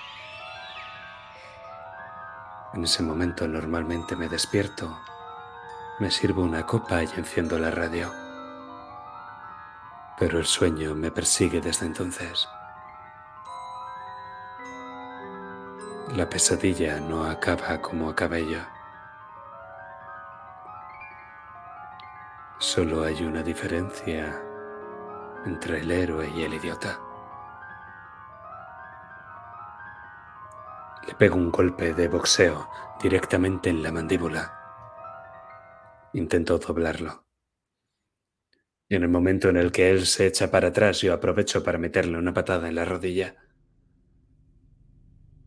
En 2.74 2.84
ese 2.84 3.04
momento 3.04 3.48
normalmente 3.48 4.16
me 4.16 4.28
despierto, 4.30 5.00
me 6.00 6.10
sirvo 6.10 6.42
una 6.42 6.66
copa 6.66 7.04
y 7.04 7.10
enciendo 7.18 7.60
la 7.60 7.70
radio. 7.70 8.12
Pero 10.22 10.38
el 10.38 10.46
sueño 10.46 10.94
me 10.94 11.10
persigue 11.10 11.62
desde 11.62 11.88
entonces. 11.88 12.48
La 16.16 16.30
pesadilla 16.30 17.00
no 17.00 17.26
acaba 17.26 17.82
como 17.82 18.08
acabé 18.08 18.48
yo. 18.48 18.60
Solo 22.60 23.04
hay 23.04 23.24
una 23.24 23.42
diferencia 23.42 24.40
entre 25.44 25.80
el 25.80 25.90
héroe 25.90 26.30
y 26.30 26.44
el 26.44 26.54
idiota. 26.54 27.00
Le 31.08 31.16
pego 31.16 31.36
un 31.36 31.52
golpe 31.52 31.96
de 31.96 32.08
boxeo 32.08 32.70
directamente 33.02 33.72
en 33.72 33.82
la 33.82 33.92
mandíbula. 33.92 34.54
Intento 36.14 36.60
doblarlo. 36.60 37.31
Y 38.92 38.96
en 38.96 39.04
el 39.04 39.08
momento 39.08 39.48
en 39.48 39.56
el 39.56 39.72
que 39.72 39.90
él 39.90 40.06
se 40.06 40.28
echa 40.28 40.52
para 40.52 40.68
atrás, 40.68 41.00
yo 41.00 41.14
aprovecho 41.14 41.64
para 41.64 41.78
meterle 41.78 42.18
una 42.18 42.34
patada 42.34 42.68
en 42.68 42.76
la 42.76 42.84
rodilla. 42.84 43.38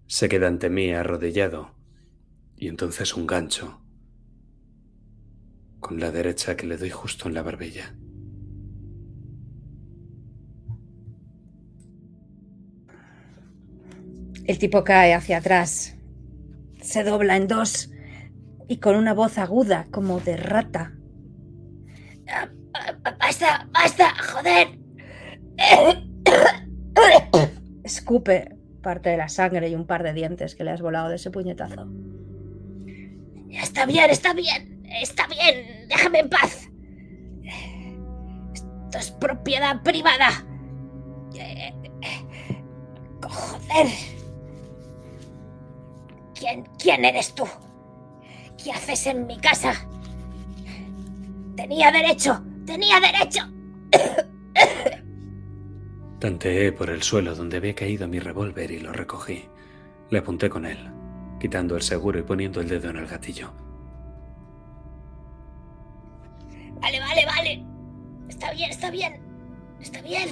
Se 0.06 0.30
queda 0.30 0.46
ante 0.46 0.70
mí 0.70 0.94
arrodillado 0.94 1.74
y 2.56 2.68
entonces 2.68 3.14
un 3.14 3.26
gancho 3.26 3.82
con 5.78 6.00
la 6.00 6.10
derecha 6.10 6.56
que 6.56 6.66
le 6.66 6.78
doy 6.78 6.88
justo 6.88 7.28
en 7.28 7.34
la 7.34 7.42
barbilla. 7.42 7.94
El 14.46 14.58
tipo 14.58 14.84
cae 14.84 15.12
hacia 15.12 15.36
atrás, 15.36 15.98
se 16.80 17.04
dobla 17.04 17.36
en 17.36 17.46
dos 17.46 17.90
y 18.68 18.78
con 18.78 18.96
una 18.96 19.12
voz 19.12 19.36
aguda 19.36 19.86
como 19.90 20.18
de 20.20 20.38
rata. 20.38 20.94
"Ah, 22.74 22.94
ah, 23.04 23.16
¡Basta! 23.18 23.68
¡Basta! 23.72 24.12
¡Joder! 24.32 24.78
Escupe 27.82 28.56
parte 28.82 29.10
de 29.10 29.16
la 29.16 29.28
sangre 29.28 29.68
y 29.68 29.74
un 29.74 29.86
par 29.86 30.02
de 30.02 30.12
dientes 30.12 30.54
que 30.54 30.64
le 30.64 30.70
has 30.70 30.82
volado 30.82 31.08
de 31.08 31.16
ese 31.16 31.30
puñetazo. 31.30 31.86
Está 33.50 33.86
bien, 33.86 34.10
está 34.10 34.34
bien, 34.34 34.82
está 35.00 35.26
bien, 35.26 35.88
déjame 35.88 36.18
en 36.20 36.28
paz. 36.28 36.68
Esto 38.52 38.98
es 38.98 39.10
propiedad 39.12 39.82
privada. 39.82 40.44
Joder. 43.22 43.86
¿Quién, 46.34 46.64
¿Quién 46.78 47.04
eres 47.04 47.34
tú? 47.34 47.44
¿Qué 48.62 48.70
haces 48.72 49.06
en 49.06 49.26
mi 49.26 49.38
casa? 49.38 49.72
Tenía 51.56 51.90
derecho, 51.90 52.44
tenía 52.64 53.00
derecho. 53.00 53.42
Tanteé 56.18 56.72
por 56.72 56.90
el 56.90 57.02
suelo 57.02 57.34
donde 57.34 57.58
había 57.58 57.74
caído 57.74 58.08
mi 58.08 58.18
revólver 58.18 58.70
y 58.70 58.80
lo 58.80 58.92
recogí. 58.92 59.44
Le 60.10 60.18
apunté 60.18 60.48
con 60.48 60.64
él, 60.64 60.78
quitando 61.38 61.76
el 61.76 61.82
seguro 61.82 62.18
y 62.18 62.22
poniendo 62.22 62.60
el 62.60 62.68
dedo 62.68 62.90
en 62.90 62.96
el 62.96 63.06
gatillo. 63.06 63.52
Vale, 66.80 67.00
vale, 67.00 67.26
vale. 67.26 67.64
Está 68.28 68.52
bien, 68.52 68.70
está 68.70 68.90
bien. 68.90 69.20
Está 69.80 70.02
bien. 70.02 70.28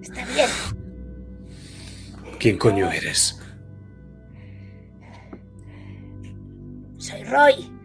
Está 0.00 0.24
bien. 0.26 0.48
¿Quién 2.38 2.58
coño 2.58 2.90
eres? 2.90 3.40
Soy 6.98 7.24
Roy. 7.24 7.75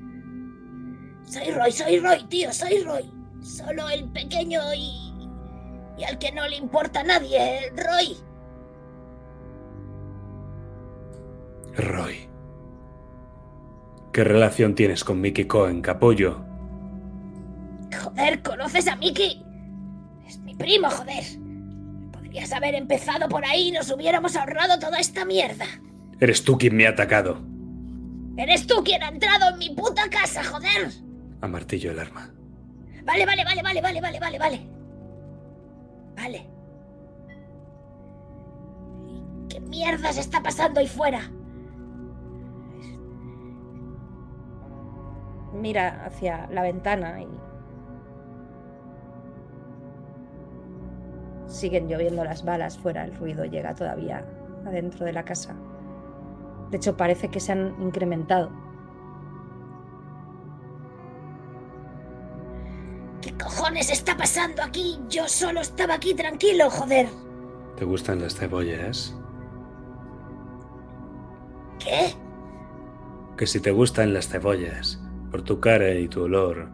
Soy 1.31 1.49
Roy, 1.49 1.71
soy 1.71 1.99
Roy, 1.99 2.23
tío, 2.25 2.51
soy 2.51 2.83
Roy. 2.83 3.09
Solo 3.41 3.87
el 3.89 4.09
pequeño 4.09 4.59
y. 4.75 5.13
y 5.97 6.03
al 6.03 6.19
que 6.19 6.33
no 6.33 6.45
le 6.45 6.57
importa 6.57 6.99
a 6.99 7.03
nadie, 7.03 7.71
Roy. 7.73 8.17
Roy. 11.77 12.29
¿Qué 14.11 14.25
relación 14.25 14.75
tienes 14.75 15.05
con 15.05 15.21
Mickey 15.21 15.45
Cohen, 15.45 15.81
capullo? 15.81 16.43
Joder, 18.03 18.43
¿conoces 18.43 18.89
a 18.89 18.97
Mickey? 18.97 19.41
Es 20.27 20.37
mi 20.39 20.53
primo, 20.53 20.89
joder. 20.89 21.23
Podrías 22.11 22.51
haber 22.51 22.75
empezado 22.75 23.29
por 23.29 23.45
ahí 23.45 23.69
y 23.69 23.71
nos 23.71 23.89
hubiéramos 23.89 24.35
ahorrado 24.35 24.79
toda 24.79 24.99
esta 24.99 25.23
mierda. 25.23 25.65
Eres 26.19 26.43
tú 26.43 26.57
quien 26.57 26.75
me 26.75 26.87
ha 26.87 26.89
atacado. 26.89 27.41
Eres 28.35 28.67
tú 28.67 28.83
quien 28.83 29.01
ha 29.01 29.07
entrado 29.07 29.51
en 29.51 29.59
mi 29.59 29.69
puta 29.69 30.09
casa, 30.09 30.43
joder. 30.43 30.91
Amartillo 31.41 31.91
el 31.91 31.99
arma. 31.99 32.31
Vale, 33.03 33.25
vale, 33.25 33.43
vale, 33.43 33.63
vale, 33.63 33.81
vale, 33.81 34.01
vale, 34.01 34.19
vale, 34.19 34.39
vale. 34.39 34.69
Vale. 36.15 36.49
¿Y 39.07 39.47
¿Qué 39.49 39.59
mierda 39.59 40.13
se 40.13 40.21
está 40.21 40.43
pasando 40.43 40.79
ahí 40.79 40.87
fuera? 40.87 41.31
Mira 45.53 46.05
hacia 46.05 46.47
la 46.51 46.61
ventana 46.61 47.21
y... 47.21 47.27
Siguen 51.47 51.89
lloviendo 51.89 52.23
las 52.23 52.45
balas 52.45 52.77
fuera, 52.77 53.03
el 53.03 53.13
ruido 53.15 53.43
llega 53.45 53.75
todavía 53.75 54.25
adentro 54.65 55.05
de 55.05 55.11
la 55.13 55.25
casa. 55.25 55.55
De 56.69 56.77
hecho, 56.77 56.95
parece 56.95 57.27
que 57.27 57.41
se 57.41 57.51
han 57.51 57.75
incrementado. 57.81 58.49
Cojones 63.41 63.89
está 63.89 64.15
pasando 64.15 64.63
aquí? 64.63 64.99
Yo 65.09 65.27
solo 65.27 65.61
estaba 65.61 65.95
aquí 65.95 66.13
tranquilo, 66.13 66.69
joder. 66.69 67.07
¿Te 67.75 67.85
gustan 67.85 68.21
las 68.21 68.35
cebollas? 68.35 69.15
¿Qué? 71.79 72.13
Que 73.37 73.47
si 73.47 73.59
te 73.59 73.71
gustan 73.71 74.13
las 74.13 74.27
cebollas, 74.27 74.99
Por 75.31 75.43
tu 75.43 75.61
cara 75.61 75.93
y 75.93 76.09
tu 76.09 76.23
olor, 76.23 76.67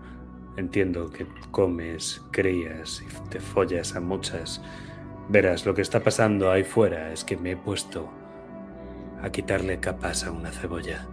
entiendo 0.57 1.11
que 1.11 1.27
comes, 1.51 2.23
crías 2.31 3.03
y 3.03 3.29
te 3.29 3.39
follas 3.39 3.95
a 3.95 3.99
muchas. 3.99 4.61
Verás, 5.29 5.65
lo 5.67 5.75
que 5.75 5.83
está 5.83 6.01
pasando 6.01 6.51
ahí 6.51 6.63
fuera 6.63 7.13
es 7.13 7.23
que 7.23 7.37
me 7.37 7.51
he 7.51 7.57
puesto 7.57 8.09
a 9.21 9.29
quitarle 9.29 9.79
capas 9.79 10.23
a 10.23 10.31
una 10.31 10.51
cebolla. 10.51 11.07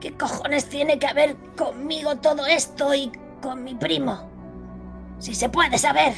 Qué 0.00 0.12
cojones 0.12 0.68
tiene 0.68 0.98
que 0.98 1.12
ver 1.14 1.36
conmigo 1.56 2.16
todo 2.16 2.46
esto 2.46 2.94
y 2.94 3.12
con 3.40 3.62
mi 3.62 3.74
primo? 3.74 4.28
Si 5.18 5.34
se 5.34 5.48
puede 5.48 5.78
saber. 5.78 6.14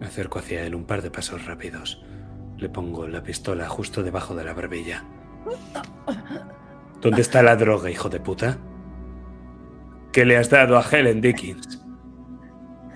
Me 0.00 0.06
acerco 0.06 0.40
hacia 0.40 0.62
él 0.64 0.74
un 0.74 0.84
par 0.84 1.02
de 1.02 1.10
pasos 1.10 1.46
rápidos. 1.46 2.02
Le 2.58 2.68
pongo 2.68 3.06
la 3.06 3.22
pistola 3.22 3.68
justo 3.68 4.02
debajo 4.02 4.34
de 4.34 4.44
la 4.44 4.52
barbilla. 4.52 5.04
¿Dónde 7.00 7.22
está 7.22 7.42
la 7.42 7.56
droga, 7.56 7.90
hijo 7.90 8.08
de 8.08 8.20
puta? 8.20 8.58
¿Qué 10.12 10.24
le 10.24 10.36
has 10.36 10.50
dado 10.50 10.78
a 10.78 10.82
Helen 10.82 11.20
Dickens? 11.20 11.82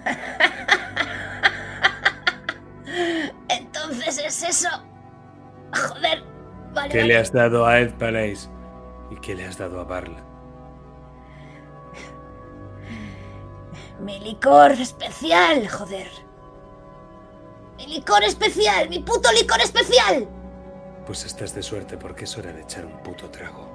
Entonces 3.48 4.18
es 4.18 4.42
eso. 4.42 4.68
Joder. 5.72 6.24
Vale, 6.74 6.88
¿Qué 6.90 6.98
vale. 6.98 7.08
le 7.08 7.16
has 7.18 7.32
dado 7.32 7.66
a 7.66 7.80
Ed 7.80 7.92
Palace? 7.94 8.48
¿Y 9.10 9.16
qué 9.16 9.34
le 9.34 9.46
has 9.46 9.58
dado 9.58 9.80
a 9.80 9.84
Barla? 9.84 10.22
Mi 14.00 14.18
licor 14.20 14.72
especial, 14.72 15.68
joder. 15.68 16.08
Mi 17.76 17.86
licor 17.86 18.22
especial, 18.24 18.88
mi 18.88 19.00
puto 19.00 19.30
licor 19.32 19.60
especial. 19.60 20.26
Pues 21.06 21.24
estás 21.24 21.54
de 21.54 21.62
suerte 21.62 21.96
porque 21.96 22.24
es 22.24 22.36
hora 22.38 22.52
de 22.52 22.62
echar 22.62 22.86
un 22.86 22.98
puto 23.02 23.28
trago. 23.30 23.68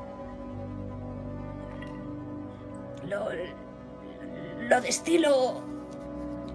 Lo, 3.07 3.27
lo 4.69 4.81
destilo. 4.81 5.61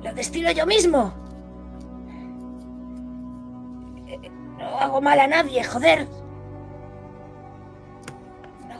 Lo 0.03 0.15
destilo 0.15 0.51
yo 0.53 0.67
mismo. 0.67 1.13
Eh, 4.09 4.31
No 4.59 4.79
hago 4.81 5.01
mal 5.01 5.21
a 5.21 5.27
nadie, 5.27 5.63
joder. 5.63 6.09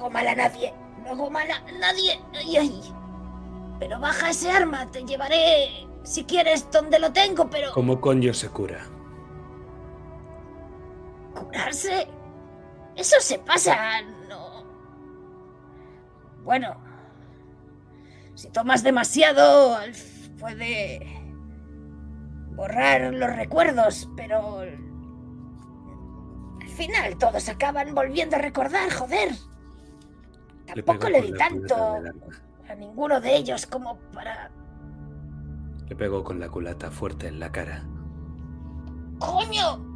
No 0.01 0.07
hago 0.07 0.15
mal 0.15 0.29
a 0.29 0.35
nadie. 0.35 0.73
No 1.05 1.11
hago 1.11 1.31
mal 1.31 1.51
a 1.51 1.61
nadie. 1.73 2.19
Ay, 2.33 2.57
ay. 2.57 2.81
Pero 3.79 4.01
baja 4.01 4.31
ese 4.31 4.51
arma, 4.51 4.91
te 4.91 5.05
llevaré, 5.05 5.87
si 6.05 6.25
quieres, 6.25 6.71
donde 6.71 6.99
lo 6.99 7.13
tengo, 7.13 7.51
pero... 7.51 7.71
¿Cómo 7.73 8.01
coño 8.01 8.33
se 8.33 8.49
cura? 8.49 8.81
¿Curarse? 11.35 12.09
Eso 12.97 13.17
se 13.21 13.41
pasa, 13.41 14.01
no. 14.27 14.65
Bueno, 16.45 16.83
si 18.35 18.51
tomas 18.51 18.83
demasiado, 18.83 19.79
puede 20.39 21.07
borrar 22.53 23.13
los 23.13 23.37
recuerdos, 23.37 24.09
pero 24.17 24.61
al 24.61 24.79
final 26.77 27.19
todos 27.19 27.51
acaban 27.51 27.95
volviendo 27.95 28.37
a 28.37 28.39
recordar, 28.39 28.91
joder. 28.91 29.50
Le 30.75 30.83
Tampoco 30.83 31.09
le 31.09 31.21
con 31.21 31.33
di 31.33 31.39
tanto 31.39 31.75
a 32.69 32.75
ninguno 32.75 33.21
de 33.21 33.37
ellos 33.37 33.67
como 33.67 33.99
para... 34.15 34.51
Le 35.89 35.97
pego 35.97 36.23
con 36.23 36.39
la 36.39 36.49
culata 36.49 36.91
fuerte 36.91 37.27
en 37.27 37.41
la 37.41 37.51
cara. 37.51 37.85
¡Coño! 39.19 39.91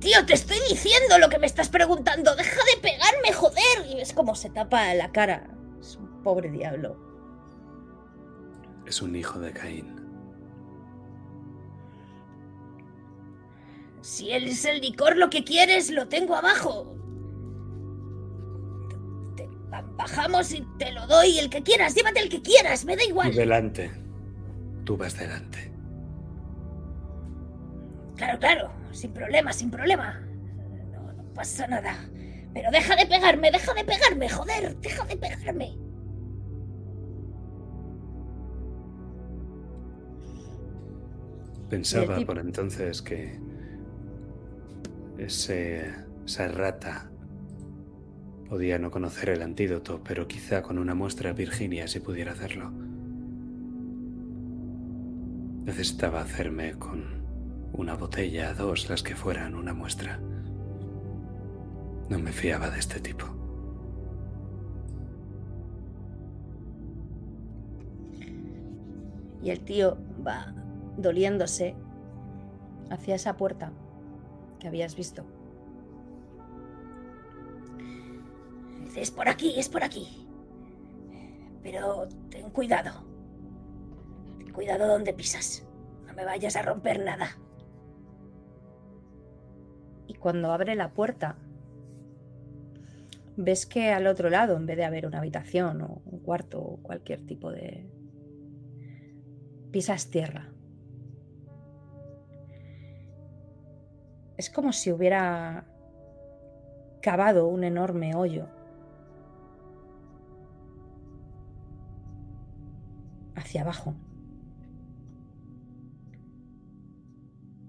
Tío, 0.00 0.24
te 0.26 0.34
estoy 0.34 0.58
diciendo 0.68 1.18
lo 1.18 1.28
que 1.28 1.38
me 1.38 1.46
estás 1.46 1.68
preguntando. 1.68 2.34
Deja 2.34 2.60
de 2.74 2.80
pegarme, 2.80 3.32
joder. 3.32 3.86
Y 3.88 4.00
es 4.00 4.12
como 4.12 4.34
se 4.34 4.50
tapa 4.50 4.92
la 4.94 5.10
cara. 5.12 5.48
Es 5.80 5.96
un 5.96 6.22
pobre 6.22 6.50
diablo. 6.50 6.96
Es 8.86 9.02
un 9.02 9.14
hijo 9.14 9.38
de 9.38 9.52
Caín. 9.52 9.98
Si 14.00 14.30
él 14.30 14.48
es 14.48 14.64
el 14.64 14.80
licor 14.80 15.16
lo 15.16 15.30
que 15.30 15.44
quieres, 15.44 15.90
lo 15.90 16.08
tengo 16.08 16.34
abajo. 16.34 16.97
Bajamos 19.96 20.52
y 20.52 20.64
te 20.78 20.92
lo 20.92 21.06
doy 21.06 21.38
el 21.38 21.50
que 21.50 21.62
quieras. 21.62 21.94
Llévate 21.94 22.20
el 22.20 22.28
que 22.28 22.42
quieras, 22.42 22.84
me 22.84 22.96
da 22.96 23.02
Tú 23.02 23.08
igual. 23.10 23.34
delante. 23.34 23.90
Tú 24.84 24.96
vas 24.96 25.18
delante. 25.18 25.72
Claro, 28.16 28.38
claro. 28.38 28.70
Sin 28.92 29.12
problema, 29.12 29.52
sin 29.52 29.70
problema. 29.70 30.20
No, 30.92 31.12
no 31.12 31.34
pasa 31.34 31.66
nada. 31.66 31.94
Pero 32.54 32.70
deja 32.70 32.96
de 32.96 33.06
pegarme, 33.06 33.50
deja 33.50 33.74
de 33.74 33.84
pegarme, 33.84 34.28
joder. 34.28 34.76
Deja 34.78 35.04
de 35.04 35.16
pegarme. 35.16 35.78
Pensaba 41.68 42.18
por 42.24 42.38
entonces 42.38 43.02
que 43.02 43.38
ese, 45.18 45.94
esa 46.24 46.48
rata 46.48 47.10
podía 48.48 48.78
no 48.78 48.90
conocer 48.90 49.28
el 49.30 49.42
antídoto, 49.42 50.00
pero 50.02 50.26
quizá 50.26 50.62
con 50.62 50.78
una 50.78 50.94
muestra 50.94 51.32
Virginia 51.32 51.86
si 51.86 52.00
pudiera 52.00 52.32
hacerlo. 52.32 52.70
Necesitaba 55.64 56.22
hacerme 56.22 56.72
con 56.78 57.04
una 57.74 57.94
botella, 57.94 58.54
dos, 58.54 58.88
las 58.88 59.02
que 59.02 59.14
fueran, 59.14 59.54
una 59.54 59.74
muestra. 59.74 60.18
No 62.08 62.18
me 62.18 62.32
fiaba 62.32 62.70
de 62.70 62.78
este 62.78 63.00
tipo. 63.00 63.26
Y 69.42 69.50
el 69.50 69.60
tío 69.60 69.98
va 70.26 70.54
doliéndose 70.96 71.74
hacia 72.90 73.14
esa 73.14 73.36
puerta 73.36 73.72
que 74.58 74.68
habías 74.68 74.96
visto. 74.96 75.24
Es 78.96 79.10
por 79.10 79.28
aquí, 79.28 79.54
es 79.58 79.68
por 79.68 79.84
aquí. 79.84 80.26
Pero 81.62 82.08
ten 82.30 82.50
cuidado. 82.50 83.04
Ten 84.38 84.52
cuidado 84.52 84.86
donde 84.86 85.12
pisas. 85.12 85.66
No 86.06 86.14
me 86.14 86.24
vayas 86.24 86.56
a 86.56 86.62
romper 86.62 87.04
nada. 87.04 87.38
Y 90.06 90.14
cuando 90.14 90.52
abre 90.52 90.74
la 90.74 90.92
puerta, 90.92 91.36
ves 93.36 93.66
que 93.66 93.92
al 93.92 94.06
otro 94.06 94.30
lado, 94.30 94.56
en 94.56 94.66
vez 94.66 94.76
de 94.76 94.84
haber 94.84 95.06
una 95.06 95.18
habitación 95.18 95.82
o 95.82 96.02
un 96.06 96.20
cuarto 96.20 96.60
o 96.60 96.82
cualquier 96.82 97.24
tipo 97.26 97.52
de... 97.52 97.86
pisas 99.70 100.10
tierra. 100.10 100.50
Es 104.36 104.50
como 104.50 104.72
si 104.72 104.92
hubiera 104.92 105.66
cavado 107.02 107.48
un 107.48 107.64
enorme 107.64 108.14
hoyo 108.14 108.48
hacia 113.38 113.62
abajo. 113.62 113.94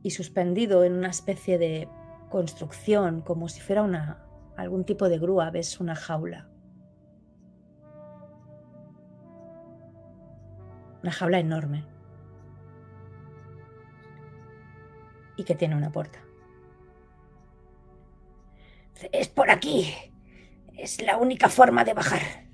Y 0.01 0.11
suspendido 0.11 0.83
en 0.83 0.93
una 0.93 1.09
especie 1.09 1.57
de 1.57 1.89
construcción, 2.29 3.21
como 3.21 3.49
si 3.49 3.59
fuera 3.59 3.83
una 3.83 4.25
algún 4.59 4.83
tipo 4.83 5.07
de 5.07 5.19
grúa, 5.19 5.51
ves 5.51 5.79
una 5.79 5.95
jaula. 5.95 6.49
Una 11.01 11.11
jaula 11.11 11.39
enorme. 11.39 11.85
Y 15.37 15.45
que 15.45 15.55
tiene 15.55 15.77
una 15.77 15.91
puerta. 15.91 16.19
Es 19.13 19.29
por 19.29 19.49
aquí. 19.49 19.93
Es 20.77 21.01
la 21.01 21.17
única 21.17 21.47
forma 21.47 21.85
de 21.85 21.93
bajar. 21.93 22.48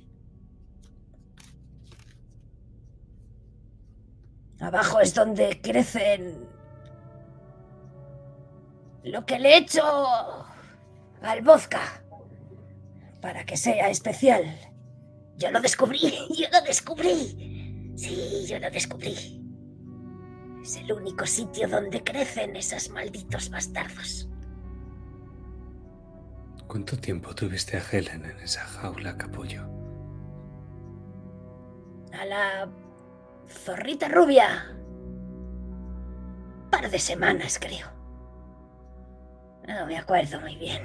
Abajo 4.65 4.99
es 4.99 5.13
donde 5.13 5.61
crecen 5.61 6.49
lo 9.03 9.23
que 9.23 9.37
le 9.37 9.49
he 9.49 9.57
hecho 9.59 9.83
al 11.21 11.41
vodka 11.43 12.01
para 13.21 13.45
que 13.45 13.57
sea 13.57 13.89
especial. 13.89 14.43
Yo 15.37 15.51
lo 15.51 15.61
descubrí, 15.61 15.99
yo 16.35 16.47
lo 16.51 16.61
descubrí. 16.61 17.93
Sí, 17.95 18.45
yo 18.47 18.57
lo 18.57 18.71
descubrí. 18.71 19.39
Es 20.63 20.77
el 20.77 20.91
único 20.91 21.27
sitio 21.27 21.67
donde 21.67 22.03
crecen 22.03 22.55
esos 22.55 22.89
malditos 22.89 23.51
bastardos. 23.51 24.27
¿Cuánto 26.65 26.97
tiempo 26.97 27.35
tuviste 27.35 27.77
a 27.77 27.83
Helen 27.91 28.25
en 28.25 28.39
esa 28.39 28.61
jaula, 28.61 29.15
capullo? 29.15 29.63
A 32.11 32.25
la 32.25 32.67
zorrita 33.47 34.07
rubia. 34.07 34.75
Par 36.69 36.89
de 36.89 36.99
semanas, 36.99 37.59
creo. 37.59 37.87
No 39.67 39.85
me 39.85 39.97
acuerdo 39.97 40.39
muy 40.41 40.55
bien. 40.57 40.81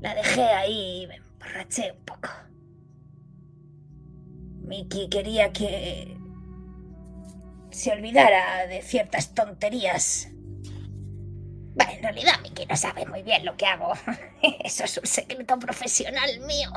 La 0.00 0.14
dejé 0.14 0.42
ahí 0.42 1.02
y 1.02 1.06
me 1.06 1.16
emborraché 1.16 1.92
un 1.92 2.04
poco. 2.04 2.28
Mickey 4.62 5.08
quería 5.08 5.52
que 5.52 6.16
se 7.70 7.92
olvidara 7.92 8.66
de 8.66 8.82
ciertas 8.82 9.34
tonterías. 9.34 10.28
Bueno, 11.74 11.92
en 11.92 12.02
realidad 12.02 12.40
Mickey 12.42 12.66
no 12.66 12.76
sabe 12.76 13.06
muy 13.06 13.22
bien 13.22 13.44
lo 13.44 13.56
que 13.56 13.66
hago. 13.66 13.92
Eso 14.64 14.84
es 14.84 14.98
un 14.98 15.06
secreto 15.06 15.58
profesional 15.58 16.40
mío. 16.40 16.70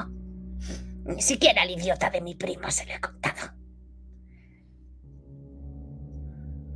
Ni 1.06 1.22
siquiera 1.22 1.64
al 1.64 1.72
idiota 1.72 2.10
de 2.10 2.22
mi 2.22 2.36
primo 2.36 2.70
se 2.72 2.86
lo 2.86 2.94
he 2.94 3.00
contado. 3.00 3.62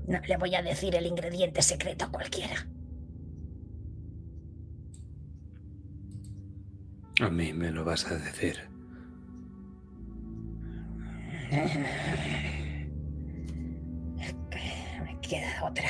No 0.08 0.20
le 0.22 0.38
voy 0.38 0.56
a 0.56 0.62
decir 0.62 0.96
el 0.96 1.06
ingrediente 1.06 1.62
secreto 1.62 2.06
a 2.06 2.12
cualquiera. 2.12 2.66
A 7.20 7.30
mí 7.30 7.52
me 7.52 7.72
lo 7.72 7.84
vas 7.84 8.06
a 8.10 8.16
decir. 8.16 8.58
Me 15.04 15.20
queda 15.22 15.66
otra. 15.66 15.90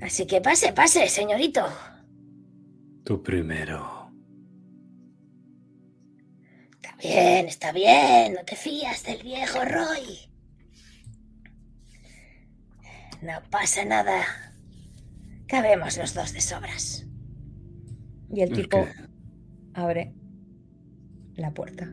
Así 0.00 0.26
que 0.26 0.40
pase, 0.40 0.72
pase, 0.72 1.08
señorito. 1.08 1.66
Tú 3.04 3.22
primero. 3.22 4.12
Está 6.74 6.96
bien, 6.96 7.46
está 7.48 7.72
bien. 7.72 8.34
No 8.34 8.44
te 8.44 8.56
fías 8.56 9.02
del 9.04 9.22
viejo 9.22 9.64
Roy. 9.64 10.29
No 13.22 13.32
pasa 13.50 13.84
nada. 13.84 14.22
Cabemos 15.46 15.98
los 15.98 16.14
dos 16.14 16.32
de 16.32 16.40
sobras. 16.40 17.06
Y 18.32 18.40
el 18.40 18.52
tipo 18.52 18.86
abre 19.74 20.14
la 21.34 21.52
puerta. 21.52 21.90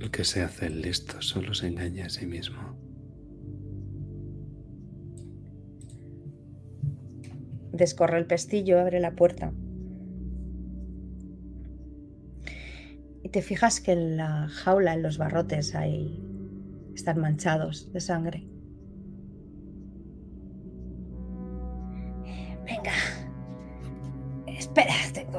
el 0.00 0.10
que 0.10 0.24
se 0.24 0.42
hace 0.42 0.66
el 0.66 0.80
listo 0.80 1.20
solo 1.20 1.52
se 1.52 1.68
engaña 1.68 2.06
a 2.06 2.08
sí 2.08 2.26
mismo. 2.26 2.58
Descorre 7.72 8.18
el 8.18 8.26
pestillo, 8.26 8.80
abre 8.80 8.98
la 8.98 9.14
puerta. 9.14 9.52
Y 13.22 13.28
te 13.28 13.42
fijas 13.42 13.80
que 13.80 13.92
en 13.92 14.16
la 14.16 14.48
jaula, 14.48 14.94
en 14.94 15.02
los 15.02 15.18
barrotes, 15.18 15.74
hay. 15.74 16.22
están 16.94 17.20
manchados 17.20 17.92
de 17.92 18.00
sangre. 18.00 18.49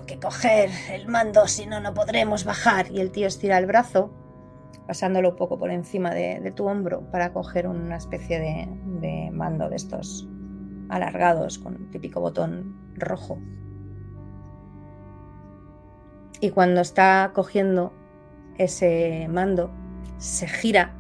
Que 0.06 0.20
coger 0.20 0.70
el 0.90 1.08
mando, 1.08 1.48
si 1.48 1.66
no, 1.66 1.80
no 1.80 1.94
podremos 1.94 2.44
bajar. 2.46 2.92
Y 2.92 3.00
el 3.00 3.12
tío 3.12 3.28
estira 3.28 3.58
el 3.58 3.66
brazo, 3.66 4.12
pasándolo 4.88 5.30
un 5.30 5.36
poco 5.36 5.58
por 5.58 5.72
encima 5.72 6.14
de, 6.14 6.52
tu 6.56 6.68
hombro, 6.68 7.10
para 7.12 7.34
coger 7.34 7.68
una 7.68 7.98
especie 7.98 8.40
de, 8.40 8.68
de 9.00 9.32
mando 9.32 9.70
de 9.70 9.76
estos 9.76 10.28
alargados, 10.90 11.58
con 11.58 11.76
un 11.76 11.90
típico 11.90 12.20
botón 12.20 12.76
rojo. 12.96 13.40
Y 16.40 16.50
cuando 16.50 16.82
está 16.82 17.32
cogiendo 17.34 17.94
ese 18.58 19.28
mando, 19.30 19.72
se 20.18 20.48
gira 20.48 20.96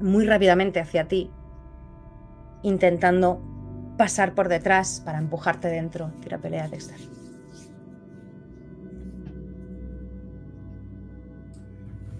muy 0.00 0.26
rápidamente 0.26 0.80
hacia 0.80 1.08
ti, 1.08 1.30
intentando 2.62 3.40
pasar 3.96 4.34
por 4.34 4.48
detrás 4.48 5.00
para 5.04 5.18
empujarte 5.18 5.68
dentro. 5.68 6.12
Tira 6.20 6.38
pelea, 6.38 6.68
Dexter. 6.68 7.21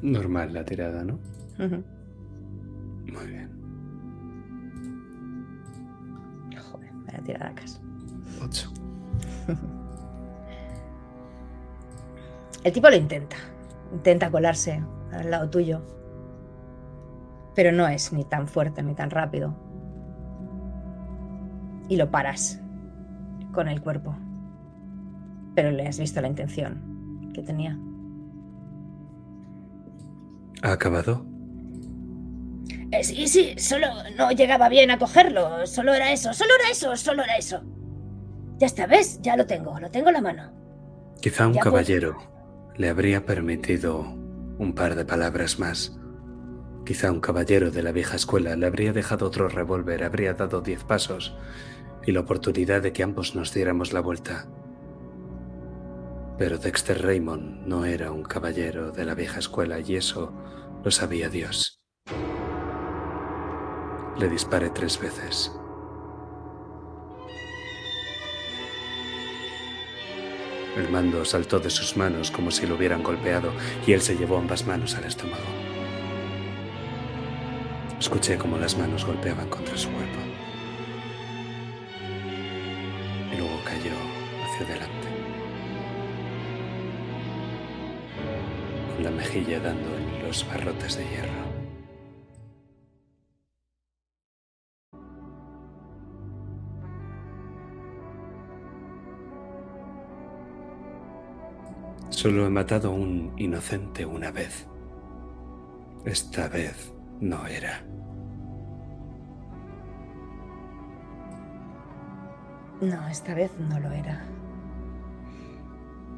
Normal 0.02 0.52
la 0.52 0.64
tirada, 0.64 1.04
¿no? 1.04 1.18
Muy 1.58 3.26
bien. 3.26 3.48
Joder, 6.70 6.90
vaya 7.06 7.20
tiradacas. 7.22 7.80
Ocho. 8.44 8.72
El 12.64 12.72
tipo 12.72 12.90
lo 12.90 12.96
intenta. 12.96 13.36
Intenta 13.92 14.30
colarse 14.30 14.82
al 15.12 15.30
lado 15.30 15.50
tuyo. 15.50 15.82
Pero 17.54 17.70
no 17.72 17.86
es 17.86 18.12
ni 18.12 18.24
tan 18.24 18.48
fuerte 18.48 18.82
ni 18.82 18.94
tan 18.94 19.10
rápido. 19.10 19.54
Y 21.88 21.96
lo 21.96 22.10
paras 22.10 22.60
con 23.52 23.68
el 23.68 23.80
cuerpo. 23.82 24.16
Pero 25.54 25.70
le 25.70 25.86
has 25.86 25.98
visto 25.98 26.20
la 26.20 26.28
intención 26.28 27.30
que 27.34 27.42
tenía. 27.42 27.78
¿Ha 30.62 30.72
acabado? 30.72 31.26
Eh, 32.90 33.04
sí, 33.04 33.26
sí, 33.26 33.54
solo 33.58 33.86
no 34.16 34.30
llegaba 34.32 34.68
bien 34.68 34.90
a 34.90 34.98
cogerlo. 34.98 35.66
Solo 35.66 35.94
era 35.94 36.12
eso, 36.12 36.32
solo 36.34 36.50
era 36.60 36.70
eso, 36.70 36.96
solo 36.96 37.22
era 37.24 37.36
eso. 37.36 37.62
Ya 38.58 38.66
está, 38.66 38.86
¿ves? 38.86 39.20
Ya 39.22 39.36
lo 39.36 39.46
tengo, 39.46 39.78
lo 39.80 39.90
tengo 39.90 40.08
en 40.08 40.14
la 40.14 40.20
mano. 40.20 40.52
Quizá 41.20 41.46
un 41.46 41.54
Ya, 41.54 41.66
pues. 41.68 41.86
caballero 41.86 42.16
le 42.76 42.88
habría 42.88 43.24
permitido 43.26 44.00
un 44.58 44.74
par 44.74 44.94
de 44.94 45.04
palabras 45.04 45.58
más. 45.58 45.98
Quizá 46.84 47.10
un 47.12 47.20
caballero 47.20 47.70
de 47.70 47.82
la 47.82 47.92
vieja 47.92 48.16
escuela 48.16 48.56
le 48.56 48.66
habría 48.66 48.92
dejado 48.92 49.26
otro 49.26 49.48
revólver, 49.48 50.04
habría 50.04 50.34
dado 50.34 50.60
diez 50.62 50.84
pasos 50.84 51.36
y 52.04 52.12
la 52.12 52.20
oportunidad 52.20 52.82
de 52.82 52.92
que 52.92 53.02
ambos 53.04 53.34
nos 53.34 53.54
diéramos 53.54 53.92
la 53.92 54.00
vuelta. 54.00 54.46
Pero 56.38 56.58
Dexter 56.58 57.00
Raymond 57.02 57.66
no 57.66 57.84
era 57.84 58.10
un 58.10 58.22
caballero 58.22 58.90
de 58.90 59.04
la 59.04 59.14
vieja 59.14 59.38
escuela 59.38 59.78
y 59.80 59.96
eso 59.96 60.32
lo 60.82 60.90
sabía 60.90 61.28
Dios. 61.28 61.80
Le 64.18 64.28
disparé 64.28 64.70
tres 64.70 65.00
veces. 65.00 65.52
El 70.76 70.88
mando 70.88 71.24
saltó 71.24 71.60
de 71.60 71.68
sus 71.68 71.96
manos 71.98 72.30
como 72.30 72.50
si 72.50 72.66
lo 72.66 72.76
hubieran 72.76 73.02
golpeado 73.02 73.52
y 73.86 73.92
él 73.92 74.00
se 74.00 74.16
llevó 74.16 74.38
ambas 74.38 74.66
manos 74.66 74.94
al 74.94 75.04
estómago. 75.04 75.42
Escuché 77.98 78.38
como 78.38 78.56
las 78.56 78.76
manos 78.76 79.04
golpeaban 79.04 79.48
contra 79.48 79.76
su 79.76 79.88
cuerpo. 79.90 80.18
Y 83.32 83.36
luego 83.36 83.60
cayó 83.64 83.92
hacia 84.44 84.66
adelante. 84.66 85.01
La 89.02 89.10
mejilla 89.10 89.58
dando 89.58 89.96
en 89.96 90.22
los 90.22 90.46
barrotes 90.46 90.96
de 90.96 91.04
hierro. 91.04 91.42
Solo 102.10 102.46
he 102.46 102.50
matado 102.50 102.90
a 102.90 102.92
un 102.92 103.32
inocente 103.36 104.06
una 104.06 104.30
vez. 104.30 104.68
Esta 106.04 106.46
vez 106.46 106.92
no 107.20 107.44
era. 107.46 107.82
No, 112.80 113.08
esta 113.08 113.34
vez 113.34 113.50
no 113.58 113.80
lo 113.80 113.90
era. 113.90 114.24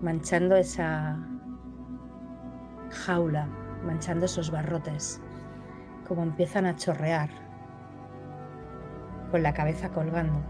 Manchando 0.02 0.56
esa 0.56 1.18
jaula, 2.94 3.48
manchando 3.84 4.26
esos 4.26 4.50
barrotes, 4.50 5.20
como 6.08 6.22
empiezan 6.22 6.66
a 6.66 6.76
chorrear, 6.76 7.30
con 9.30 9.42
la 9.42 9.52
cabeza 9.52 9.90
colgando, 9.90 10.40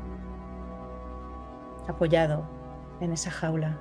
apoyado 1.89 2.47
en 3.01 3.13
esa 3.13 3.31
jaula. 3.31 3.79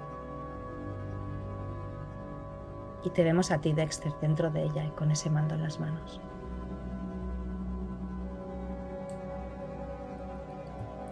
Y 3.04 3.10
te 3.10 3.24
vemos 3.24 3.52
a 3.52 3.60
ti, 3.60 3.74
Dexter, 3.74 4.14
dentro 4.22 4.50
de 4.50 4.64
ella 4.64 4.86
y 4.86 4.92
con 4.92 5.12
ese 5.12 5.30
mando 5.30 5.56
en 5.56 5.64
las 5.64 5.80
manos. 5.80 6.22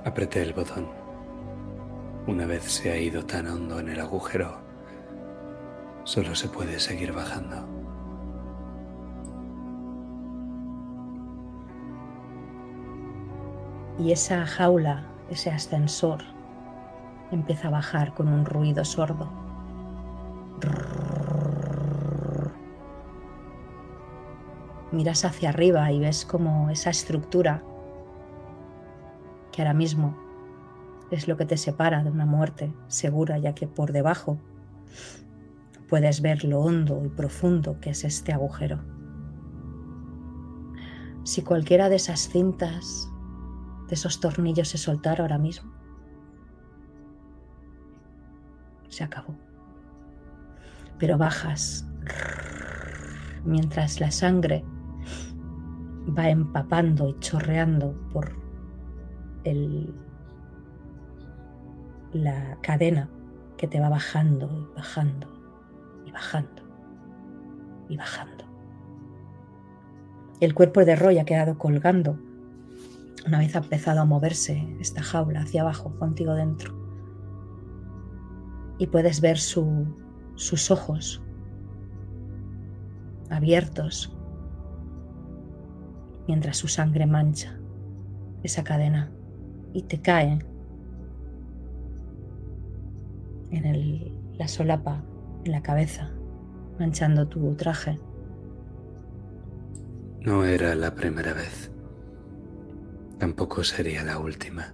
Apreté 0.06 0.41
el 0.41 0.53
botón. 0.53 0.88
Una 2.28 2.45
vez 2.45 2.64
se 2.64 2.91
ha 2.91 2.98
ido 2.98 3.26
tan 3.26 3.48
hondo 3.48 3.80
en 3.80 3.90
el 3.90 3.99
agujero, 3.99 4.61
solo 6.03 6.36
se 6.36 6.48
puede 6.48 6.80
seguir 6.80 7.14
bajando. 7.14 7.68
Y 13.99 14.11
esa 14.11 14.45
jaula, 14.45 15.06
ese 15.30 15.52
ascensor, 15.52 16.23
empieza 17.32 17.68
a 17.68 17.72
bajar 17.72 18.14
con 18.14 18.28
un 18.28 18.45
ruido 18.45 18.84
sordo. 18.84 19.32
Miras 24.91 25.23
hacia 25.23 25.49
arriba 25.49 25.91
y 25.91 25.99
ves 25.99 26.26
como 26.26 26.69
esa 26.69 26.90
estructura 26.90 27.64
que 29.52 29.61
ahora 29.61 29.73
mismo 29.73 30.18
es 31.11 31.28
lo 31.28 31.38
que 31.38 31.45
te 31.45 31.57
separa 31.57 32.03
de 32.03 32.10
una 32.10 32.26
muerte 32.26 32.73
segura, 32.88 33.38
ya 33.38 33.53
que 33.53 33.68
por 33.68 33.91
debajo 33.91 34.38
puedes 35.92 36.22
ver 36.22 36.46
lo 36.46 36.62
hondo 36.62 37.04
y 37.04 37.10
profundo 37.10 37.82
que 37.82 37.90
es 37.90 38.06
este 38.06 38.32
agujero. 38.32 38.80
Si 41.26 41.42
cualquiera 41.42 41.90
de 41.90 41.98
esas 41.98 42.30
cintas, 42.30 43.12
de 43.90 43.96
esos 43.96 44.22
tornillos 44.22 44.70
se 44.70 44.78
soltara 44.78 45.22
ahora 45.22 45.38
mismo, 45.38 45.70
se 48.88 49.04
acabó. 49.04 49.36
Pero 50.98 51.18
bajas 51.18 51.86
mientras 53.44 54.00
la 54.00 54.12
sangre 54.12 54.64
va 56.18 56.30
empapando 56.30 57.10
y 57.10 57.20
chorreando 57.20 57.94
por 58.14 58.34
la 62.14 62.58
cadena 62.62 63.10
que 63.58 63.68
te 63.68 63.82
va 63.82 63.90
bajando 63.90 64.50
y 64.58 64.74
bajando 64.74 65.41
y 66.06 66.11
bajando 66.11 66.61
y 67.90 67.98
bajando. 67.98 68.45
El 70.40 70.53
cuerpo 70.53 70.84
de 70.86 70.95
Roy 70.95 71.19
ha 71.19 71.26
quedado 71.26 71.57
colgando 71.57 72.18
una 73.26 73.40
vez 73.40 73.56
ha 73.56 73.60
empezado 73.60 74.02
a 74.02 74.06
moverse 74.06 74.76
esta 74.80 75.03
jaula 75.03 75.41
hacia 75.41 75.61
abajo 75.61 75.95
contigo 75.99 76.34
dentro. 76.34 76.73
Y 78.80 78.88
puedes 78.88 79.22
ver 79.22 79.38
su, 79.38 79.86
sus 80.36 80.72
ojos 80.72 81.22
abiertos 83.30 84.18
mientras 86.28 86.57
su 86.57 86.68
sangre 86.68 87.06
mancha 87.06 87.60
esa 88.44 88.64
cadena 88.64 89.11
y 89.73 89.84
te 89.84 90.02
cae 90.02 90.40
en 93.52 93.65
el, 93.65 94.11
la 94.38 94.48
solapa, 94.48 95.03
en 95.46 95.52
la 95.52 95.62
cabeza, 95.62 96.12
manchando 96.80 97.28
tu 97.28 97.54
traje. 97.56 98.00
No 100.22 100.46
era 100.46 100.76
la 100.76 100.94
primera 100.94 101.34
vez. 101.34 101.72
Tampoco 103.18 103.64
sería 103.64 104.04
la 104.04 104.20
última. 104.20 104.74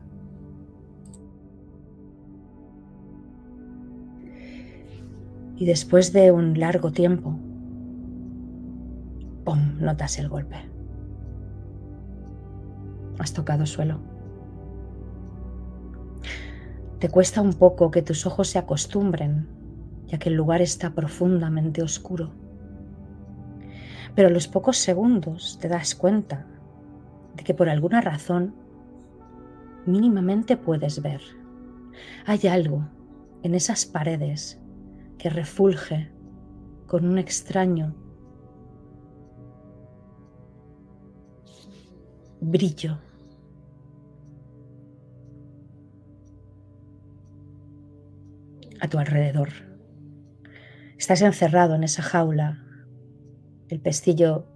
Y 5.56 5.66
después 5.66 6.14
de 6.14 6.32
un 6.32 6.60
largo 6.60 6.92
tiempo, 6.92 7.40
¡pum! 9.44 9.80
notas 9.80 10.20
el 10.20 10.30
golpe. 10.30 10.58
Has 13.18 13.34
tocado 13.34 13.66
suelo. 13.66 14.00
Te 17.00 17.10
cuesta 17.10 17.42
un 17.42 17.54
poco 17.54 17.90
que 17.90 18.02
tus 18.02 18.26
ojos 18.26 18.50
se 18.50 18.60
acostumbren, 18.60 19.57
ya 20.08 20.18
que 20.18 20.30
el 20.30 20.36
lugar 20.36 20.62
está 20.62 20.92
profundamente 20.92 21.82
oscuro. 21.82 22.32
Pero 24.16 24.30
a 24.30 24.32
los 24.32 24.48
pocos 24.48 24.78
segundos 24.78 25.60
te 25.62 25.68
das 25.68 25.96
cuenta 25.96 26.48
de 27.36 27.44
que 27.44 27.54
por 27.54 27.70
alguna 27.70 28.02
razón 28.02 28.56
mínimamente 29.86 30.58
puedes 30.58 31.02
ver. 31.02 31.22
Hay 32.26 32.48
algo 32.48 32.88
en 33.44 33.54
esas 33.54 33.86
paredes 33.86 34.60
que 35.18 35.30
refulge 35.30 36.12
con 36.88 37.08
un 37.08 37.18
extraño 37.18 37.96
brillo. 42.40 42.98
a 48.80 48.88
tu 48.88 49.00
alrededor. 49.00 49.50
Estás 50.98 51.22
encerrado 51.22 51.76
en 51.76 51.84
esa 51.84 52.02
jaula. 52.02 52.64
El 53.70 53.80
pestillo 53.80 54.48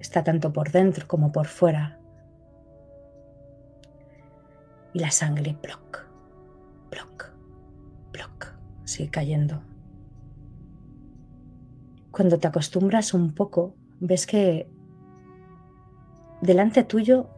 está 0.00 0.24
tanto 0.24 0.52
por 0.52 0.72
dentro 0.72 1.06
como 1.06 1.30
por 1.30 1.46
fuera. 1.46 2.00
Y 4.94 5.00
la 5.00 5.10
sangre, 5.10 5.56
bloc, 5.62 6.06
bloc, 6.90 7.32
bloc, 8.12 8.54
sigue 8.84 9.10
cayendo. 9.10 9.62
Cuando 12.10 12.38
te 12.38 12.48
acostumbras 12.48 13.12
un 13.12 13.34
poco, 13.34 13.74
ves 14.00 14.26
que 14.26 14.70
delante 16.40 16.82
tuyo 16.82 17.28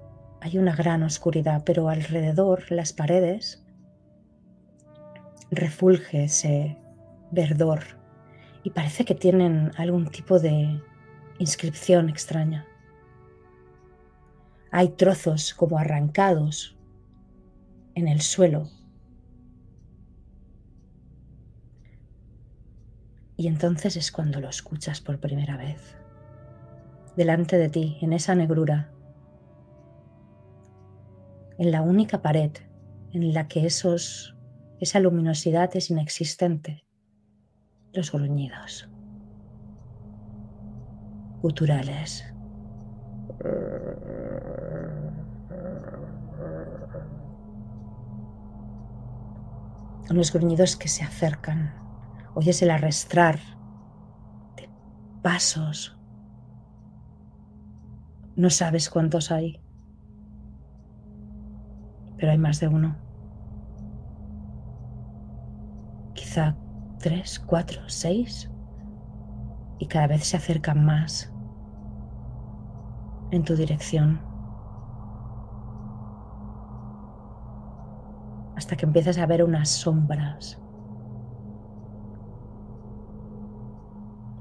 hay 0.40 0.56
una 0.56 0.76
gran 0.76 1.02
oscuridad, 1.02 1.64
pero 1.66 1.88
alrededor 1.88 2.70
las 2.70 2.92
paredes 2.92 3.64
refulge 5.50 6.24
ese 6.24 6.79
verdor 7.30 7.80
y 8.62 8.70
parece 8.70 9.04
que 9.04 9.14
tienen 9.14 9.70
algún 9.76 10.06
tipo 10.10 10.38
de 10.38 10.82
inscripción 11.38 12.08
extraña. 12.08 12.66
Hay 14.70 14.90
trozos 14.90 15.54
como 15.54 15.78
arrancados 15.78 16.76
en 17.94 18.08
el 18.08 18.20
suelo. 18.20 18.68
Y 23.36 23.48
entonces 23.48 23.96
es 23.96 24.12
cuando 24.12 24.40
lo 24.40 24.48
escuchas 24.48 25.00
por 25.00 25.18
primera 25.18 25.56
vez. 25.56 25.96
Delante 27.16 27.56
de 27.56 27.70
ti, 27.70 27.98
en 28.02 28.12
esa 28.12 28.34
negrura, 28.34 28.92
en 31.58 31.70
la 31.70 31.82
única 31.82 32.22
pared 32.22 32.52
en 33.12 33.34
la 33.34 33.48
que 33.48 33.66
esos 33.66 34.36
esa 34.80 34.98
luminosidad 34.98 35.70
es 35.76 35.90
inexistente. 35.90 36.84
Los 37.92 38.12
gruñidos. 38.12 38.88
Guturales. 41.42 42.24
Unos 50.10 50.32
gruñidos 50.32 50.76
que 50.76 50.88
se 50.88 51.04
acercan. 51.04 51.74
Oyes 52.34 52.62
el 52.62 52.70
arrastrar 52.70 53.38
de 54.56 54.68
pasos. 55.22 55.96
No 58.36 58.50
sabes 58.50 58.88
cuántos 58.88 59.30
hay, 59.30 59.60
pero 62.16 62.32
hay 62.32 62.38
más 62.38 62.60
de 62.60 62.68
uno. 62.68 63.10
quizá 66.30 66.54
tres, 67.00 67.40
cuatro, 67.40 67.80
seis, 67.86 68.50
y 69.78 69.86
cada 69.86 70.06
vez 70.06 70.26
se 70.26 70.36
acercan 70.36 70.84
más 70.84 71.32
en 73.30 73.42
tu 73.42 73.56
dirección. 73.56 74.20
Hasta 78.56 78.76
que 78.76 78.84
empiezas 78.84 79.16
a 79.18 79.26
ver 79.26 79.42
unas 79.42 79.70
sombras 79.70 80.60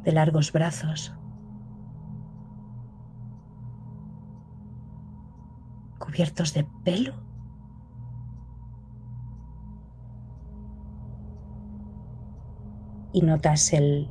de 0.03 0.11
largos 0.11 0.51
brazos, 0.51 1.13
cubiertos 5.99 6.53
de 6.53 6.67
pelo 6.83 7.28
y 13.11 13.21
notas 13.21 13.73
el 13.73 14.09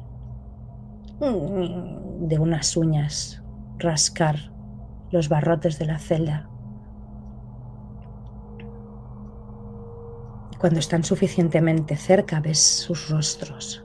de 1.21 2.39
unas 2.39 2.77
uñas 2.77 3.43
rascar 3.79 4.37
los 5.11 5.29
barrotes 5.29 5.79
de 5.79 5.87
la 5.87 5.99
celda. 5.99 6.49
Cuando 10.59 10.81
están 10.81 11.05
suficientemente 11.05 11.97
cerca 11.97 12.41
ves 12.41 12.59
sus 12.59 13.09
rostros. 13.09 13.85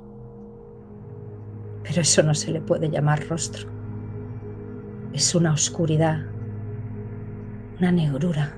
Pero 1.83 2.01
eso 2.01 2.23
no 2.23 2.33
se 2.33 2.51
le 2.51 2.61
puede 2.61 2.89
llamar 2.89 3.27
rostro. 3.27 3.69
Es 5.11 5.35
una 5.35 5.53
oscuridad, 5.53 6.23
una 7.77 7.91
negrura, 7.91 8.55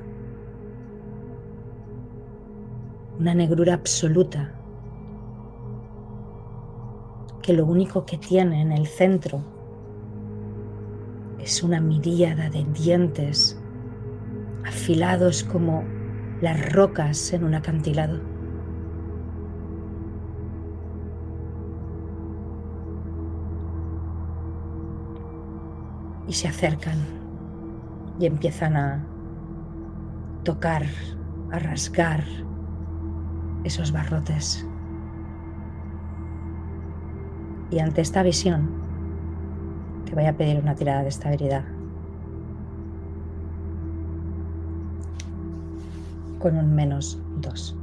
una 3.19 3.34
negrura 3.34 3.73
absoluta 3.73 4.55
que 7.46 7.54
lo 7.54 7.68
único 7.68 8.08
que 8.08 8.18
tiene 8.18 8.60
en 8.60 8.72
el 8.72 8.88
centro 8.88 9.40
es 11.40 11.62
una 11.62 11.80
miríada 11.80 12.50
de 12.50 12.64
dientes 12.64 13.62
afilados 14.66 15.44
como 15.44 15.84
las 16.42 16.74
rocas 16.74 17.34
en 17.34 17.44
un 17.44 17.54
acantilado. 17.54 18.20
Y 26.28 26.34
se 26.34 26.48
acercan 26.48 26.98
y 28.20 28.26
empiezan 28.26 28.76
a 28.76 29.06
tocar, 30.44 30.84
a 31.52 31.60
rasgar 31.60 32.24
esos 33.64 33.92
barrotes. 33.92 34.66
Y 37.72 37.80
ante 37.80 38.02
esta 38.02 38.24
visión, 38.24 38.70
te 40.06 40.14
voy 40.14 40.26
a 40.26 40.38
pedir 40.38 40.60
una 40.60 40.76
tirada 40.76 41.02
de 41.04 41.10
estabilidad. 41.10 41.66
Con 46.40 46.58
un 46.58 46.74
menos 46.76 47.20
dos. 47.42 47.76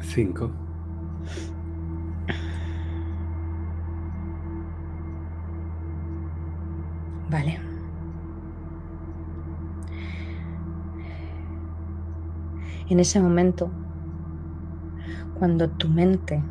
Cinco. 0.00 0.50
Vale. 7.28 7.58
En 12.88 13.00
ese 13.00 13.20
momento, 13.20 13.70
cuando 15.44 15.68
tu 15.68 15.90
mente 15.90 16.42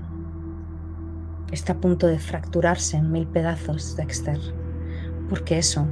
está 1.52 1.74
a 1.74 1.78
punto 1.78 2.06
de 2.06 2.20
fracturarse 2.20 2.96
en 2.96 3.12
mil 3.12 3.26
pedazos, 3.26 3.96
Dexter, 3.96 4.38
porque 5.30 5.58
eso, 5.58 5.88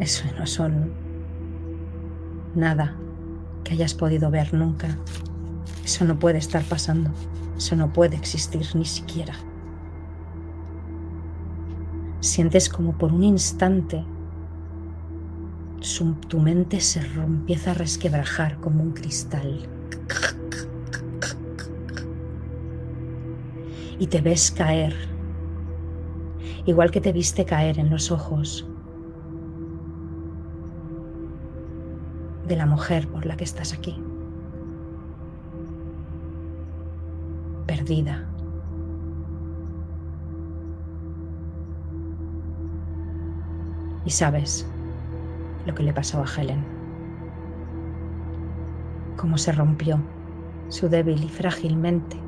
eso 0.00 0.24
no 0.36 0.44
son 0.44 0.90
nada 2.56 2.96
que 3.62 3.74
hayas 3.74 3.94
podido 3.94 4.28
ver 4.32 4.52
nunca. 4.52 4.98
Eso 5.84 6.04
no 6.04 6.18
puede 6.18 6.38
estar 6.38 6.64
pasando. 6.64 7.10
Eso 7.56 7.76
no 7.76 7.92
puede 7.92 8.16
existir 8.16 8.66
ni 8.74 8.84
siquiera. 8.84 9.34
Sientes 12.18 12.68
como 12.68 12.98
por 12.98 13.12
un 13.12 13.22
instante 13.22 14.04
tu 16.28 16.40
mente 16.40 16.80
se 16.80 16.98
empieza 16.98 17.70
a 17.70 17.74
resquebrajar 17.74 18.58
como 18.58 18.82
un 18.82 18.90
cristal. 18.90 19.77
Y 23.98 24.06
te 24.06 24.20
ves 24.20 24.50
caer, 24.50 24.94
igual 26.66 26.90
que 26.90 27.00
te 27.00 27.12
viste 27.12 27.44
caer 27.44 27.78
en 27.78 27.90
los 27.90 28.10
ojos 28.10 28.66
de 32.46 32.56
la 32.56 32.66
mujer 32.66 33.06
por 33.08 33.26
la 33.26 33.36
que 33.36 33.44
estás 33.44 33.72
aquí. 33.74 34.00
Perdida. 37.66 38.26
Y 44.04 44.10
sabes 44.10 44.66
lo 45.66 45.74
que 45.74 45.82
le 45.82 45.92
pasó 45.92 46.22
a 46.22 46.24
Helen. 46.24 46.64
Cómo 49.18 49.36
se 49.36 49.52
rompió 49.52 50.00
su 50.68 50.88
débil 50.88 51.22
y 51.22 51.28
frágilmente. 51.28 52.27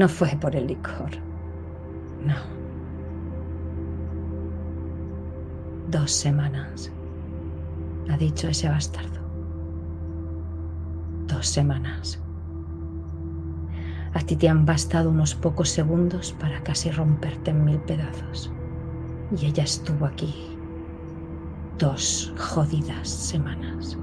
No 0.00 0.08
fue 0.08 0.30
por 0.40 0.56
el 0.56 0.66
licor. 0.66 1.10
No. 2.24 2.34
Dos 5.90 6.10
semanas, 6.10 6.90
ha 8.08 8.16
dicho 8.16 8.48
ese 8.48 8.70
bastardo. 8.70 9.20
Dos 11.26 11.46
semanas. 11.46 12.18
A 14.14 14.20
ti 14.20 14.36
te 14.36 14.48
han 14.48 14.64
bastado 14.64 15.10
unos 15.10 15.34
pocos 15.34 15.68
segundos 15.68 16.32
para 16.40 16.62
casi 16.62 16.90
romperte 16.90 17.50
en 17.50 17.66
mil 17.66 17.78
pedazos. 17.80 18.50
Y 19.38 19.44
ella 19.44 19.64
estuvo 19.64 20.06
aquí 20.06 20.56
dos 21.78 22.32
jodidas 22.38 23.06
semanas. 23.06 23.98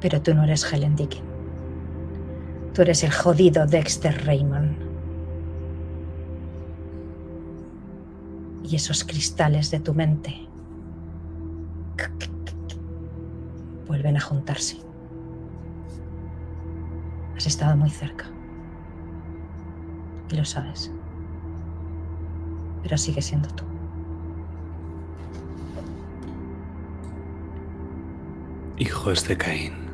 Pero 0.00 0.22
tú 0.22 0.32
no 0.32 0.44
eres 0.44 0.72
Helen 0.72 0.94
Dickin. 0.94 1.29
Tú 2.74 2.82
eres 2.82 3.02
el 3.02 3.12
jodido 3.12 3.66
Dexter 3.66 4.24
Raymond. 4.26 4.76
Y 8.64 8.76
esos 8.76 9.02
cristales 9.02 9.70
de 9.70 9.80
tu 9.80 9.94
mente 9.94 10.46
vuelven 13.88 14.16
a 14.16 14.20
juntarse. 14.20 14.78
Has 17.36 17.46
estado 17.46 17.76
muy 17.76 17.90
cerca. 17.90 18.26
Y 20.30 20.36
lo 20.36 20.44
sabes. 20.44 20.92
Pero 22.84 22.96
sigue 22.96 23.20
siendo 23.20 23.48
tú. 23.48 23.64
Hijos 28.78 29.26
de 29.26 29.36
Caín. 29.36 29.89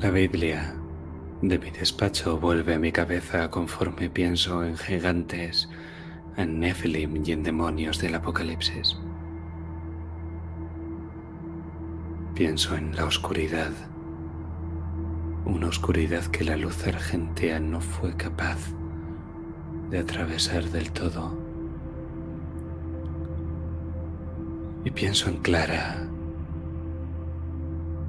La 0.00 0.10
Biblia 0.10 0.74
de 1.40 1.56
mi 1.56 1.70
despacho 1.70 2.38
vuelve 2.38 2.74
a 2.74 2.78
mi 2.80 2.90
cabeza 2.90 3.48
conforme 3.48 4.10
pienso 4.10 4.64
en 4.64 4.76
gigantes, 4.76 5.68
en 6.36 6.58
Nephilim 6.58 7.22
y 7.24 7.30
en 7.30 7.44
demonios 7.44 8.00
del 8.00 8.16
Apocalipsis. 8.16 8.98
Pienso 12.34 12.74
en 12.74 12.96
la 12.96 13.04
oscuridad, 13.04 13.70
una 15.44 15.68
oscuridad 15.68 16.24
que 16.26 16.42
la 16.42 16.56
luz 16.56 16.84
argentea 16.88 17.60
no 17.60 17.80
fue 17.80 18.16
capaz 18.16 18.58
de 19.90 20.00
atravesar 20.00 20.64
del 20.64 20.90
todo. 20.90 21.38
Y 24.84 24.90
pienso 24.90 25.30
en 25.30 25.36
Clara, 25.36 26.08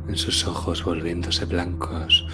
en 0.07 0.15
sus 0.15 0.45
ojos 0.48 0.84
volviéndose 0.84 1.45
blancos 1.45 2.27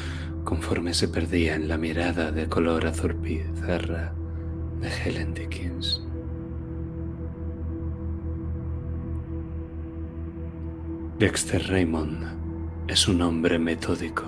conforme 0.43 0.93
se 0.93 1.07
perdía 1.07 1.55
en 1.55 1.67
la 1.67 1.77
mirada 1.77 2.31
de 2.31 2.47
color 2.47 2.87
azul 2.87 3.15
pizarra 3.15 4.13
de 4.79 4.89
Helen 4.89 5.33
Dickens. 5.33 6.01
Dexter 11.19 11.61
Raymond 11.69 12.25
es 12.87 13.07
un 13.07 13.21
hombre 13.21 13.59
metódico, 13.59 14.23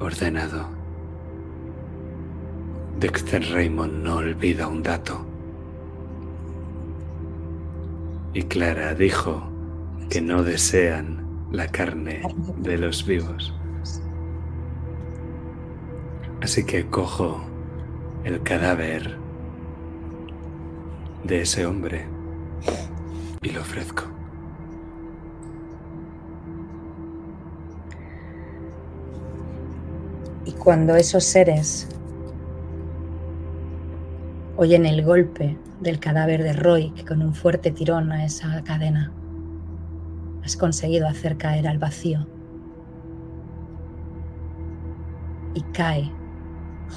ordenado. 0.00 0.68
Dexter 3.00 3.42
Raymond 3.52 4.04
no 4.04 4.16
olvida 4.16 4.68
un 4.68 4.82
dato. 4.82 5.24
Y 8.34 8.42
Clara 8.42 8.94
dijo 8.94 9.48
que 10.10 10.20
no 10.20 10.42
desean 10.42 11.27
la 11.50 11.66
carne 11.68 12.22
de 12.58 12.78
los 12.78 13.06
vivos. 13.06 13.54
Así 16.42 16.64
que 16.64 16.86
cojo 16.86 17.40
el 18.24 18.42
cadáver 18.42 19.16
de 21.24 21.42
ese 21.42 21.66
hombre 21.66 22.06
y 23.42 23.50
lo 23.50 23.60
ofrezco. 23.60 24.04
Y 30.44 30.52
cuando 30.52 30.96
esos 30.96 31.24
seres 31.24 31.88
oyen 34.56 34.86
el 34.86 35.04
golpe 35.04 35.56
del 35.80 35.98
cadáver 35.98 36.42
de 36.42 36.52
Roy, 36.52 36.90
que 36.90 37.04
con 37.04 37.22
un 37.22 37.34
fuerte 37.34 37.70
tirón 37.70 38.12
a 38.12 38.24
esa 38.24 38.62
cadena 38.64 39.12
has 40.48 40.56
conseguido 40.56 41.06
hacer 41.06 41.36
caer 41.36 41.68
al 41.68 41.78
vacío, 41.78 42.26
y 45.52 45.60
cae 45.74 46.10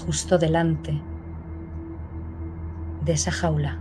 justo 0.06 0.38
delante 0.38 1.02
de 3.04 3.12
esa 3.12 3.30
jaula. 3.32 3.78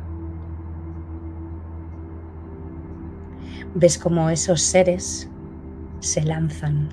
Ves 3.77 3.97
como 3.97 4.29
esos 4.29 4.61
seres 4.61 5.31
se 6.01 6.25
lanzan 6.25 6.89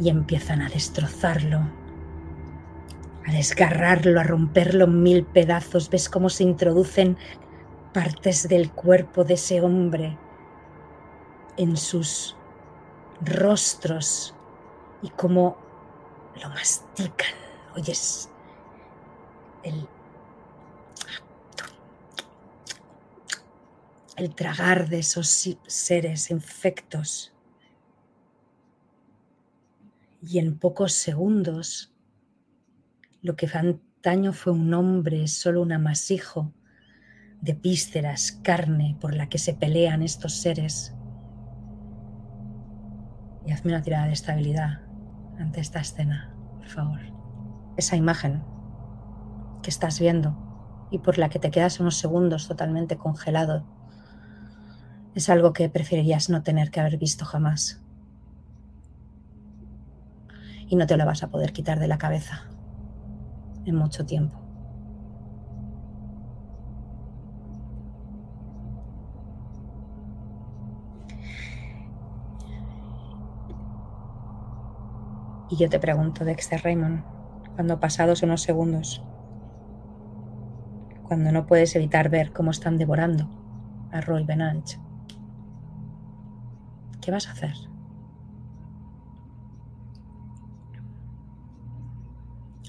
y 0.00 0.08
empiezan 0.08 0.62
a 0.62 0.68
destrozarlo, 0.70 1.60
a 3.28 3.32
desgarrarlo, 3.32 4.18
a 4.18 4.24
romperlo 4.24 4.86
en 4.86 5.02
mil 5.04 5.24
pedazos. 5.24 5.88
Ves 5.88 6.08
cómo 6.08 6.28
se 6.30 6.42
introducen 6.42 7.16
partes 7.92 8.48
del 8.48 8.72
cuerpo 8.72 9.22
de 9.22 9.34
ese 9.34 9.60
hombre 9.60 10.18
en 11.56 11.76
sus 11.76 12.36
rostros 13.20 14.34
y 15.02 15.10
cómo 15.10 15.56
lo 16.40 16.48
mastican. 16.48 17.34
Oyes 17.74 18.30
el, 19.62 19.88
el 24.16 24.34
tragar 24.34 24.88
de 24.88 25.00
esos 25.00 25.56
seres 25.66 26.30
infectos. 26.30 27.32
Y 30.24 30.38
en 30.38 30.58
pocos 30.58 30.92
segundos, 30.92 31.92
lo 33.22 33.34
que 33.34 33.48
antaño 33.52 34.32
fue 34.32 34.52
un 34.52 34.72
hombre 34.74 35.26
solo 35.26 35.62
un 35.62 35.72
amasijo 35.72 36.52
de 37.40 37.54
vísceras, 37.54 38.32
carne 38.42 38.96
por 39.00 39.14
la 39.14 39.28
que 39.28 39.38
se 39.38 39.54
pelean 39.54 40.02
estos 40.02 40.34
seres. 40.34 40.94
Y 43.46 43.52
hazme 43.52 43.72
una 43.72 43.82
tirada 43.82 44.06
de 44.06 44.12
estabilidad 44.12 44.80
ante 45.38 45.60
esta 45.60 45.80
escena, 45.80 46.34
por 46.58 46.68
favor. 46.68 47.00
Esa 47.76 47.96
imagen 47.96 48.42
que 49.62 49.70
estás 49.70 49.98
viendo 49.98 50.36
y 50.90 50.98
por 50.98 51.18
la 51.18 51.28
que 51.28 51.38
te 51.38 51.50
quedas 51.50 51.80
unos 51.80 51.96
segundos 51.96 52.48
totalmente 52.48 52.96
congelado 52.96 53.64
es 55.14 55.28
algo 55.28 55.52
que 55.52 55.68
preferirías 55.68 56.30
no 56.30 56.42
tener 56.42 56.70
que 56.70 56.80
haber 56.80 56.98
visto 56.98 57.24
jamás. 57.24 57.82
Y 60.68 60.76
no 60.76 60.86
te 60.86 60.96
lo 60.96 61.04
vas 61.04 61.22
a 61.22 61.28
poder 61.28 61.52
quitar 61.52 61.78
de 61.78 61.88
la 61.88 61.98
cabeza 61.98 62.44
en 63.64 63.76
mucho 63.76 64.06
tiempo. 64.06 64.41
Y 75.52 75.56
yo 75.56 75.68
te 75.68 75.78
pregunto, 75.78 76.24
Dexter 76.24 76.62
Raymond, 76.62 77.04
cuando 77.56 77.78
pasados 77.78 78.22
unos 78.22 78.40
segundos, 78.40 79.04
cuando 81.02 81.30
no 81.30 81.46
puedes 81.46 81.76
evitar 81.76 82.08
ver 82.08 82.32
cómo 82.32 82.50
están 82.50 82.78
devorando 82.78 83.28
a 83.90 84.00
Roy 84.00 84.24
Benanch, 84.24 84.78
¿qué 87.02 87.10
vas 87.10 87.28
a 87.28 87.32
hacer? 87.32 87.52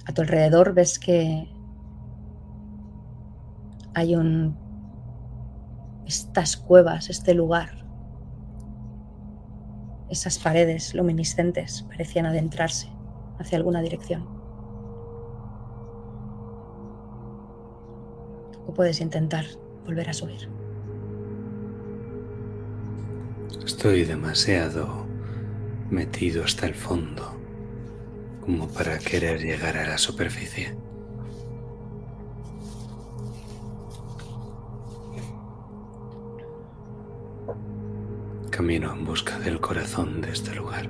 A 0.05 0.14
tu 0.14 0.23
alrededor 0.23 0.73
ves 0.73 0.99
que 0.99 1.49
hay 3.93 4.14
un 4.18 4.57
estas 6.05 6.57
cuevas, 6.57 7.10
este 7.10 7.34
lugar. 7.34 7.82
Esas 10.14 10.38
paredes 10.38 10.94
luminiscentes 10.94 11.81
parecían 11.90 12.27
adentrarse 12.27 12.88
hacia 13.40 13.57
alguna 13.57 13.81
dirección. 13.81 14.27
O 18.68 18.73
puedes 18.76 19.02
intentar 19.02 19.44
volver 19.84 20.11
a 20.11 20.14
subir. 20.14 20.48
Estoy 23.65 24.03
demasiado 24.03 25.07
metido 25.90 26.44
hasta 26.44 26.68
el 26.68 26.76
fondo 26.76 27.34
como 28.41 28.68
para 28.68 28.99
querer 28.99 29.41
llegar 29.41 29.77
a 29.77 29.88
la 29.88 29.98
superficie. 29.98 30.76
Camino 38.64 38.94
en 38.94 39.03
busca 39.03 39.38
del 39.40 39.60
corazón 39.60 40.22
de 40.22 40.31
este 40.31 40.56
lugar, 40.56 40.90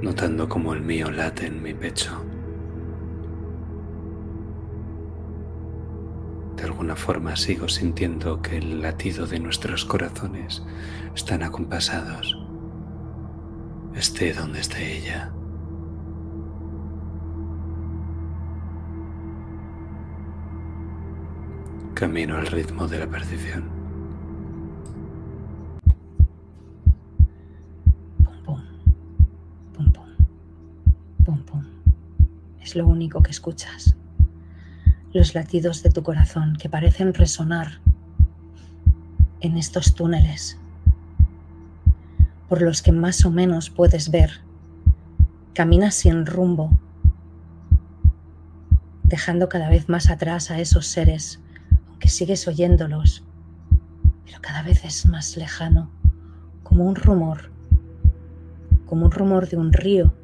notando 0.00 0.48
como 0.48 0.72
el 0.72 0.80
mío 0.80 1.10
late 1.10 1.48
en 1.48 1.62
mi 1.62 1.74
pecho. 1.74 2.12
De 6.56 6.62
alguna 6.62 6.96
forma 6.96 7.36
sigo 7.36 7.68
sintiendo 7.68 8.40
que 8.40 8.56
el 8.56 8.80
latido 8.80 9.26
de 9.26 9.38
nuestros 9.38 9.84
corazones 9.84 10.62
están 11.14 11.42
acompasados, 11.42 12.38
esté 13.94 14.32
donde 14.32 14.60
esté 14.60 14.96
ella. 14.96 15.30
Camino 21.92 22.38
al 22.38 22.46
ritmo 22.46 22.88
de 22.88 22.98
la 23.00 23.06
percepción. 23.06 23.83
Es 32.60 32.76
lo 32.76 32.86
único 32.86 33.22
que 33.22 33.30
escuchas. 33.30 33.96
Los 35.12 35.34
latidos 35.34 35.82
de 35.82 35.90
tu 35.90 36.02
corazón 36.02 36.56
que 36.58 36.68
parecen 36.68 37.14
resonar 37.14 37.80
en 39.40 39.58
estos 39.58 39.94
túneles 39.94 40.58
por 42.48 42.62
los 42.62 42.82
que 42.82 42.92
más 42.92 43.24
o 43.24 43.30
menos 43.30 43.70
puedes 43.70 44.10
ver. 44.10 44.40
Caminas 45.54 45.94
sin 45.94 46.26
rumbo, 46.26 46.78
dejando 49.02 49.48
cada 49.48 49.68
vez 49.68 49.88
más 49.88 50.10
atrás 50.10 50.50
a 50.50 50.60
esos 50.60 50.86
seres, 50.86 51.40
aunque 51.88 52.08
sigues 52.08 52.46
oyéndolos, 52.48 53.24
pero 54.24 54.38
cada 54.40 54.62
vez 54.62 54.84
es 54.84 55.06
más 55.06 55.36
lejano, 55.36 55.90
como 56.62 56.84
un 56.84 56.96
rumor, 56.96 57.50
como 58.86 59.06
un 59.06 59.12
rumor 59.12 59.48
de 59.48 59.56
un 59.56 59.72
río 59.72 60.14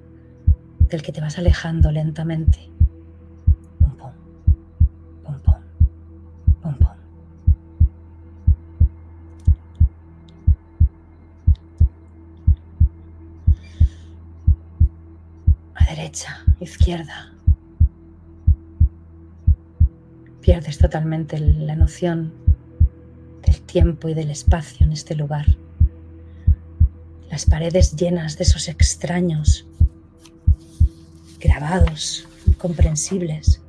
del 0.90 1.02
que 1.02 1.12
te 1.12 1.20
vas 1.20 1.38
alejando 1.38 1.92
lentamente. 1.92 2.68
Pum, 3.78 3.96
pum, 3.96 4.12
pum, 5.24 5.40
pum, 5.40 5.54
pum, 6.62 6.74
pum. 6.74 6.88
A 15.74 15.84
derecha, 15.94 16.44
izquierda. 16.58 17.32
Pierdes 20.40 20.78
totalmente 20.78 21.38
la 21.38 21.76
noción 21.76 22.32
del 23.46 23.60
tiempo 23.62 24.08
y 24.08 24.14
del 24.14 24.30
espacio 24.30 24.84
en 24.84 24.92
este 24.92 25.14
lugar. 25.14 25.46
Las 27.30 27.46
paredes 27.46 27.94
llenas 27.94 28.36
de 28.36 28.42
esos 28.42 28.66
extraños 28.68 29.69
grabados, 31.40 32.28
incomprensibles, 32.46 33.62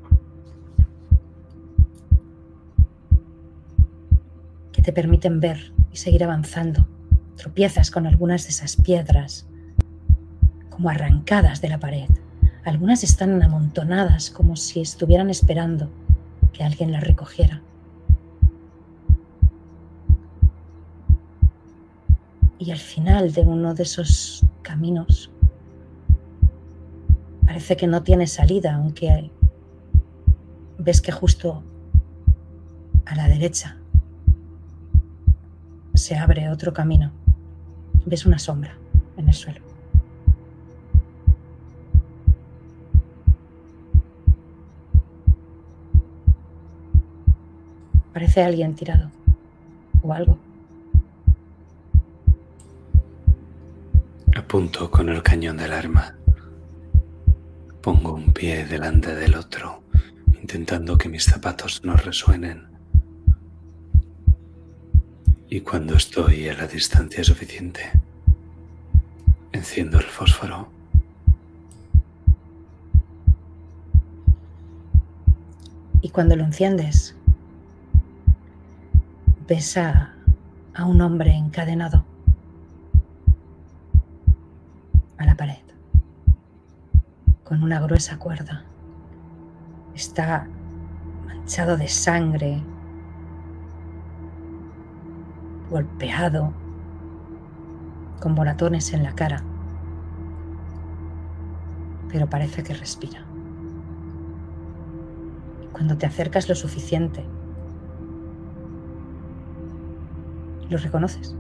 que 4.72 4.82
te 4.82 4.94
permiten 4.94 5.40
ver 5.40 5.74
y 5.92 5.98
seguir 5.98 6.24
avanzando. 6.24 6.88
Tropiezas 7.38 7.90
con 7.90 8.06
algunas 8.06 8.44
de 8.44 8.50
esas 8.50 8.76
piedras 8.76 9.48
como 10.70 10.90
arrancadas 10.90 11.62
de 11.62 11.70
la 11.70 11.80
pared. 11.80 12.10
Algunas 12.66 13.04
están 13.04 13.42
amontonadas 13.42 14.30
como 14.30 14.56
si 14.56 14.82
estuvieran 14.82 15.30
esperando 15.30 15.90
que 16.54 16.64
alguien 16.64 16.92
las 16.92 17.04
recogiera. 17.04 17.62
Y 22.60 22.70
al 22.70 22.78
final 22.78 23.32
de 23.32 23.42
uno 23.42 23.74
de 23.74 23.84
esos 23.84 24.46
caminos 24.62 25.32
parece 27.46 27.76
que 27.78 27.88
no 27.88 28.04
tiene 28.04 28.28
salida, 28.28 28.76
aunque 28.76 29.32
ves 30.78 31.02
que 31.02 31.12
justo 31.12 31.64
a 33.06 33.16
la 33.16 33.28
derecha 33.28 33.78
se 35.94 36.16
abre 36.16 36.50
otro 36.50 36.74
camino. 36.74 37.12
Ves 38.06 38.26
una 38.26 38.40
sombra 38.40 38.76
en 39.18 39.28
el 39.28 39.34
suelo. 39.34 39.62
Parece 48.14 48.44
alguien 48.44 48.76
tirado 48.76 49.10
o 50.02 50.14
algo. 50.14 50.38
Apunto 54.36 54.90
con 54.92 55.10
el 55.10 55.22
cañón 55.24 55.58
del 55.58 55.72
arma. 55.74 56.16
Pongo 57.82 58.14
un 58.14 58.32
pie 58.32 58.64
delante 58.68 59.16
del 59.16 59.34
otro, 59.34 59.82
intentando 60.40 61.00
que 61.00 61.10
mis 61.10 61.24
zapatos 61.24 61.84
no 61.84 61.96
resuenen. 61.96 62.68
Y 65.50 65.62
cuando 65.62 65.96
estoy 65.96 66.48
a 66.48 66.54
la 66.54 66.68
distancia 66.68 67.24
suficiente, 67.24 67.92
enciendo 69.52 69.98
el 69.98 70.06
fósforo. 70.06 70.70
Y 76.02 76.10
cuando 76.10 76.36
lo 76.36 76.44
enciendes, 76.44 77.16
ves 79.48 79.76
a, 79.78 80.14
a 80.76 80.86
un 80.86 81.02
hombre 81.02 81.32
encadenado 81.32 82.11
una 87.62 87.80
gruesa 87.80 88.18
cuerda. 88.18 88.64
Está 89.94 90.48
manchado 91.28 91.78
de 91.78 91.88
sangre, 91.88 92.62
golpeado, 95.70 96.54
con 98.20 98.34
moratones 98.34 98.94
en 98.94 99.04
la 99.04 99.14
cara, 99.14 99.44
pero 102.10 102.28
parece 102.28 102.64
que 102.64 102.74
respira. 102.74 103.24
Cuando 105.72 105.98
te 105.98 106.08
acercas 106.08 106.50
lo 106.50 106.56
suficiente, 106.56 107.24
¿lo 110.70 110.78
reconoces? 110.78 111.36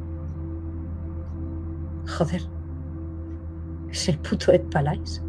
Joder, 2.18 2.41
es 3.89 4.10
el 4.10 4.18
puto 4.19 4.52
Ed 4.52 4.64
Palais. 4.69 5.22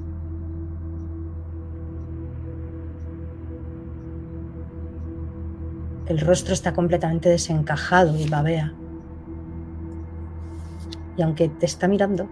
El 6.06 6.20
rostro 6.20 6.52
está 6.52 6.72
completamente 6.72 7.28
desencajado 7.28 8.18
y 8.18 8.28
babea. 8.28 8.72
Y 11.16 11.22
aunque 11.22 11.48
te 11.48 11.66
está 11.66 11.88
mirando, 11.88 12.28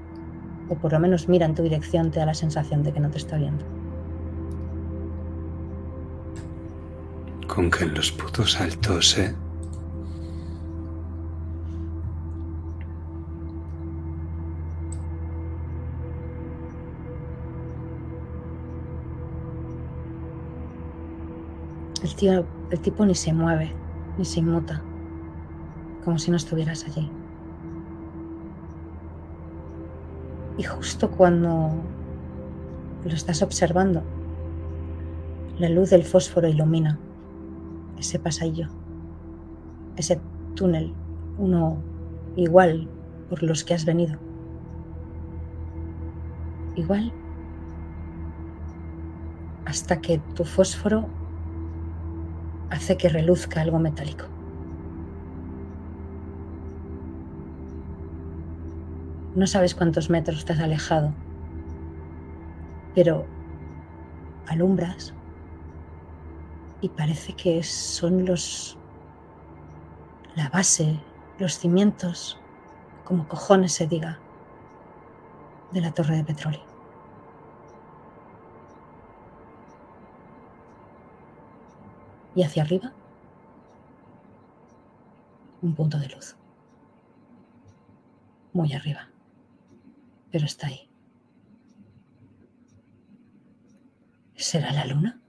o 0.69 0.75
por 0.75 0.93
lo 0.93 1.01
menos 1.01 1.29
mira 1.29 1.47
en 1.47 1.55
tu 1.55 1.63
dirección, 1.63 2.11
te 2.11 2.21
da 2.21 2.27
la 2.27 2.35
sensación 2.35 2.83
de 2.83 2.93
que 2.93 3.01
no 3.01 3.11
te 3.11 3.19
está 3.19 3.37
viendo. 3.37 3.65
Con 7.47 7.71
que 7.71 7.85
en 7.85 7.95
los 7.95 8.13
putos 8.13 8.61
altos, 8.61 9.19
¿eh? 9.19 9.35
Tío, 22.21 22.45
el 22.71 22.81
tipo 22.81 23.07
ni 23.07 23.15
se 23.15 23.33
mueve, 23.33 23.73
ni 24.19 24.27
se 24.27 24.41
inmuta, 24.41 24.83
como 26.05 26.19
si 26.19 26.31
no 26.31 26.37
estuvieras 26.37 26.85
allí. 26.85 27.11
Y 30.59 30.63
justo 30.65 31.11
cuando 31.11 31.71
lo 33.03 33.11
estás 33.11 33.41
observando, 33.41 34.03
la 35.59 35.71
luz 35.71 35.89
del 35.89 36.05
fósforo 36.05 36.47
ilumina 36.47 36.99
ese 37.99 38.19
pasillo, 38.19 38.69
ese 39.97 40.21
túnel, 40.57 40.93
uno 41.39 41.79
igual 42.37 42.87
por 43.31 43.43
los 43.43 43.65
que 43.65 43.73
has 43.73 43.87
venido. 43.87 44.19
Igual 46.77 47.15
hasta 49.65 50.03
que 50.03 50.19
tu 50.35 50.45
fósforo 50.45 51.09
hace 52.71 52.97
que 52.97 53.09
reluzca 53.09 53.61
algo 53.61 53.79
metálico. 53.79 54.25
No 59.35 59.47
sabes 59.47 59.75
cuántos 59.75 60.11
metros 60.11 60.45
te 60.45 60.53
has 60.53 60.61
alejado, 60.61 61.13
pero 62.95 63.27
alumbras 64.49 65.15
y 66.81 66.89
parece 66.89 67.35
que 67.35 67.63
son 67.63 68.25
los 68.25 68.77
la 70.35 70.49
base, 70.49 70.99
los 71.39 71.59
cimientos, 71.59 72.39
como 73.05 73.27
cojones 73.27 73.73
se 73.73 73.87
diga, 73.87 74.19
de 75.73 75.81
la 75.81 75.93
torre 75.93 76.17
de 76.17 76.25
petróleo. 76.25 76.70
Hacia 82.45 82.63
arriba, 82.63 82.93
un 85.63 85.75
punto 85.75 85.99
de 85.99 86.09
luz. 86.09 86.37
Muy 88.53 88.73
arriba, 88.73 89.11
pero 90.31 90.47
está 90.47 90.69
ahí. 90.69 90.89
¿Será 94.35 94.73
la 94.73 94.87
luna? 94.87 95.21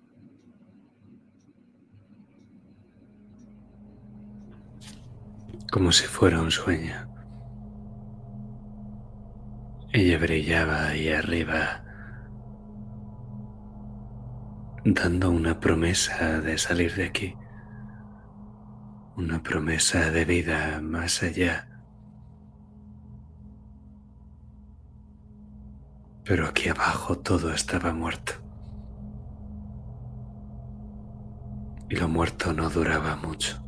como 5.72 5.92
si 5.94 6.06
fuera 6.06 6.42
un 6.42 6.52
sueño. 6.52 7.08
Ella 9.94 10.20
brillaba 10.20 10.88
ahí 10.88 11.08
arriba, 11.10 11.81
dando 14.84 15.30
una 15.30 15.60
promesa 15.60 16.42
de 16.42 16.58
salir 16.58 16.96
de 16.96 17.06
aquí, 17.06 17.36
una 19.16 19.44
promesa 19.44 20.10
de 20.10 20.26
vida 20.26 20.82
más 20.82 21.22
allá. 21.22 21.68
Pero 26.24 26.48
aquí 26.48 26.70
abajo 26.70 27.20
todo 27.20 27.54
estaba 27.54 27.94
muerto. 27.94 28.34
Y 31.90 31.96
lo 31.96 32.08
muerto 32.08 32.54
no 32.54 32.70
duraba 32.70 33.18
mucho. 33.18 33.62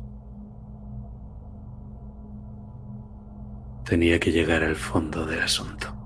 Tenía 3.84 4.18
que 4.18 4.32
llegar 4.32 4.64
al 4.64 4.76
fondo 4.76 5.26
del 5.26 5.42
asunto. 5.42 6.03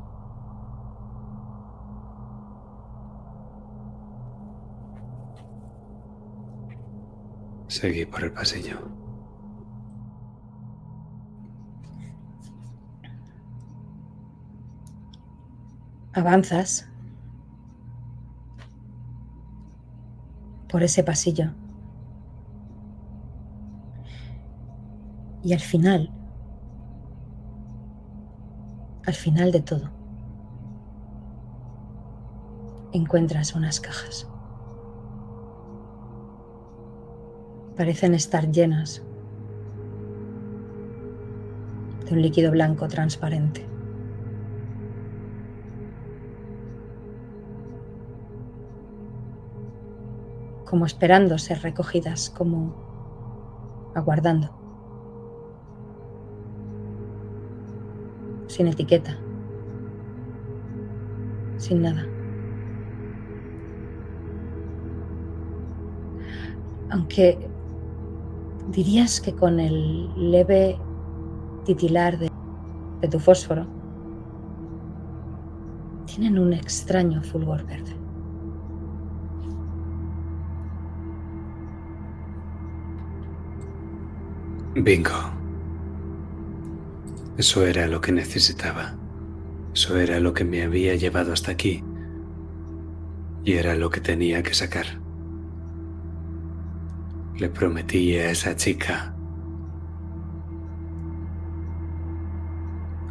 Seguí 7.68 8.06
por 8.06 8.24
el 8.24 8.32
pasillo. 8.32 8.78
Avanzas 16.14 16.88
por 20.68 20.82
ese 20.82 21.04
pasillo. 21.04 21.52
Y 25.42 25.52
al 25.52 25.60
final, 25.60 26.10
al 29.06 29.14
final 29.14 29.52
de 29.52 29.60
todo, 29.60 29.90
encuentras 32.92 33.54
unas 33.54 33.78
cajas. 33.78 34.26
Parecen 37.78 38.12
estar 38.12 38.50
llenas 38.50 39.02
de 42.04 42.12
un 42.12 42.20
líquido 42.20 42.50
blanco 42.50 42.88
transparente. 42.88 43.68
como 50.68 50.84
esperando 50.84 51.38
ser 51.38 51.62
recogidas, 51.62 52.28
como 52.28 52.74
aguardando. 53.94 54.50
Sin 58.48 58.68
etiqueta. 58.68 59.18
Sin 61.56 61.80
nada. 61.80 62.06
Aunque 66.90 67.48
dirías 68.68 69.20
que 69.20 69.34
con 69.34 69.60
el 69.60 70.30
leve 70.30 70.78
titilar 71.64 72.18
de, 72.18 72.30
tu 73.10 73.18
fósforo 73.18 73.66
tienen 76.06 76.38
un 76.38 76.52
extraño 76.52 77.22
fulgor 77.22 77.64
verde. 77.64 77.94
Bingo. 84.74 85.10
Eso 87.36 87.64
era 87.64 87.86
lo 87.86 88.00
que 88.00 88.12
necesitaba. 88.12 88.96
Eso 89.74 89.96
era 89.96 90.18
lo 90.18 90.34
que 90.34 90.44
me 90.44 90.62
había 90.62 90.94
llevado 90.94 91.32
hasta 91.32 91.52
aquí. 91.52 91.84
Y 93.44 93.52
era 93.52 93.74
lo 93.76 93.90
que 93.90 94.00
tenía 94.00 94.42
que 94.42 94.54
sacar. 94.54 95.07
Le 97.38 97.48
prometí 97.48 98.16
a 98.16 98.32
esa 98.32 98.56
chica. 98.56 99.14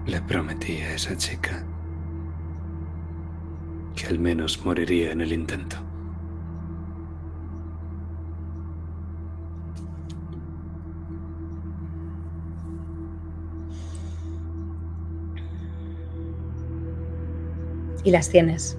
Le 0.06 0.22
prometí 0.22 0.82
a 0.82 0.96
esa 0.96 1.16
chica 1.16 1.64
que 3.96 4.08
al 4.08 4.20
menos 4.20 4.66
moriría 4.66 5.14
en 5.14 5.22
el 5.22 5.32
intento. 5.32 5.78
Y 18.04 18.12
las 18.12 18.30
tienes. 18.30 18.78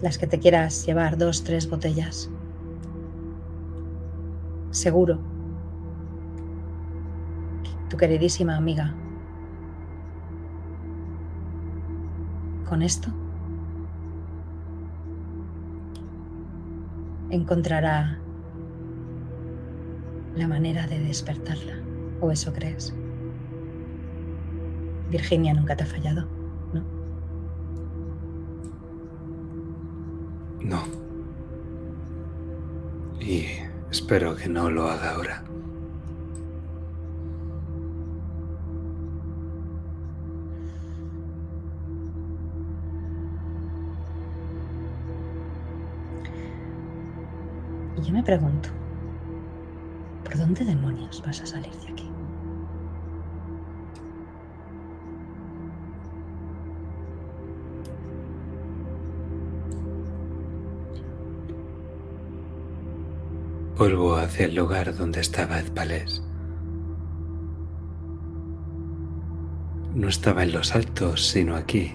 Las 0.00 0.16
que 0.16 0.28
te 0.28 0.38
quieras 0.38 0.86
llevar, 0.86 1.18
dos, 1.18 1.42
tres 1.42 1.68
botellas. 1.68 2.30
Seguro. 4.74 5.20
Tu 7.88 7.96
queridísima 7.96 8.56
amiga. 8.56 8.92
Con 12.68 12.82
esto 12.82 13.08
encontrará 17.30 18.18
la 20.34 20.48
manera 20.48 20.88
de 20.88 20.98
despertarla. 20.98 21.74
¿O 22.20 22.32
eso 22.32 22.52
crees? 22.52 22.92
Virginia 25.08 25.54
nunca 25.54 25.76
te 25.76 25.84
ha 25.84 25.86
fallado, 25.86 26.26
¿no? 26.72 26.82
No. 30.64 30.82
Y 33.20 33.46
espero 33.94 34.34
que 34.34 34.48
no 34.48 34.68
lo 34.70 34.88
haga 34.90 35.10
ahora. 35.12 35.44
Y 47.96 48.02
yo 48.02 48.12
me 48.12 48.24
pregunto, 48.24 48.68
¿por 50.24 50.36
dónde 50.38 50.64
demonios 50.64 51.22
vas 51.24 51.40
a 51.42 51.46
salir 51.46 51.72
de 51.72 51.92
aquí? 51.92 52.13
Vuelvo 63.76 64.14
hacia 64.14 64.46
el 64.46 64.54
lugar 64.54 64.96
donde 64.96 65.20
estaba 65.20 65.58
Ed 65.58 65.72
Palés. 65.72 66.22
No 69.96 70.08
estaba 70.08 70.44
en 70.44 70.52
los 70.52 70.76
altos, 70.76 71.26
sino 71.26 71.56
aquí, 71.56 71.92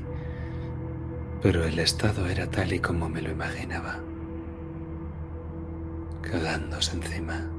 pero 1.41 1.63
el 1.63 1.79
estado 1.79 2.27
era 2.27 2.47
tal 2.51 2.73
y 2.73 2.79
como 2.79 3.07
me 3.07 3.21
lo 3.21 3.31
imaginaba, 3.31 3.99
cagándose 6.21 6.97
encima. 6.97 7.49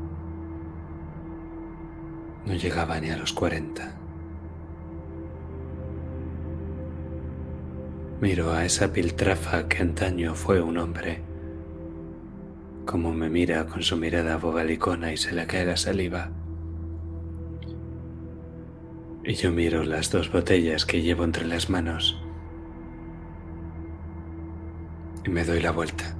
No 2.44 2.52
llegaba 2.52 3.00
ni 3.00 3.08
a 3.08 3.16
los 3.16 3.32
40. 3.32 3.94
Miro 8.20 8.52
a 8.52 8.66
esa 8.66 8.92
piltrafa 8.92 9.66
que 9.66 9.78
antaño 9.78 10.34
fue 10.34 10.60
un 10.60 10.76
hombre 10.76 11.29
como 12.90 13.12
me 13.12 13.30
mira 13.30 13.66
con 13.66 13.84
su 13.84 13.96
mirada 13.96 14.36
bobalicona 14.36 15.12
y 15.12 15.16
se 15.16 15.32
le 15.32 15.46
cae 15.46 15.64
la 15.64 15.76
saliva. 15.76 16.32
Y 19.22 19.34
yo 19.34 19.52
miro 19.52 19.84
las 19.84 20.10
dos 20.10 20.32
botellas 20.32 20.86
que 20.86 21.00
llevo 21.00 21.22
entre 21.22 21.46
las 21.46 21.70
manos 21.70 22.20
y 25.24 25.30
me 25.30 25.44
doy 25.44 25.60
la 25.60 25.70
vuelta. 25.70 26.16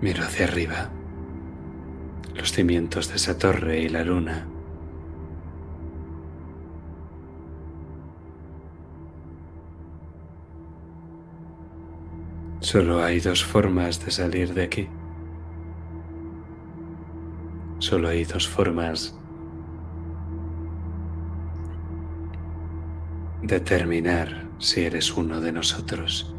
Miro 0.00 0.24
hacia 0.24 0.46
arriba, 0.46 0.90
los 2.34 2.50
cimientos 2.50 3.08
de 3.08 3.14
esa 3.14 3.38
torre 3.38 3.82
y 3.82 3.88
la 3.88 4.02
luna. 4.02 4.48
Solo 12.70 13.02
hay 13.02 13.18
dos 13.18 13.42
formas 13.42 14.04
de 14.04 14.10
salir 14.10 14.52
de 14.52 14.62
aquí. 14.62 14.88
Solo 17.78 18.10
hay 18.10 18.24
dos 18.24 18.46
formas 18.46 19.18
de 23.42 23.60
terminar 23.60 24.50
si 24.58 24.84
eres 24.84 25.16
uno 25.16 25.40
de 25.40 25.50
nosotros. 25.50 26.36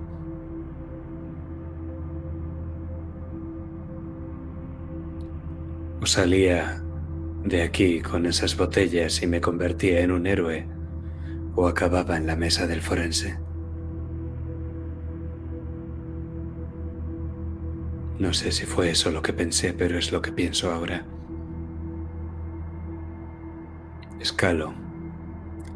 O 5.99 6.05
salía 6.05 6.83
de 7.43 7.63
aquí 7.63 8.01
con 8.01 8.27
esas 8.27 8.55
botellas 8.55 9.23
y 9.23 9.25
me 9.25 9.41
convertía 9.41 10.01
en 10.01 10.11
un 10.11 10.27
héroe, 10.27 10.67
o 11.55 11.67
acababa 11.67 12.17
en 12.17 12.27
la 12.27 12.35
mesa 12.35 12.67
del 12.67 12.81
forense. 12.81 13.48
No 18.19 18.33
sé 18.33 18.51
si 18.51 18.65
fue 18.65 18.89
eso 18.89 19.11
lo 19.11 19.21
que 19.21 19.31
pensé, 19.31 19.71
pero 19.71 19.97
es 19.97 20.11
lo 20.11 20.21
que 20.21 20.33
pienso 20.33 20.73
ahora. 20.73 21.05
Escalo 24.19 24.73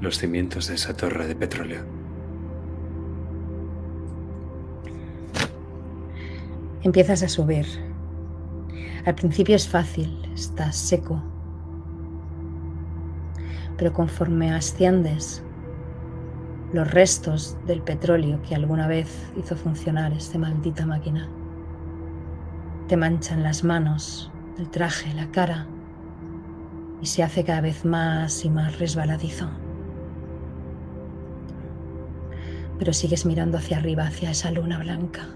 los 0.02 0.18
cimientos 0.18 0.68
de 0.68 0.76
esa 0.76 0.94
torre 0.94 1.26
de 1.26 1.36
petróleo. 1.36 1.86
Empiezas 6.82 7.24
a 7.24 7.30
subir. 7.30 7.66
Al 9.06 9.16
principio 9.16 9.56
es 9.56 9.70
fácil, 9.70 10.22
estás 10.34 10.76
seco. 10.76 11.24
Pero 13.78 13.94
conforme 13.94 14.52
asciendes, 14.52 15.42
los 16.74 16.92
restos 16.92 17.56
del 17.66 17.82
petróleo 17.82 18.42
que 18.42 18.54
alguna 18.54 18.88
vez 18.88 19.08
hizo 19.38 19.56
funcionar 19.56 20.12
esta 20.12 20.38
maldita 20.38 20.86
máquina 20.86 21.30
te 22.88 22.98
manchan 22.98 23.44
las 23.44 23.64
manos, 23.64 24.32
el 24.58 24.70
traje, 24.70 25.14
la 25.14 25.32
cara 25.32 25.68
y 27.02 27.06
se 27.06 27.24
hace 27.24 27.44
cada 27.44 27.62
vez 27.62 27.86
más 27.86 28.44
y 28.46 28.50
más 28.50 28.80
resbaladizo. 28.80 29.50
Pero 32.80 32.92
sigues 32.92 33.26
mirando 33.26 33.58
hacia 33.58 33.78
arriba, 33.78 34.08
hacia 34.08 34.32
esa 34.32 34.52
luna 34.52 34.80
blanca, 34.80 35.28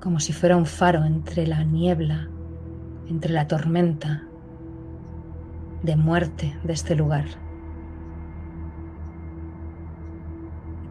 como 0.00 0.20
si 0.20 0.32
fuera 0.32 0.56
un 0.56 0.66
faro 0.66 1.04
entre 1.04 1.46
la 1.46 1.64
niebla, 1.64 2.28
entre 3.08 3.32
la 3.32 3.46
tormenta 3.46 4.24
de 5.82 5.96
muerte 5.96 6.56
de 6.62 6.72
este 6.72 6.94
lugar. 6.94 7.26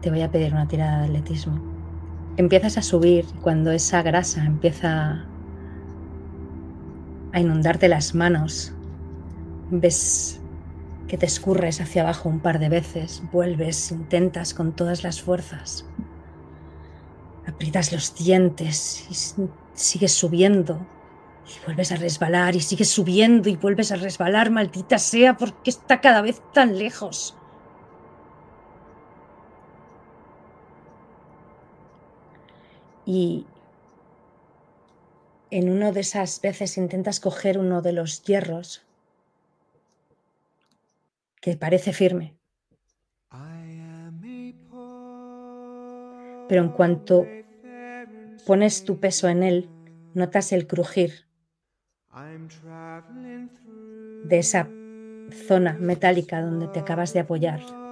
Te 0.00 0.10
voy 0.10 0.22
a 0.22 0.30
pedir 0.30 0.52
una 0.52 0.68
tirada 0.68 0.98
de 0.98 1.04
atletismo 1.06 1.73
empiezas 2.36 2.78
a 2.78 2.82
subir 2.82 3.26
cuando 3.42 3.70
esa 3.70 4.02
grasa 4.02 4.44
empieza 4.44 5.26
a 7.32 7.40
inundarte 7.40 7.88
las 7.88 8.14
manos, 8.14 8.72
ves 9.70 10.40
que 11.08 11.18
te 11.18 11.26
escurres 11.26 11.80
hacia 11.80 12.02
abajo 12.02 12.28
un 12.28 12.40
par 12.40 12.58
de 12.58 12.68
veces, 12.68 13.22
vuelves, 13.32 13.90
intentas 13.90 14.54
con 14.54 14.74
todas 14.74 15.02
las 15.02 15.20
fuerzas, 15.20 15.86
aprietas 17.46 17.92
los 17.92 18.14
dientes 18.14 19.06
y 19.10 19.48
sigues 19.74 20.12
subiendo 20.12 20.86
y 21.46 21.64
vuelves 21.66 21.92
a 21.92 21.96
resbalar 21.96 22.56
y 22.56 22.60
sigues 22.60 22.88
subiendo 22.88 23.48
y 23.48 23.56
vuelves 23.56 23.92
a 23.92 23.96
resbalar, 23.96 24.50
maldita 24.50 24.98
sea, 24.98 25.36
porque 25.36 25.70
está 25.70 26.00
cada 26.00 26.22
vez 26.22 26.42
tan 26.52 26.78
lejos. 26.78 27.36
Y 33.06 33.46
en 35.50 35.70
una 35.70 35.92
de 35.92 36.00
esas 36.00 36.40
veces 36.40 36.76
intentas 36.78 37.20
coger 37.20 37.58
uno 37.58 37.82
de 37.82 37.92
los 37.92 38.22
hierros 38.22 38.82
que 41.40 41.56
parece 41.56 41.92
firme. 41.92 42.34
Pero 46.48 46.62
en 46.62 46.68
cuanto 46.70 47.26
pones 48.46 48.84
tu 48.84 48.98
peso 48.98 49.28
en 49.28 49.42
él, 49.42 49.68
notas 50.14 50.52
el 50.52 50.66
crujir 50.66 51.26
de 54.24 54.38
esa 54.38 54.68
zona 55.46 55.76
metálica 55.78 56.42
donde 56.42 56.68
te 56.68 56.80
acabas 56.80 57.12
de 57.12 57.20
apoyar. 57.20 57.83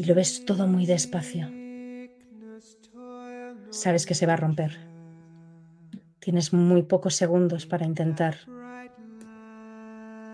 Y 0.00 0.04
lo 0.04 0.14
ves 0.14 0.46
todo 0.46 0.66
muy 0.66 0.86
despacio. 0.86 1.50
Sabes 3.68 4.06
que 4.06 4.14
se 4.14 4.24
va 4.24 4.32
a 4.32 4.36
romper. 4.36 4.78
Tienes 6.20 6.54
muy 6.54 6.84
pocos 6.84 7.14
segundos 7.14 7.66
para 7.66 7.84
intentar 7.84 8.36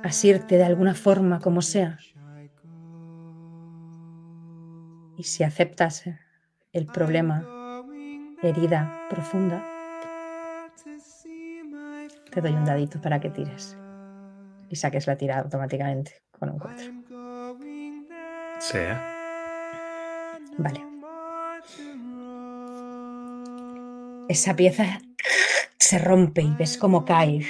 asirte 0.05 0.57
de 0.57 0.65
alguna 0.65 0.95
forma 0.95 1.41
como 1.41 1.63
sea. 1.63 1.99
Y 5.19 5.25
si 5.25 5.43
aceptas 5.43 6.05
el 6.73 6.87
problema, 6.87 7.45
herida 8.43 9.01
profunda, 9.11 9.67
te 12.31 12.41
doy 12.41 12.53
un 12.53 12.65
dadito 12.65 13.01
para 13.01 13.19
que 13.19 13.31
tires 13.31 13.77
y 14.69 14.77
saques 14.77 15.09
la 15.09 15.17
tirada 15.17 15.43
automáticamente 15.43 16.23
con 16.31 16.51
un 16.51 16.59
4. 16.61 16.85
Sea. 18.61 19.16
Vale. 20.59 20.87
Esa 24.29 24.57
pieza 24.57 25.01
se 25.79 25.99
rompe 25.99 26.43
y 26.43 26.55
ves 26.55 26.79
cómo 26.79 27.05
cae. 27.05 27.47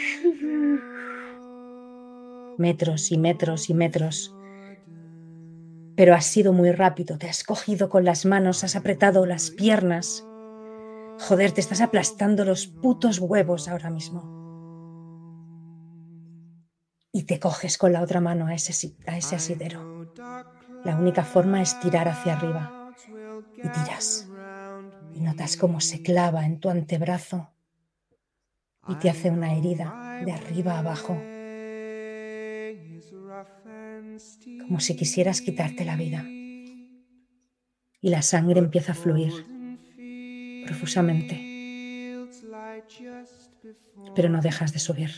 Metros 2.58 3.12
y 3.12 3.18
metros 3.18 3.68
y 3.68 3.74
metros 3.74 4.34
Pero 5.94 6.14
has 6.14 6.26
sido 6.26 6.52
muy 6.52 6.72
rápido, 6.72 7.18
te 7.18 7.28
has 7.28 7.44
cogido 7.44 7.88
con 7.88 8.04
las 8.04 8.26
manos, 8.26 8.64
has 8.64 8.76
apretado 8.76 9.24
las 9.24 9.50
piernas. 9.50 10.26
Joder, 11.18 11.52
te 11.52 11.62
estás 11.62 11.80
aplastando 11.80 12.44
los 12.44 12.66
putos 12.66 13.18
huevos 13.18 13.68
ahora 13.68 13.88
mismo. 13.88 14.34
Y 17.12 17.22
te 17.22 17.40
coges 17.40 17.78
con 17.78 17.94
la 17.94 18.02
otra 18.02 18.20
mano 18.20 18.46
a 18.46 18.54
ese, 18.54 18.94
a 19.06 19.16
ese 19.16 19.36
asidero. 19.36 20.12
La 20.84 20.96
única 20.96 21.24
forma 21.24 21.62
es 21.62 21.80
tirar 21.80 22.08
hacia 22.08 22.36
arriba. 22.36 22.75
Y 23.56 23.68
tiras. 23.68 24.28
Y 25.14 25.20
notas 25.20 25.56
cómo 25.56 25.80
se 25.80 26.02
clava 26.02 26.44
en 26.44 26.60
tu 26.60 26.68
antebrazo 26.68 27.50
y 28.88 28.94
te 28.96 29.10
hace 29.10 29.30
una 29.30 29.54
herida 29.56 30.20
de 30.24 30.32
arriba 30.32 30.78
abajo, 30.78 31.14
como 34.60 34.80
si 34.80 34.96
quisieras 34.96 35.40
quitarte 35.40 35.84
la 35.84 35.96
vida. 35.96 36.24
Y 38.00 38.10
la 38.10 38.22
sangre 38.22 38.60
empieza 38.60 38.92
a 38.92 38.94
fluir 38.94 39.32
profusamente, 40.66 41.40
pero 44.14 44.28
no 44.28 44.40
dejas 44.40 44.72
de 44.72 44.78
subir. 44.78 45.10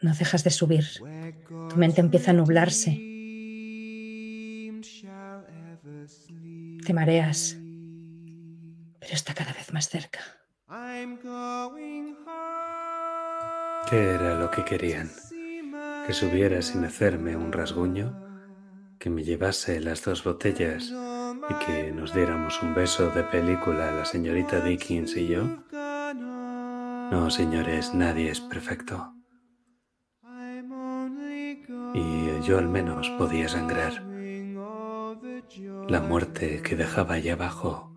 No 0.00 0.14
dejas 0.14 0.44
de 0.44 0.50
subir. 0.50 0.84
Tu 1.70 1.76
mente 1.76 2.00
empieza 2.00 2.30
a 2.32 2.34
nublarse. 2.34 3.13
Te 6.84 6.92
mareas, 6.92 7.56
pero 9.00 9.14
está 9.14 9.32
cada 9.32 9.54
vez 9.54 9.72
más 9.72 9.88
cerca. 9.88 10.20
¿Qué 13.88 14.04
era 14.14 14.38
lo 14.38 14.50
que 14.50 14.64
querían? 14.64 15.10
¿Que 16.06 16.12
subiera 16.12 16.60
sin 16.60 16.84
hacerme 16.84 17.36
un 17.36 17.52
rasguño? 17.52 18.20
¿Que 18.98 19.08
me 19.08 19.24
llevase 19.24 19.80
las 19.80 20.04
dos 20.04 20.24
botellas 20.24 20.92
y 21.48 21.64
que 21.64 21.90
nos 21.90 22.14
diéramos 22.14 22.62
un 22.62 22.74
beso 22.74 23.08
de 23.10 23.24
película 23.24 23.90
la 23.90 24.04
señorita 24.04 24.60
Dickens 24.60 25.16
y 25.16 25.28
yo? 25.28 25.44
No, 25.72 27.30
señores, 27.30 27.94
nadie 27.94 28.30
es 28.30 28.40
perfecto. 28.40 29.14
Y 31.94 32.40
yo 32.42 32.58
al 32.58 32.68
menos 32.68 33.08
podía 33.16 33.48
sangrar. 33.48 34.13
La 35.88 36.00
muerte 36.00 36.62
que 36.62 36.76
dejaba 36.76 37.14
allá 37.14 37.34
abajo 37.34 37.94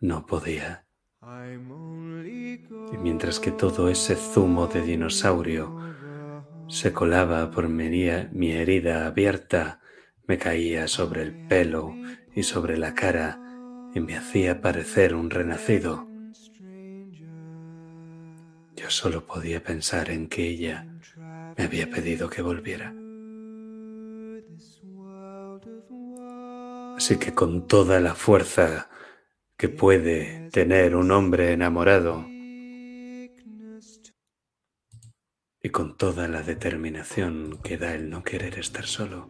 no 0.00 0.24
podía. 0.26 0.86
Y 2.92 2.98
mientras 2.98 3.40
que 3.40 3.50
todo 3.50 3.90
ese 3.90 4.16
zumo 4.16 4.66
de 4.68 4.80
dinosaurio 4.80 5.78
se 6.68 6.92
colaba 6.92 7.50
por 7.50 7.68
mi, 7.68 8.52
herida 8.52 9.06
abierta, 9.06 9.80
me 10.26 10.38
caía 10.38 10.88
sobre 10.88 11.22
el 11.22 11.46
pelo 11.46 11.94
y 12.34 12.42
sobre 12.42 12.78
la 12.78 12.94
cara 12.94 13.38
y 13.94 14.00
me 14.00 14.16
hacía 14.16 14.62
parecer 14.62 15.14
un 15.14 15.28
renacido. 15.28 16.08
Yo 18.76 18.88
solo 18.88 19.26
podía 19.26 19.62
pensar 19.62 20.10
en 20.10 20.26
que 20.28 20.48
ella 20.48 20.86
me 21.58 21.64
había 21.64 21.90
pedido 21.90 22.30
que 22.30 22.40
volviera. 22.40 22.94
Así 27.10 27.18
que 27.18 27.34
con 27.34 27.66
toda 27.66 27.98
la 27.98 28.14
fuerza 28.14 28.88
que 29.56 29.68
puede 29.68 30.48
tener 30.52 30.94
un 30.94 31.10
hombre 31.10 31.52
enamorado 31.52 32.24
y 35.60 35.68
con 35.72 35.96
toda 35.96 36.28
la 36.28 36.42
determinación 36.44 37.58
que 37.64 37.78
da 37.78 37.94
el 37.94 38.10
no 38.10 38.22
querer 38.22 38.60
estar 38.60 38.86
solo, 38.86 39.28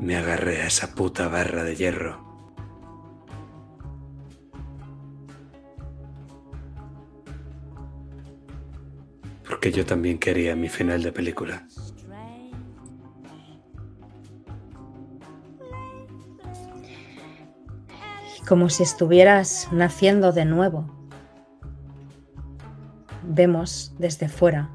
me 0.00 0.16
agarré 0.16 0.62
a 0.62 0.66
esa 0.66 0.96
puta 0.96 1.28
barra 1.28 1.62
de 1.62 1.76
hierro. 1.76 2.26
Porque 9.48 9.70
yo 9.70 9.86
también 9.86 10.18
quería 10.18 10.56
mi 10.56 10.68
final 10.68 11.04
de 11.04 11.12
película. 11.12 11.68
Como 18.46 18.68
si 18.70 18.84
estuvieras 18.84 19.68
naciendo 19.72 20.32
de 20.32 20.44
nuevo. 20.44 20.86
Vemos 23.24 23.92
desde 23.98 24.28
fuera, 24.28 24.70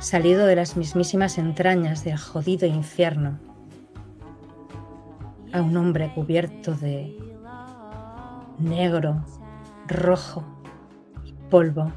salido 0.00 0.46
de 0.46 0.56
las 0.56 0.76
mismísimas 0.76 1.38
entrañas 1.38 2.02
del 2.02 2.18
jodido 2.18 2.66
infierno, 2.66 3.38
a 5.52 5.62
un 5.62 5.76
hombre 5.76 6.12
cubierto 6.12 6.74
de 6.74 7.16
negro, 8.58 9.24
rojo 9.86 10.44
y 11.24 11.32
polvo. 11.48 11.92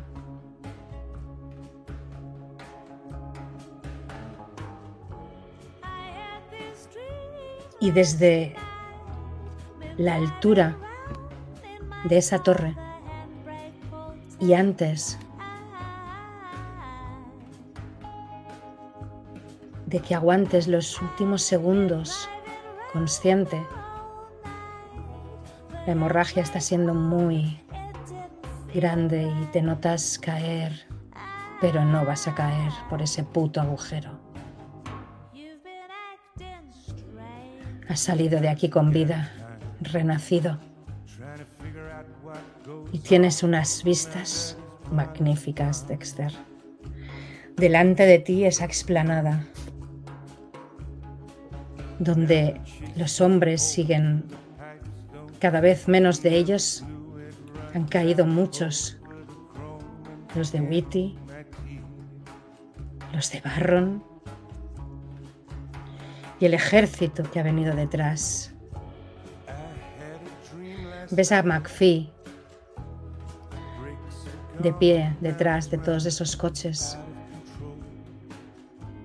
Y 7.80 7.92
desde 7.92 8.56
la 9.98 10.16
altura 10.16 10.76
de 12.06 12.18
esa 12.18 12.40
torre 12.40 12.76
y 14.40 14.54
antes 14.54 15.18
de 19.86 20.00
que 20.00 20.16
aguantes 20.16 20.68
los 20.68 21.02
últimos 21.02 21.44
segundos 21.44 22.28
consciente, 22.92 23.64
la 25.86 25.94
hemorragia 25.94 26.42
está 26.42 26.60
siendo 26.60 26.94
muy 26.94 27.62
grande 28.74 29.32
y 29.42 29.46
te 29.48 29.62
notas 29.62 30.18
caer, 30.18 30.88
pero 31.62 31.86
no 31.86 32.06
vas 32.06 32.28
a 32.28 32.34
caer 32.34 32.72
por 32.90 33.02
ese 33.02 33.24
puto 33.24 33.62
agujero. 33.62 34.20
Has 37.88 38.00
salido 38.00 38.40
de 38.42 38.50
aquí 38.50 38.70
con 38.70 38.92
vida, 38.92 39.32
renacido. 39.84 40.60
Y 42.92 43.00
tienes 43.00 43.44
unas 43.44 43.84
vistas 43.84 44.58
magníficas, 44.92 45.88
Dexter. 45.88 46.32
Delante 47.56 48.06
de 48.06 48.20
ti 48.20 48.46
esa 48.46 48.66
explanada, 48.66 49.46
donde 52.00 52.60
los 52.96 53.22
hombres 53.22 53.62
siguen 53.62 54.26
cada 55.40 55.62
vez 55.62 55.88
menos 55.88 56.22
de 56.22 56.36
ellos. 56.36 56.86
Han 57.74 57.88
caído 57.88 58.26
muchos. 58.26 58.98
Los 60.36 60.52
de 60.52 60.62
Witty, 60.62 61.16
los 63.14 63.32
de 63.32 63.42
Barron 63.42 64.04
y 66.40 66.46
el 66.46 66.56
ejército 66.56 67.24
que 67.24 67.40
ha 67.40 67.44
venido 67.44 67.76
detrás. 67.76 68.53
Ves 71.16 71.32
a 71.32 71.44
McPhee 71.44 72.10
de 74.58 74.74
pie 74.74 75.16
detrás 75.22 75.70
de 75.70 75.78
todos 75.78 76.08
esos 76.08 76.36
coches 76.36 76.98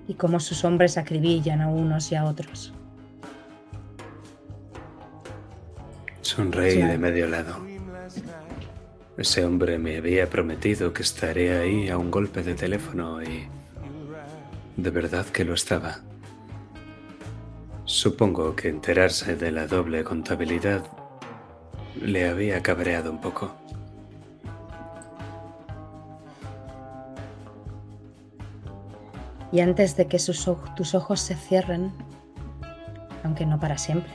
y 0.07 0.15
cómo 0.15 0.39
sus 0.39 0.65
hombres 0.65 0.97
acribillan 0.97 1.61
a 1.61 1.67
unos 1.67 2.11
y 2.11 2.15
a 2.15 2.25
otros. 2.25 2.73
Sonreí 6.21 6.71
Sí. 6.77 6.81
de 6.81 6.97
medio 6.97 7.27
lado. 7.27 7.57
Ese 9.15 9.45
hombre 9.45 9.77
me 9.77 9.97
había 9.97 10.27
prometido 10.31 10.91
que 10.93 11.03
estaría 11.03 11.59
ahí 11.59 11.89
a 11.89 11.97
un 11.99 12.09
golpe 12.09 12.41
de 12.41 12.55
teléfono 12.55 13.21
y 13.21 13.47
de 14.77 14.89
verdad 14.89 15.27
que 15.27 15.45
lo 15.45 15.53
estaba. 15.53 15.99
Supongo 17.85 18.55
que 18.55 18.69
enterarse 18.69 19.35
de 19.35 19.51
la 19.51 19.67
doble 19.67 20.03
contabilidad 20.03 20.83
le 21.95 22.29
había 22.29 22.61
cabreado 22.61 23.11
un 23.11 23.19
poco. 23.19 23.51
Y 29.51 29.61
antes 29.61 29.97
de 29.97 30.07
que 30.07 30.17
tus 30.17 30.95
ojos 30.95 31.19
se 31.19 31.35
cierren, 31.35 31.91
aunque 33.23 33.45
no 33.45 33.59
para 33.59 33.77
siempre, 33.77 34.13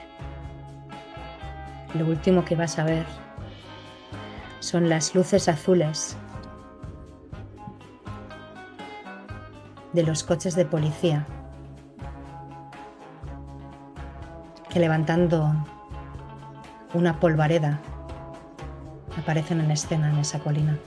lo 1.94 2.06
último 2.06 2.44
que 2.44 2.54
vas 2.54 2.78
a 2.78 2.84
ver 2.84 3.06
son 4.60 4.88
las 4.88 5.14
luces 5.14 5.48
azules 5.48 6.16
de 9.92 10.02
los 10.02 10.24
coches 10.24 10.56
de 10.56 10.64
policía 10.64 11.26
que 14.68 14.80
levantando 14.80 15.54
una 16.94 17.18
polvareda 17.18 17.80
aparecen 19.18 19.60
en 19.60 19.70
escena 19.70 20.10
en 20.10 20.18
esa 20.18 20.38
colina. 20.38 20.78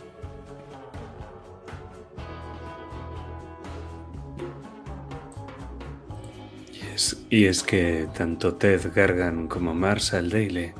Y 7.29 7.45
es 7.45 7.61
que 7.61 8.07
tanto 8.17 8.55
Ted 8.55 8.91
Gargan 8.95 9.47
como 9.47 9.73
Marshall 9.73 10.29
Daly 10.29 10.71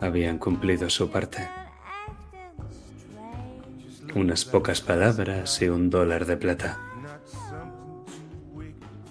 habían 0.00 0.38
cumplido 0.38 0.90
su 0.90 1.10
parte. 1.10 1.48
Unas 4.14 4.44
pocas 4.44 4.82
palabras 4.82 5.60
y 5.62 5.68
un 5.68 5.88
dólar 5.88 6.26
de 6.26 6.36
plata. 6.36 6.78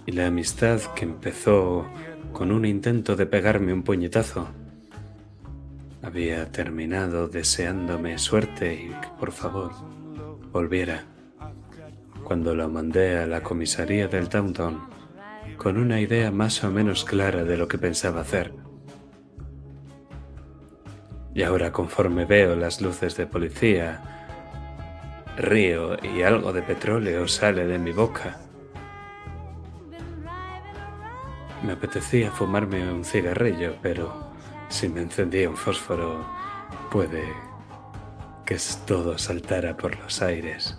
Y 0.06 0.12
la 0.12 0.28
amistad 0.28 0.80
que 0.96 1.06
empezó 1.06 1.88
con 2.34 2.52
un 2.52 2.66
intento 2.66 3.16
de 3.16 3.26
pegarme 3.26 3.74
un 3.74 3.84
puñetazo 3.84 4.48
había 6.02 6.52
terminado 6.52 7.28
deseándome 7.28 8.18
suerte 8.18 8.74
y 8.74 8.88
que 8.90 9.08
por 9.20 9.32
favor 9.32 9.72
volviera. 10.52 11.06
Cuando 12.24 12.56
lo 12.56 12.70
mandé 12.70 13.18
a 13.18 13.28
la 13.28 13.42
comisaría 13.42 14.08
del 14.08 14.30
downtown 14.30 14.88
con 15.58 15.78
una 15.78 16.00
idea 16.00 16.32
más 16.32 16.64
o 16.64 16.72
menos 16.72 17.04
clara 17.04 17.44
de 17.44 17.58
lo 17.58 17.68
que 17.68 17.78
pensaba 17.78 18.22
hacer. 18.22 18.54
Y 21.34 21.44
ahora 21.44 21.72
conforme 21.72 22.26
veo 22.26 22.56
las 22.56 22.82
luces 22.82 23.16
de 23.18 23.28
policía, 23.28 24.02
río 25.38 25.98
y 26.04 26.22
algo 26.22 26.54
de 26.54 26.62
petróleo 26.62 27.28
sale 27.28 27.66
de 27.66 27.78
mi 27.80 27.92
boca. 27.92 28.40
Me 31.64 31.74
apetecía 31.74 32.32
fumarme 32.32 32.92
un 32.92 33.04
cigarrillo, 33.04 33.76
pero 33.82 34.29
si 34.70 34.88
me 34.88 35.02
encendía 35.02 35.50
un 35.50 35.58
fósforo, 35.58 36.26
puede 36.90 37.24
que 38.46 38.58
todo 38.88 39.18
saltara 39.18 39.76
por 39.76 39.98
los 40.00 40.22
aires. 40.22 40.78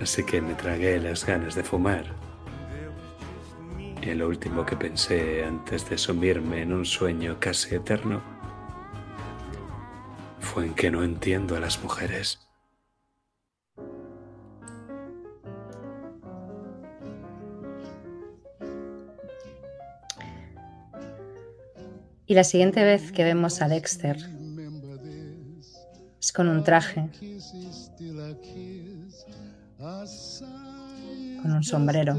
Así 0.00 0.24
que 0.24 0.40
me 0.40 0.54
tragué 0.54 0.98
las 1.00 1.26
ganas 1.26 1.54
de 1.54 1.64
fumar. 1.64 2.14
Y 4.00 4.12
lo 4.12 4.28
último 4.28 4.66
que 4.66 4.76
pensé 4.76 5.44
antes 5.44 5.88
de 5.88 5.96
sumirme 5.96 6.62
en 6.62 6.72
un 6.72 6.84
sueño 6.84 7.38
casi 7.40 7.74
eterno 7.74 8.22
fue 10.40 10.66
en 10.66 10.74
que 10.74 10.90
no 10.90 11.02
entiendo 11.02 11.56
a 11.56 11.60
las 11.60 11.82
mujeres. 11.82 12.43
Y 22.26 22.34
la 22.34 22.44
siguiente 22.44 22.82
vez 22.82 23.12
que 23.12 23.22
vemos 23.22 23.60
a 23.60 23.68
Dexter 23.68 24.16
es 26.18 26.32
con 26.32 26.48
un 26.48 26.64
traje, 26.64 27.10
con 31.42 31.52
un 31.52 31.62
sombrero 31.62 32.18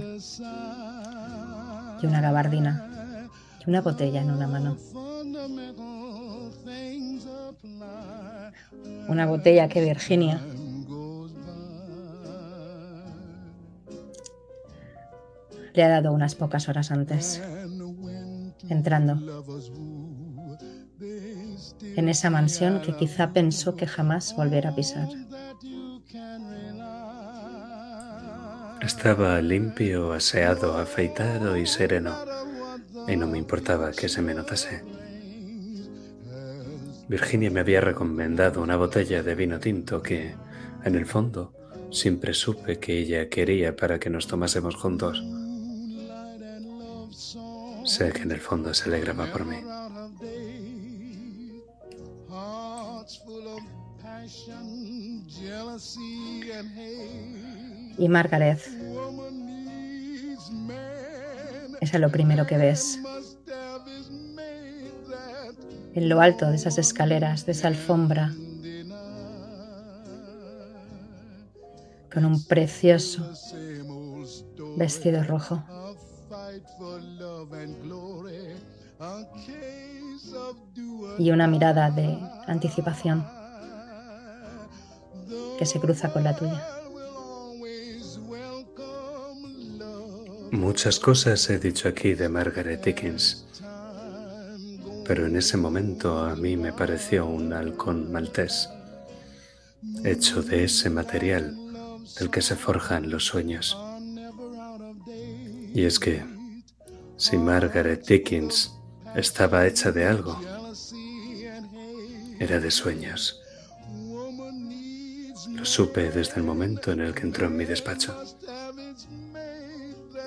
y 2.02 2.06
una 2.06 2.22
gabardina 2.22 3.30
y 3.66 3.70
una 3.70 3.82
botella 3.82 4.22
en 4.22 4.30
una 4.30 4.48
mano. 4.48 4.78
Una 9.08 9.26
botella 9.26 9.68
que 9.68 9.84
Virginia 9.84 10.40
le 15.74 15.84
ha 15.84 15.90
dado 15.90 16.14
unas 16.14 16.36
pocas 16.36 16.70
horas 16.70 16.92
antes, 16.92 17.42
entrando 18.70 19.20
en 21.96 22.10
esa 22.10 22.30
mansión 22.30 22.82
que 22.82 22.96
quizá 22.96 23.34
pensó 23.34 23.76
que 23.76 23.88
jamás 23.88 24.36
volviera 24.36 24.70
a 24.70 24.76
pisar. 24.76 25.08
Estaba 28.82 29.42
limpio, 29.42 30.14
aseado, 30.14 30.78
afeitado 30.78 31.58
y 31.58 31.66
sereno, 31.66 32.16
y 33.08 33.16
no 33.16 33.28
me 33.28 33.38
importaba 33.38 33.92
que 33.92 34.10
se 34.10 34.22
me 34.22 34.34
notase. 34.34 34.84
Virginia 37.08 37.52
me 37.52 37.60
había 37.60 37.82
recomendado 37.82 38.62
una 38.62 38.78
botella 38.78 39.22
de 39.24 39.36
vino 39.36 39.60
tinto 39.60 40.02
que, 40.02 40.36
en 40.84 40.96
el 40.96 41.06
fondo, 41.06 41.54
siempre 41.92 42.34
supe 42.34 42.80
que 42.80 43.00
ella 43.00 43.30
quería 43.30 43.76
para 43.76 44.00
que 44.00 44.10
nos 44.10 44.28
tomásemos 44.28 44.76
juntos. 44.76 45.24
Sé 47.86 48.12
que 48.12 48.24
en 48.24 48.32
el 48.32 48.42
fondo 48.42 48.74
se 48.74 48.90
alegraba 48.90 49.32
por 49.32 49.46
mí. 49.46 49.58
Y 57.98 58.10
Margaret 58.10 58.60
es 61.82 62.00
lo 62.00 62.12
primero 62.12 62.46
que 62.46 62.58
ves. 62.58 63.00
En 65.94 66.10
lo 66.10 66.20
alto 66.20 66.50
de 66.50 66.56
esas 66.56 66.78
escaleras, 66.78 67.46
de 67.46 67.54
esa 67.54 67.68
alfombra, 67.70 68.34
con 72.12 72.26
un 72.26 72.44
precioso 72.46 73.30
vestido 74.78 75.24
rojo. 75.24 75.64
Y 81.18 81.32
una 81.32 81.48
mirada 81.48 81.92
de 81.92 82.18
anticipación 82.48 83.26
que 85.58 85.66
se 85.66 85.80
cruza 85.80 86.12
con 86.12 86.24
la 86.24 86.36
tuya. 86.36 86.64
Muchas 90.52 91.00
cosas 91.00 91.50
he 91.50 91.60
dicho 91.60 91.90
aquí 91.90 92.14
de 92.14 92.30
Margaret 92.30 92.84
Dickens, 92.84 93.46
pero 95.06 95.26
en 95.26 95.36
ese 95.36 95.58
momento 95.58 96.20
a 96.20 96.36
mí 96.36 96.56
me 96.56 96.72
pareció 96.72 97.26
un 97.26 97.52
halcón 97.52 98.12
maltés, 98.12 98.70
hecho 100.04 100.42
de 100.42 100.64
ese 100.64 100.90
material 100.90 101.58
del 102.20 102.30
que 102.30 102.42
se 102.42 102.56
forjan 102.56 103.10
los 103.10 103.26
sueños. 103.26 103.78
Y 105.74 105.84
es 105.84 106.00
que, 106.00 106.24
si 107.18 107.38
Margaret 107.38 108.06
Dickens 108.06 108.74
estaba 109.16 109.66
hecha 109.66 109.92
de 109.92 110.06
algo, 110.06 110.40
era 112.40 112.60
de 112.60 112.72
sueños. 112.72 113.42
Lo 115.52 115.66
supe 115.66 116.12
desde 116.12 116.36
el 116.36 116.44
momento 116.44 116.92
en 116.92 117.02
el 117.02 117.14
que 117.14 117.22
entró 117.22 117.48
en 117.48 117.58
mi 117.58 117.66
despacho. 117.66 118.16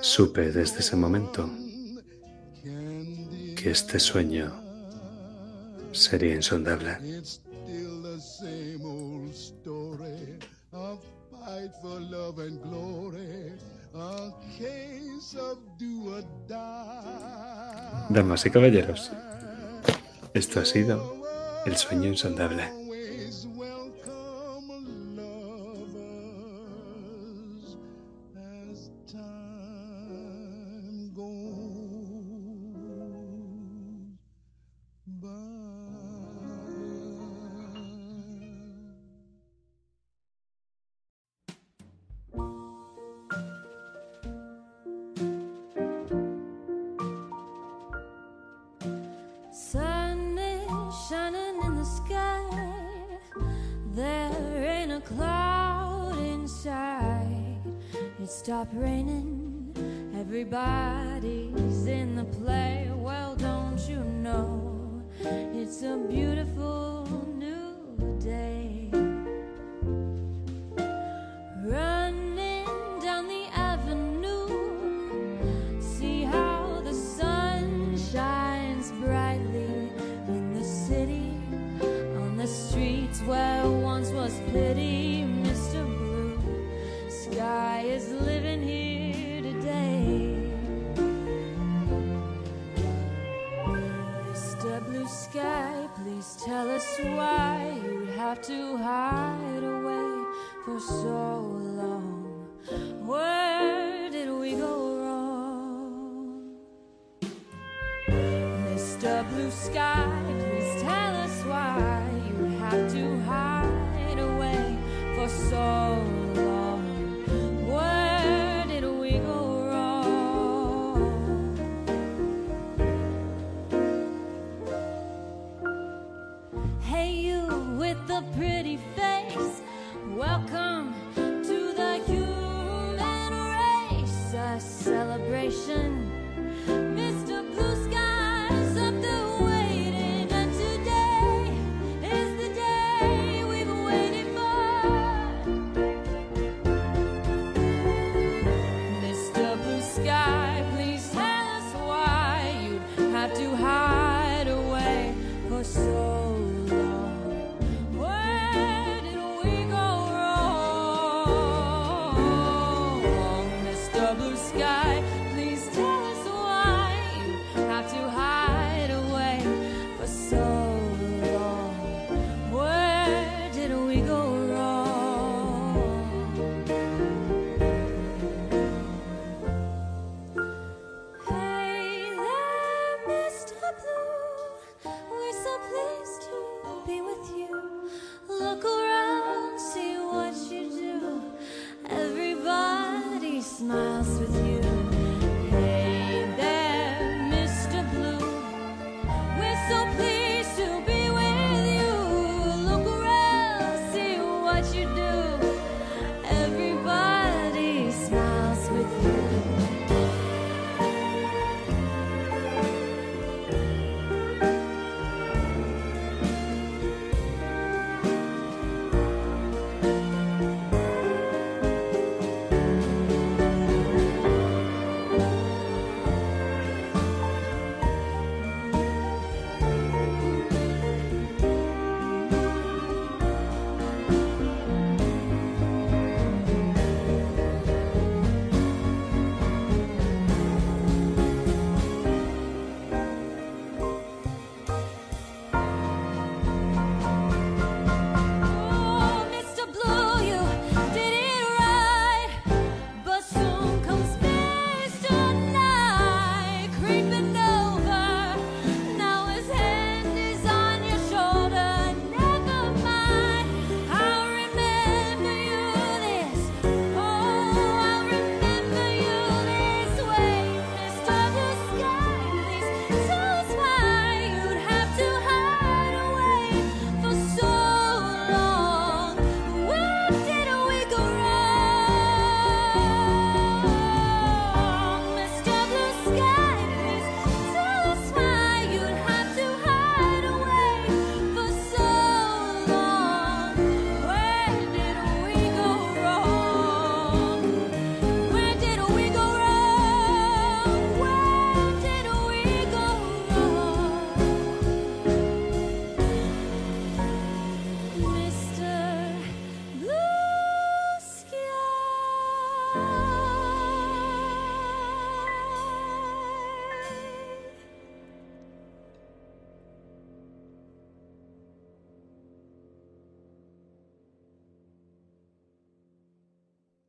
Supe 0.01 0.51
desde 0.51 0.79
ese 0.79 0.95
momento 0.95 1.49
que 2.63 3.71
este 3.71 3.99
sueño 3.99 4.53
sería 5.91 6.35
insondable. 6.35 6.97
Damas 18.09 18.45
y 18.45 18.49
caballeros, 18.49 19.11
esto 20.33 20.59
ha 20.59 20.65
sido 20.65 21.15
el 21.65 21.75
sueño 21.77 22.07
insondable. 22.07 22.88